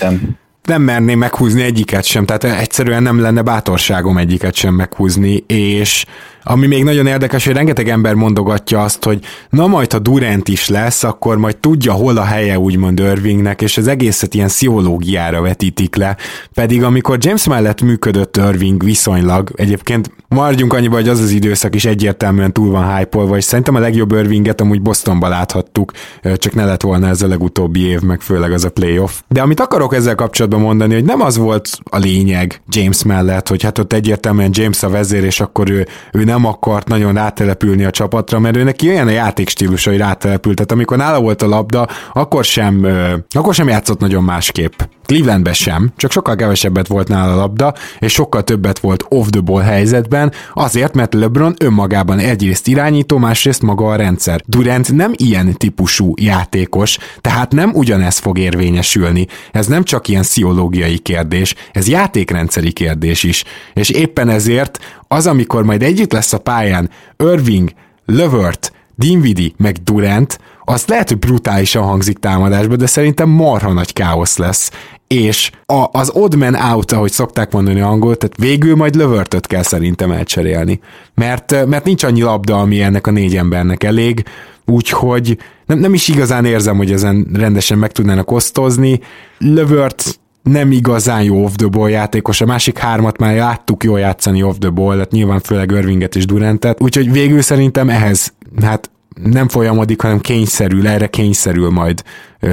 Nem 0.00 0.40
nem 0.62 0.82
merném 0.82 1.18
meghúzni 1.18 1.62
egyiket 1.62 2.04
sem, 2.04 2.24
tehát 2.26 2.44
egyszerűen 2.44 3.02
nem 3.02 3.20
lenne 3.20 3.42
bátorságom 3.42 4.16
egyiket 4.16 4.54
sem 4.54 4.74
meghúzni, 4.74 5.44
és 5.46 6.04
ami 6.42 6.66
még 6.66 6.84
nagyon 6.84 7.06
érdekes, 7.06 7.44
hogy 7.44 7.54
rengeteg 7.54 7.88
ember 7.88 8.14
mondogatja 8.14 8.82
azt, 8.82 9.04
hogy 9.04 9.24
na 9.50 9.66
majd, 9.66 9.92
ha 9.92 9.98
Durant 9.98 10.48
is 10.48 10.68
lesz, 10.68 11.04
akkor 11.04 11.36
majd 11.36 11.56
tudja, 11.56 11.92
hol 11.92 12.16
a 12.16 12.24
helye 12.24 12.58
úgymond 12.58 12.98
Irvingnek, 12.98 13.62
és 13.62 13.76
az 13.76 13.86
egészet 13.86 14.34
ilyen 14.34 14.48
sziológiára 14.48 15.40
vetítik 15.40 15.96
le. 15.96 16.16
Pedig 16.54 16.82
amikor 16.82 17.18
James 17.20 17.46
mellett 17.46 17.82
működött 17.82 18.36
Irving 18.36 18.84
viszonylag, 18.84 19.50
egyébként 19.54 20.10
maradjunk 20.28 20.72
annyiba, 20.72 20.94
hogy 20.94 21.08
az 21.08 21.20
az 21.20 21.30
időszak 21.30 21.74
is 21.74 21.84
egyértelműen 21.84 22.52
túl 22.52 22.70
van 22.70 22.96
hype 22.96 23.36
és 23.36 23.44
szerintem 23.44 23.74
a 23.74 23.78
legjobb 23.78 24.12
Irvinget 24.12 24.60
amúgy 24.60 24.82
Bostonba 24.82 25.28
láthattuk, 25.28 25.92
csak 26.22 26.54
ne 26.54 26.64
lett 26.64 26.82
volna 26.82 27.08
ez 27.08 27.22
a 27.22 27.26
legutóbbi 27.26 27.80
év, 27.80 28.00
meg 28.00 28.20
főleg 28.20 28.52
az 28.52 28.64
a 28.64 28.70
playoff. 28.70 29.12
De 29.28 29.42
amit 29.42 29.60
akarok 29.60 29.94
ezzel 29.94 30.14
kapcsolatban 30.14 30.60
mondani, 30.60 30.94
hogy 30.94 31.04
nem 31.04 31.20
az 31.20 31.36
volt 31.36 31.78
a 31.90 31.98
lényeg 31.98 32.62
James 32.68 33.02
mellett, 33.02 33.48
hogy 33.48 33.62
hát 33.62 33.78
ott 33.78 33.92
egyértelműen 33.92 34.50
James 34.52 34.82
a 34.82 34.88
vezér, 34.88 35.24
és 35.24 35.40
akkor 35.40 35.70
ő, 35.70 35.86
ő 36.12 36.24
nem 36.32 36.44
akart 36.44 36.88
nagyon 36.88 37.14
rátelepülni 37.14 37.84
a 37.84 37.90
csapatra, 37.90 38.38
mert 38.38 38.56
ő 38.56 38.62
neki 38.62 38.88
olyan 38.88 39.06
a 39.06 39.10
játékstílusa, 39.10 39.90
hogy 39.90 39.98
rátelepült. 39.98 40.56
Tehát 40.56 40.72
amikor 40.72 40.96
nála 40.96 41.20
volt 41.20 41.42
a 41.42 41.46
labda, 41.46 41.88
akkor 42.12 42.44
sem, 42.44 42.86
akkor 43.30 43.54
sem 43.54 43.68
játszott 43.68 44.00
nagyon 44.00 44.24
másképp. 44.24 44.80
Clevelandben 45.12 45.52
sem, 45.52 45.92
csak 45.96 46.10
sokkal 46.10 46.36
kevesebbet 46.36 46.86
volt 46.86 47.08
nála 47.08 47.32
a 47.32 47.36
labda, 47.36 47.74
és 47.98 48.12
sokkal 48.12 48.44
többet 48.44 48.78
volt 48.78 49.04
off 49.08 49.26
the 49.30 49.40
ball 49.40 49.62
helyzetben, 49.62 50.32
azért, 50.54 50.94
mert 50.94 51.14
LeBron 51.14 51.54
önmagában 51.58 52.18
egyrészt 52.18 52.68
irányító, 52.68 53.18
másrészt 53.18 53.62
maga 53.62 53.86
a 53.86 53.96
rendszer. 53.96 54.40
Durant 54.46 54.92
nem 54.92 55.12
ilyen 55.16 55.52
típusú 55.52 56.14
játékos, 56.20 56.98
tehát 57.20 57.52
nem 57.52 57.70
ugyanez 57.74 58.18
fog 58.18 58.38
érvényesülni. 58.38 59.26
Ez 59.50 59.66
nem 59.66 59.84
csak 59.84 60.08
ilyen 60.08 60.22
sziológiai 60.22 60.98
kérdés, 60.98 61.54
ez 61.72 61.88
játékrendszeri 61.88 62.72
kérdés 62.72 63.22
is. 63.22 63.44
És 63.74 63.90
éppen 63.90 64.28
ezért 64.28 64.78
az, 65.08 65.26
amikor 65.26 65.64
majd 65.64 65.82
együtt 65.82 66.12
lesz 66.12 66.32
a 66.32 66.38
pályán 66.38 66.90
Irving, 67.18 67.70
Lövört, 68.06 68.72
Dinwiddie 68.94 69.50
meg 69.56 69.76
Durant, 69.76 70.38
az 70.64 70.84
lehet, 70.86 71.08
hogy 71.08 71.18
brutálisan 71.18 71.82
hangzik 71.82 72.18
támadásba, 72.18 72.76
de 72.76 72.86
szerintem 72.86 73.28
marha 73.28 73.72
nagy 73.72 73.92
káosz 73.92 74.36
lesz. 74.36 74.70
És 75.06 75.50
a, 75.66 75.84
az 75.92 76.10
odd 76.14 76.36
man 76.36 76.54
out, 76.54 76.92
ahogy 76.92 77.10
szokták 77.10 77.52
mondani 77.52 77.80
angol, 77.80 78.16
tehát 78.16 78.36
végül 78.36 78.76
majd 78.76 78.94
lövörtöt 78.94 79.46
kell 79.46 79.62
szerintem 79.62 80.10
elcserélni. 80.10 80.80
Mert, 81.14 81.66
mert 81.66 81.84
nincs 81.84 82.02
annyi 82.02 82.22
labda, 82.22 82.60
ami 82.60 82.80
ennek 82.80 83.06
a 83.06 83.10
négy 83.10 83.36
embernek 83.36 83.84
elég, 83.84 84.24
úgyhogy 84.66 85.38
nem, 85.66 85.78
nem 85.78 85.94
is 85.94 86.08
igazán 86.08 86.44
érzem, 86.44 86.76
hogy 86.76 86.92
ezen 86.92 87.26
rendesen 87.32 87.78
meg 87.78 87.92
tudnának 87.92 88.30
osztozni. 88.30 89.00
Lövört 89.38 90.20
nem 90.42 90.72
igazán 90.72 91.22
jó 91.22 91.44
off 91.44 91.54
the 91.56 91.66
ball 91.66 91.90
játékos, 91.90 92.40
a 92.40 92.46
másik 92.46 92.78
hármat 92.78 93.18
már 93.18 93.36
láttuk 93.36 93.84
jól 93.84 93.98
játszani 93.98 94.42
off 94.42 94.56
the 94.58 94.70
ball, 94.70 94.98
hát 94.98 95.10
nyilván 95.10 95.40
főleg 95.40 95.70
Irvinget 95.70 96.16
és 96.16 96.26
Durantet, 96.26 96.82
úgyhogy 96.82 97.12
végül 97.12 97.42
szerintem 97.42 97.88
ehhez 97.88 98.32
hát 98.62 98.90
nem 99.24 99.48
folyamodik, 99.48 100.00
hanem 100.00 100.20
kényszerül, 100.20 100.88
erre 100.88 101.06
kényszerül 101.06 101.70
majd 101.70 102.02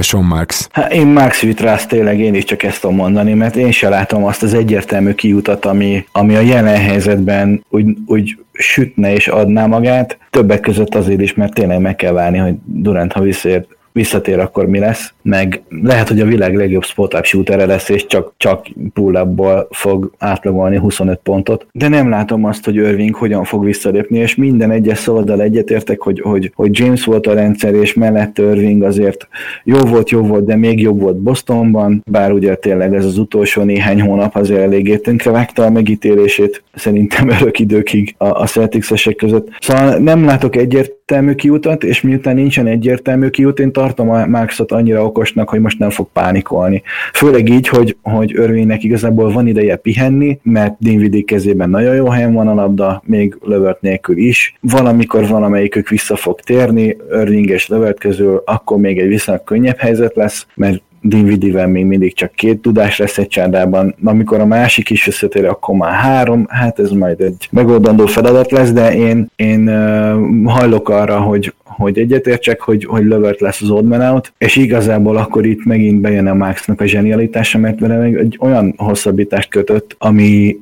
Sean 0.00 0.24
Marks. 0.24 0.66
Hát 0.72 0.92
én 0.92 1.06
Marks 1.06 1.40
Vitrász 1.40 1.86
tényleg 1.86 2.18
én 2.18 2.34
is 2.34 2.44
csak 2.44 2.62
ezt 2.62 2.80
tudom 2.80 2.96
mondani, 2.96 3.34
mert 3.34 3.56
én 3.56 3.70
se 3.70 3.88
látom 3.88 4.24
azt 4.24 4.42
az 4.42 4.54
egyértelmű 4.54 5.12
kiutat, 5.12 5.64
ami, 5.64 6.04
ami 6.12 6.36
a 6.36 6.40
jelen 6.40 6.76
helyzetben 6.76 7.64
úgy, 7.68 7.96
úgy 8.06 8.38
sütne 8.52 9.12
és 9.12 9.28
adná 9.28 9.66
magát. 9.66 10.18
Többek 10.30 10.60
között 10.60 10.94
azért 10.94 11.20
is, 11.20 11.34
mert 11.34 11.54
tényleg 11.54 11.80
meg 11.80 11.96
kell 11.96 12.12
várni, 12.12 12.38
hogy 12.38 12.54
Durant, 12.64 13.12
ha 13.12 13.20
visszaért 13.20 13.68
visszatér, 13.92 14.38
akkor 14.38 14.66
mi 14.66 14.78
lesz, 14.78 15.12
meg 15.22 15.62
lehet, 15.82 16.08
hogy 16.08 16.20
a 16.20 16.24
világ 16.24 16.56
legjobb 16.56 16.84
spot-up 16.84 17.24
shooter 17.24 17.66
lesz, 17.66 17.88
és 17.88 18.06
csak, 18.06 18.32
csak 18.36 18.66
pull 18.92 19.66
fog 19.70 20.10
átlagolni 20.18 20.76
25 20.76 21.20
pontot, 21.22 21.66
de 21.72 21.88
nem 21.88 22.08
látom 22.08 22.44
azt, 22.44 22.64
hogy 22.64 22.74
Irving 22.74 23.14
hogyan 23.14 23.44
fog 23.44 23.64
visszalépni, 23.64 24.18
és 24.18 24.34
minden 24.34 24.70
egyes 24.70 24.98
szavaddal 24.98 25.40
egyetértek, 25.40 26.00
hogy, 26.00 26.20
hogy, 26.20 26.52
hogy 26.54 26.78
James 26.78 27.04
volt 27.04 27.26
a 27.26 27.34
rendszer, 27.34 27.74
és 27.74 27.94
mellett 27.94 28.38
Irving 28.38 28.82
azért 28.82 29.28
jó 29.64 29.78
volt, 29.78 30.10
jó 30.10 30.22
volt, 30.22 30.44
de 30.44 30.56
még 30.56 30.80
jobb 30.80 31.00
volt 31.00 31.16
Bostonban, 31.16 32.02
bár 32.10 32.32
ugye 32.32 32.54
tényleg 32.54 32.94
ez 32.94 33.04
az 33.04 33.18
utolsó 33.18 33.62
néhány 33.62 34.00
hónap 34.00 34.36
azért 34.36 34.60
eléggé 34.60 35.00
vágta 35.24 35.64
a 35.64 35.70
megítélését, 35.70 36.62
szerintem 36.74 37.28
örök 37.40 37.58
időkig 37.58 38.14
a, 38.18 38.24
a 38.24 38.46
celtics 38.46 39.14
között. 39.16 39.48
Szóval 39.60 39.98
nem 39.98 40.24
látok 40.24 40.56
egyértelmű 40.56 41.34
kiutat, 41.34 41.84
és 41.84 42.00
miután 42.00 42.34
nincsen 42.34 42.66
egyértelmű 42.66 43.28
kiút, 43.28 43.58
én 43.58 43.72
tartom 43.80 44.10
a 44.10 44.26
Maxot 44.26 44.72
annyira 44.72 45.04
okosnak, 45.04 45.48
hogy 45.48 45.60
most 45.60 45.78
nem 45.78 45.90
fog 45.90 46.08
pánikolni. 46.12 46.82
Főleg 47.12 47.48
így, 47.48 47.68
hogy, 47.68 47.96
hogy 48.02 48.32
Örvénynek 48.36 48.82
igazából 48.82 49.32
van 49.32 49.46
ideje 49.46 49.76
pihenni, 49.76 50.38
mert 50.42 50.76
Dinwiddie 50.78 51.22
kezében 51.22 51.70
nagyon 51.70 51.94
jó 51.94 52.08
helyen 52.08 52.32
van 52.32 52.48
a 52.48 52.54
labda, 52.54 53.02
még 53.06 53.36
lövört 53.42 53.80
nélkül 53.80 54.16
is. 54.16 54.54
Valamikor 54.60 55.26
valamelyikük 55.26 55.88
vissza 55.88 56.16
fog 56.16 56.40
térni, 56.40 56.96
Irving 57.10 57.48
és 57.48 57.68
lövört 57.68 58.00
közül, 58.00 58.42
akkor 58.44 58.78
még 58.78 58.98
egy 58.98 59.08
viszonylag 59.08 59.44
könnyebb 59.44 59.78
helyzet 59.78 60.16
lesz, 60.16 60.46
mert 60.54 60.82
Dinwiddie-vel 61.00 61.66
még 61.66 61.84
mindig 61.84 62.14
csak 62.14 62.32
két 62.32 62.58
tudás 62.58 62.98
lesz 62.98 63.18
egy 63.18 63.28
csárdában, 63.28 63.94
amikor 64.04 64.40
a 64.40 64.46
másik 64.46 64.90
is 64.90 65.06
összetér, 65.06 65.44
akkor 65.44 65.76
már 65.76 65.92
három, 65.92 66.46
hát 66.48 66.78
ez 66.78 66.90
majd 66.90 67.20
egy 67.20 67.48
megoldandó 67.50 68.06
feladat 68.06 68.50
lesz, 68.50 68.72
de 68.72 68.94
én, 68.94 69.30
én 69.36 69.68
uh, 69.68 70.44
hajlok 70.44 70.88
arra, 70.88 71.20
hogy, 71.20 71.54
hogy 71.64 71.98
egyetértsek, 71.98 72.60
hogy, 72.60 72.84
hogy 72.84 73.04
lövert 73.04 73.40
lesz 73.40 73.62
az 73.62 73.70
odd 73.70 73.92
out, 73.92 74.32
és 74.38 74.56
igazából 74.56 75.16
akkor 75.16 75.46
itt 75.46 75.64
megint 75.64 76.00
bejön 76.00 76.26
a 76.26 76.34
Maxnak 76.34 76.80
a 76.80 76.86
zsenialitása, 76.86 77.58
mert 77.58 77.80
vele 77.80 77.96
meg 77.96 78.16
egy 78.16 78.38
olyan 78.40 78.74
hosszabbítást 78.76 79.48
kötött, 79.48 79.96
ami 79.98 80.58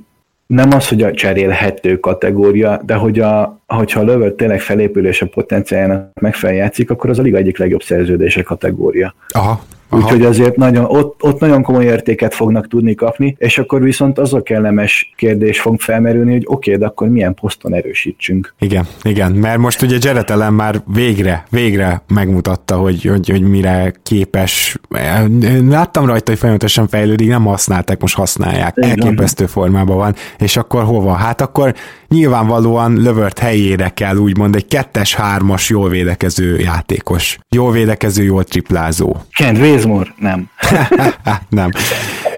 nem 0.46 0.68
az, 0.72 0.88
hogy 0.88 1.02
a 1.02 1.12
cserélhető 1.12 2.00
kategória, 2.00 2.80
de 2.84 2.94
hogy 2.94 3.18
a, 3.18 3.60
hogyha 3.66 4.00
a 4.00 4.04
lövöld 4.04 4.34
tényleg 4.34 4.60
felépülése 4.60 5.26
potenciáljának 5.26 6.10
megfeljátszik, 6.20 6.90
akkor 6.90 7.10
az 7.10 7.18
a 7.18 7.22
liga 7.22 7.36
egyik 7.36 7.58
legjobb 7.58 7.82
szerződése 7.82 8.42
kategória. 8.42 9.14
Aha, 9.28 9.62
Úgyhogy 9.90 10.22
azért 10.22 10.56
nagyon, 10.56 10.84
ott, 10.84 11.22
ott 11.22 11.40
nagyon 11.40 11.62
komoly 11.62 11.84
értéket 11.84 12.34
fognak 12.34 12.68
tudni 12.68 12.94
kapni, 12.94 13.36
és 13.38 13.58
akkor 13.58 13.82
viszont 13.82 14.18
az 14.18 14.34
a 14.34 14.42
kellemes 14.42 15.12
kérdés 15.16 15.60
fog 15.60 15.80
felmerülni, 15.80 16.32
hogy 16.32 16.44
oké, 16.46 16.76
de 16.76 16.86
akkor 16.86 17.08
milyen 17.08 17.34
poszton 17.34 17.74
erősítsünk. 17.74 18.54
Igen, 18.58 18.86
igen, 19.02 19.32
mert 19.32 19.58
most 19.58 19.82
ugye 19.82 19.96
Jared 20.00 20.30
Allen 20.30 20.52
már 20.52 20.82
végre, 20.94 21.44
végre 21.50 22.02
megmutatta, 22.14 22.76
hogy, 22.76 23.04
hogy, 23.04 23.28
hogy 23.28 23.42
mire 23.42 23.92
képes. 24.02 24.76
Láttam 25.68 26.06
rajta, 26.06 26.30
hogy 26.30 26.40
folyamatosan 26.40 26.88
fejlődik, 26.88 27.28
nem 27.28 27.44
használták, 27.44 28.00
most 28.00 28.14
használják. 28.14 28.74
Igen. 28.76 28.90
Elképesztő 28.90 29.46
formában 29.46 29.96
van, 29.96 30.14
és 30.38 30.56
akkor 30.56 30.82
hova? 30.82 31.12
Hát 31.12 31.40
akkor 31.40 31.74
nyilvánvalóan 32.08 32.94
lövört 33.02 33.38
helyére 33.38 33.88
kell 33.88 34.16
úgymond 34.16 34.54
egy 34.54 34.66
kettes-hármas 34.66 35.70
jól 35.70 35.88
védekező 35.88 36.58
játékos. 36.58 37.38
Jól 37.48 37.72
védekező, 37.72 38.22
jól 38.22 38.44
triplázó. 38.44 39.16
Kent 39.36 39.58
Bazemore? 39.78 40.14
Nem. 40.18 40.50
nem. 41.48 41.70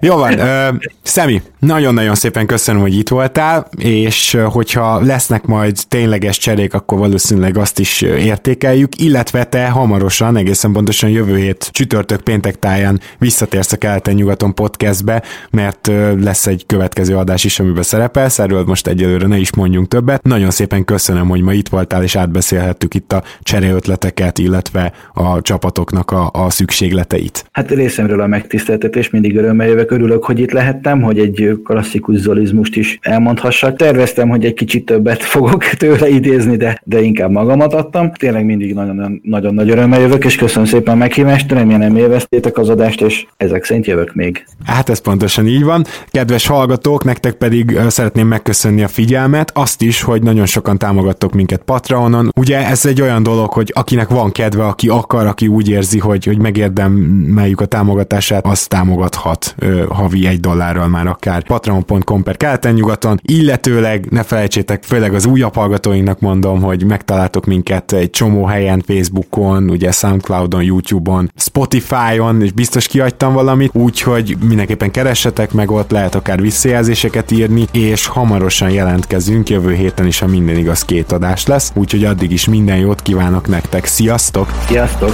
Jó 0.03 0.15
van, 0.15 0.33
uh, 0.33 0.75
Szemi, 1.03 1.41
nagyon-nagyon 1.59 2.15
szépen 2.15 2.45
köszönöm, 2.45 2.81
hogy 2.81 2.97
itt 2.97 3.09
voltál, 3.09 3.67
és 3.77 4.37
hogyha 4.45 4.99
lesznek 4.99 5.45
majd 5.45 5.77
tényleges 5.87 6.37
cserék, 6.37 6.73
akkor 6.73 6.97
valószínűleg 6.97 7.57
azt 7.57 7.79
is 7.79 8.01
értékeljük, 8.01 9.01
illetve 9.01 9.43
te 9.43 9.67
hamarosan, 9.67 10.37
egészen 10.37 10.71
pontosan 10.71 11.09
jövő 11.09 11.37
hét 11.37 11.69
csütörtök 11.71 12.21
péntek 12.21 12.59
táján 12.59 12.99
visszatérsz 13.17 13.71
a 13.71 13.77
Keleten-nyugaton 13.77 14.53
podcastbe, 14.53 15.23
mert 15.51 15.91
lesz 16.19 16.47
egy 16.47 16.65
következő 16.65 17.17
adás 17.17 17.43
is, 17.43 17.59
amiben 17.59 17.83
szerepelsz, 17.83 18.39
erről 18.39 18.63
most 18.63 18.87
egyelőre 18.87 19.27
ne 19.27 19.37
is 19.37 19.55
mondjunk 19.55 19.87
többet. 19.87 20.23
Nagyon 20.23 20.51
szépen 20.51 20.85
köszönöm, 20.85 21.27
hogy 21.27 21.41
ma 21.41 21.53
itt 21.53 21.69
voltál, 21.69 22.03
és 22.03 22.15
átbeszélhettük 22.15 22.93
itt 22.93 23.13
a 23.13 23.23
cseréötleteket, 23.41 24.37
illetve 24.37 24.93
a 25.13 25.41
csapatoknak 25.41 26.11
a, 26.11 26.29
a 26.33 26.49
szükségleteit. 26.49 27.45
Hát 27.51 27.71
részemről 27.71 28.21
a 28.21 28.27
megtiszteltetés, 28.27 29.09
mindig 29.09 29.37
örömmel 29.37 29.67
jövök, 29.67 29.90
örülök, 29.91 30.23
hogy 30.23 30.39
itt 30.39 30.51
lehettem, 30.51 31.01
hogy 31.01 31.19
egy 31.19 31.59
klasszikus 31.63 32.17
zolizmust 32.17 32.75
is 32.75 32.99
elmondhassak. 33.01 33.75
Terveztem, 33.75 34.29
hogy 34.29 34.45
egy 34.45 34.53
kicsit 34.53 34.85
többet 34.85 35.23
fogok 35.33 35.63
tőle 35.63 36.09
idézni, 36.09 36.57
de, 36.57 36.81
de 36.83 37.01
inkább 37.01 37.31
magamat 37.31 37.73
adtam. 37.73 38.11
Tényleg 38.11 38.45
mindig 38.45 38.73
nagyon, 38.73 39.21
nagyon 39.23 39.53
nagy 39.53 39.69
örömmel 39.69 39.99
jövök, 39.99 40.25
és 40.25 40.35
köszönöm 40.35 40.67
szépen 40.67 40.97
meghívást, 40.97 41.51
remélem 41.51 41.95
élveztétek 41.95 42.57
az 42.57 42.69
adást, 42.69 43.01
és 43.01 43.25
ezek 43.37 43.63
szerint 43.63 43.85
jövök 43.85 44.13
még. 44.13 44.45
Hát 44.65 44.89
ez 44.89 44.99
pontosan 44.99 45.47
így 45.47 45.63
van. 45.63 45.85
Kedves 46.11 46.47
hallgatók, 46.47 47.03
nektek 47.03 47.33
pedig 47.33 47.79
szeretném 47.87 48.27
megköszönni 48.27 48.83
a 48.83 48.87
figyelmet, 48.87 49.51
azt 49.53 49.81
is, 49.81 50.01
hogy 50.01 50.23
nagyon 50.23 50.45
sokan 50.45 50.77
támogattok 50.77 51.33
minket 51.33 51.61
Patreonon. 51.65 52.31
Ugye 52.35 52.67
ez 52.67 52.85
egy 52.85 53.01
olyan 53.01 53.23
dolog, 53.23 53.49
hogy 53.49 53.71
akinek 53.75 54.07
van 54.09 54.31
kedve, 54.31 54.63
aki 54.63 54.89
akar, 54.89 55.25
aki 55.25 55.47
úgy 55.47 55.69
érzi, 55.69 55.99
hogy, 55.99 56.25
hogy 56.25 56.37
megérdemeljük 56.37 57.61
a 57.61 57.65
támogatását, 57.65 58.45
az 58.45 58.67
támogathat 58.67 59.55
havi 59.89 60.27
egy 60.27 60.39
dollárral 60.39 60.87
már 60.87 61.07
akár. 61.07 61.43
Patreon.com 61.43 62.23
per 62.23 62.37
keleten 62.37 62.73
nyugaton, 62.73 63.19
illetőleg 63.23 64.05
ne 64.09 64.23
felejtsétek, 64.23 64.83
főleg 64.83 65.13
az 65.13 65.25
újabb 65.25 65.55
hallgatóinknak 65.55 66.19
mondom, 66.19 66.61
hogy 66.61 66.85
megtaláltok 66.85 67.45
minket 67.45 67.91
egy 67.91 68.09
csomó 68.09 68.45
helyen, 68.45 68.83
Facebookon, 68.87 69.69
ugye 69.69 69.91
Soundcloudon, 69.91 70.63
YouTube-on, 70.63 71.31
Spotify-on, 71.35 72.41
és 72.41 72.51
biztos 72.51 72.87
kiadtam 72.87 73.33
valamit, 73.33 73.75
úgyhogy 73.75 74.37
mindenképpen 74.47 74.91
keressetek 74.91 75.51
meg 75.51 75.71
ott, 75.71 75.91
lehet 75.91 76.15
akár 76.15 76.41
visszajelzéseket 76.41 77.31
írni, 77.31 77.65
és 77.71 78.05
hamarosan 78.05 78.69
jelentkezünk, 78.69 79.49
jövő 79.49 79.73
héten 79.73 80.07
is, 80.07 80.19
ha 80.19 80.27
minden 80.27 80.57
igaz, 80.57 80.85
két 80.85 81.11
adás 81.11 81.45
lesz, 81.45 81.71
úgyhogy 81.75 82.03
addig 82.03 82.31
is 82.31 82.47
minden 82.47 82.77
jót 82.77 83.01
kívánok 83.01 83.47
nektek, 83.47 83.85
sziasztok! 83.85 84.51
Sziasztok! 84.67 85.13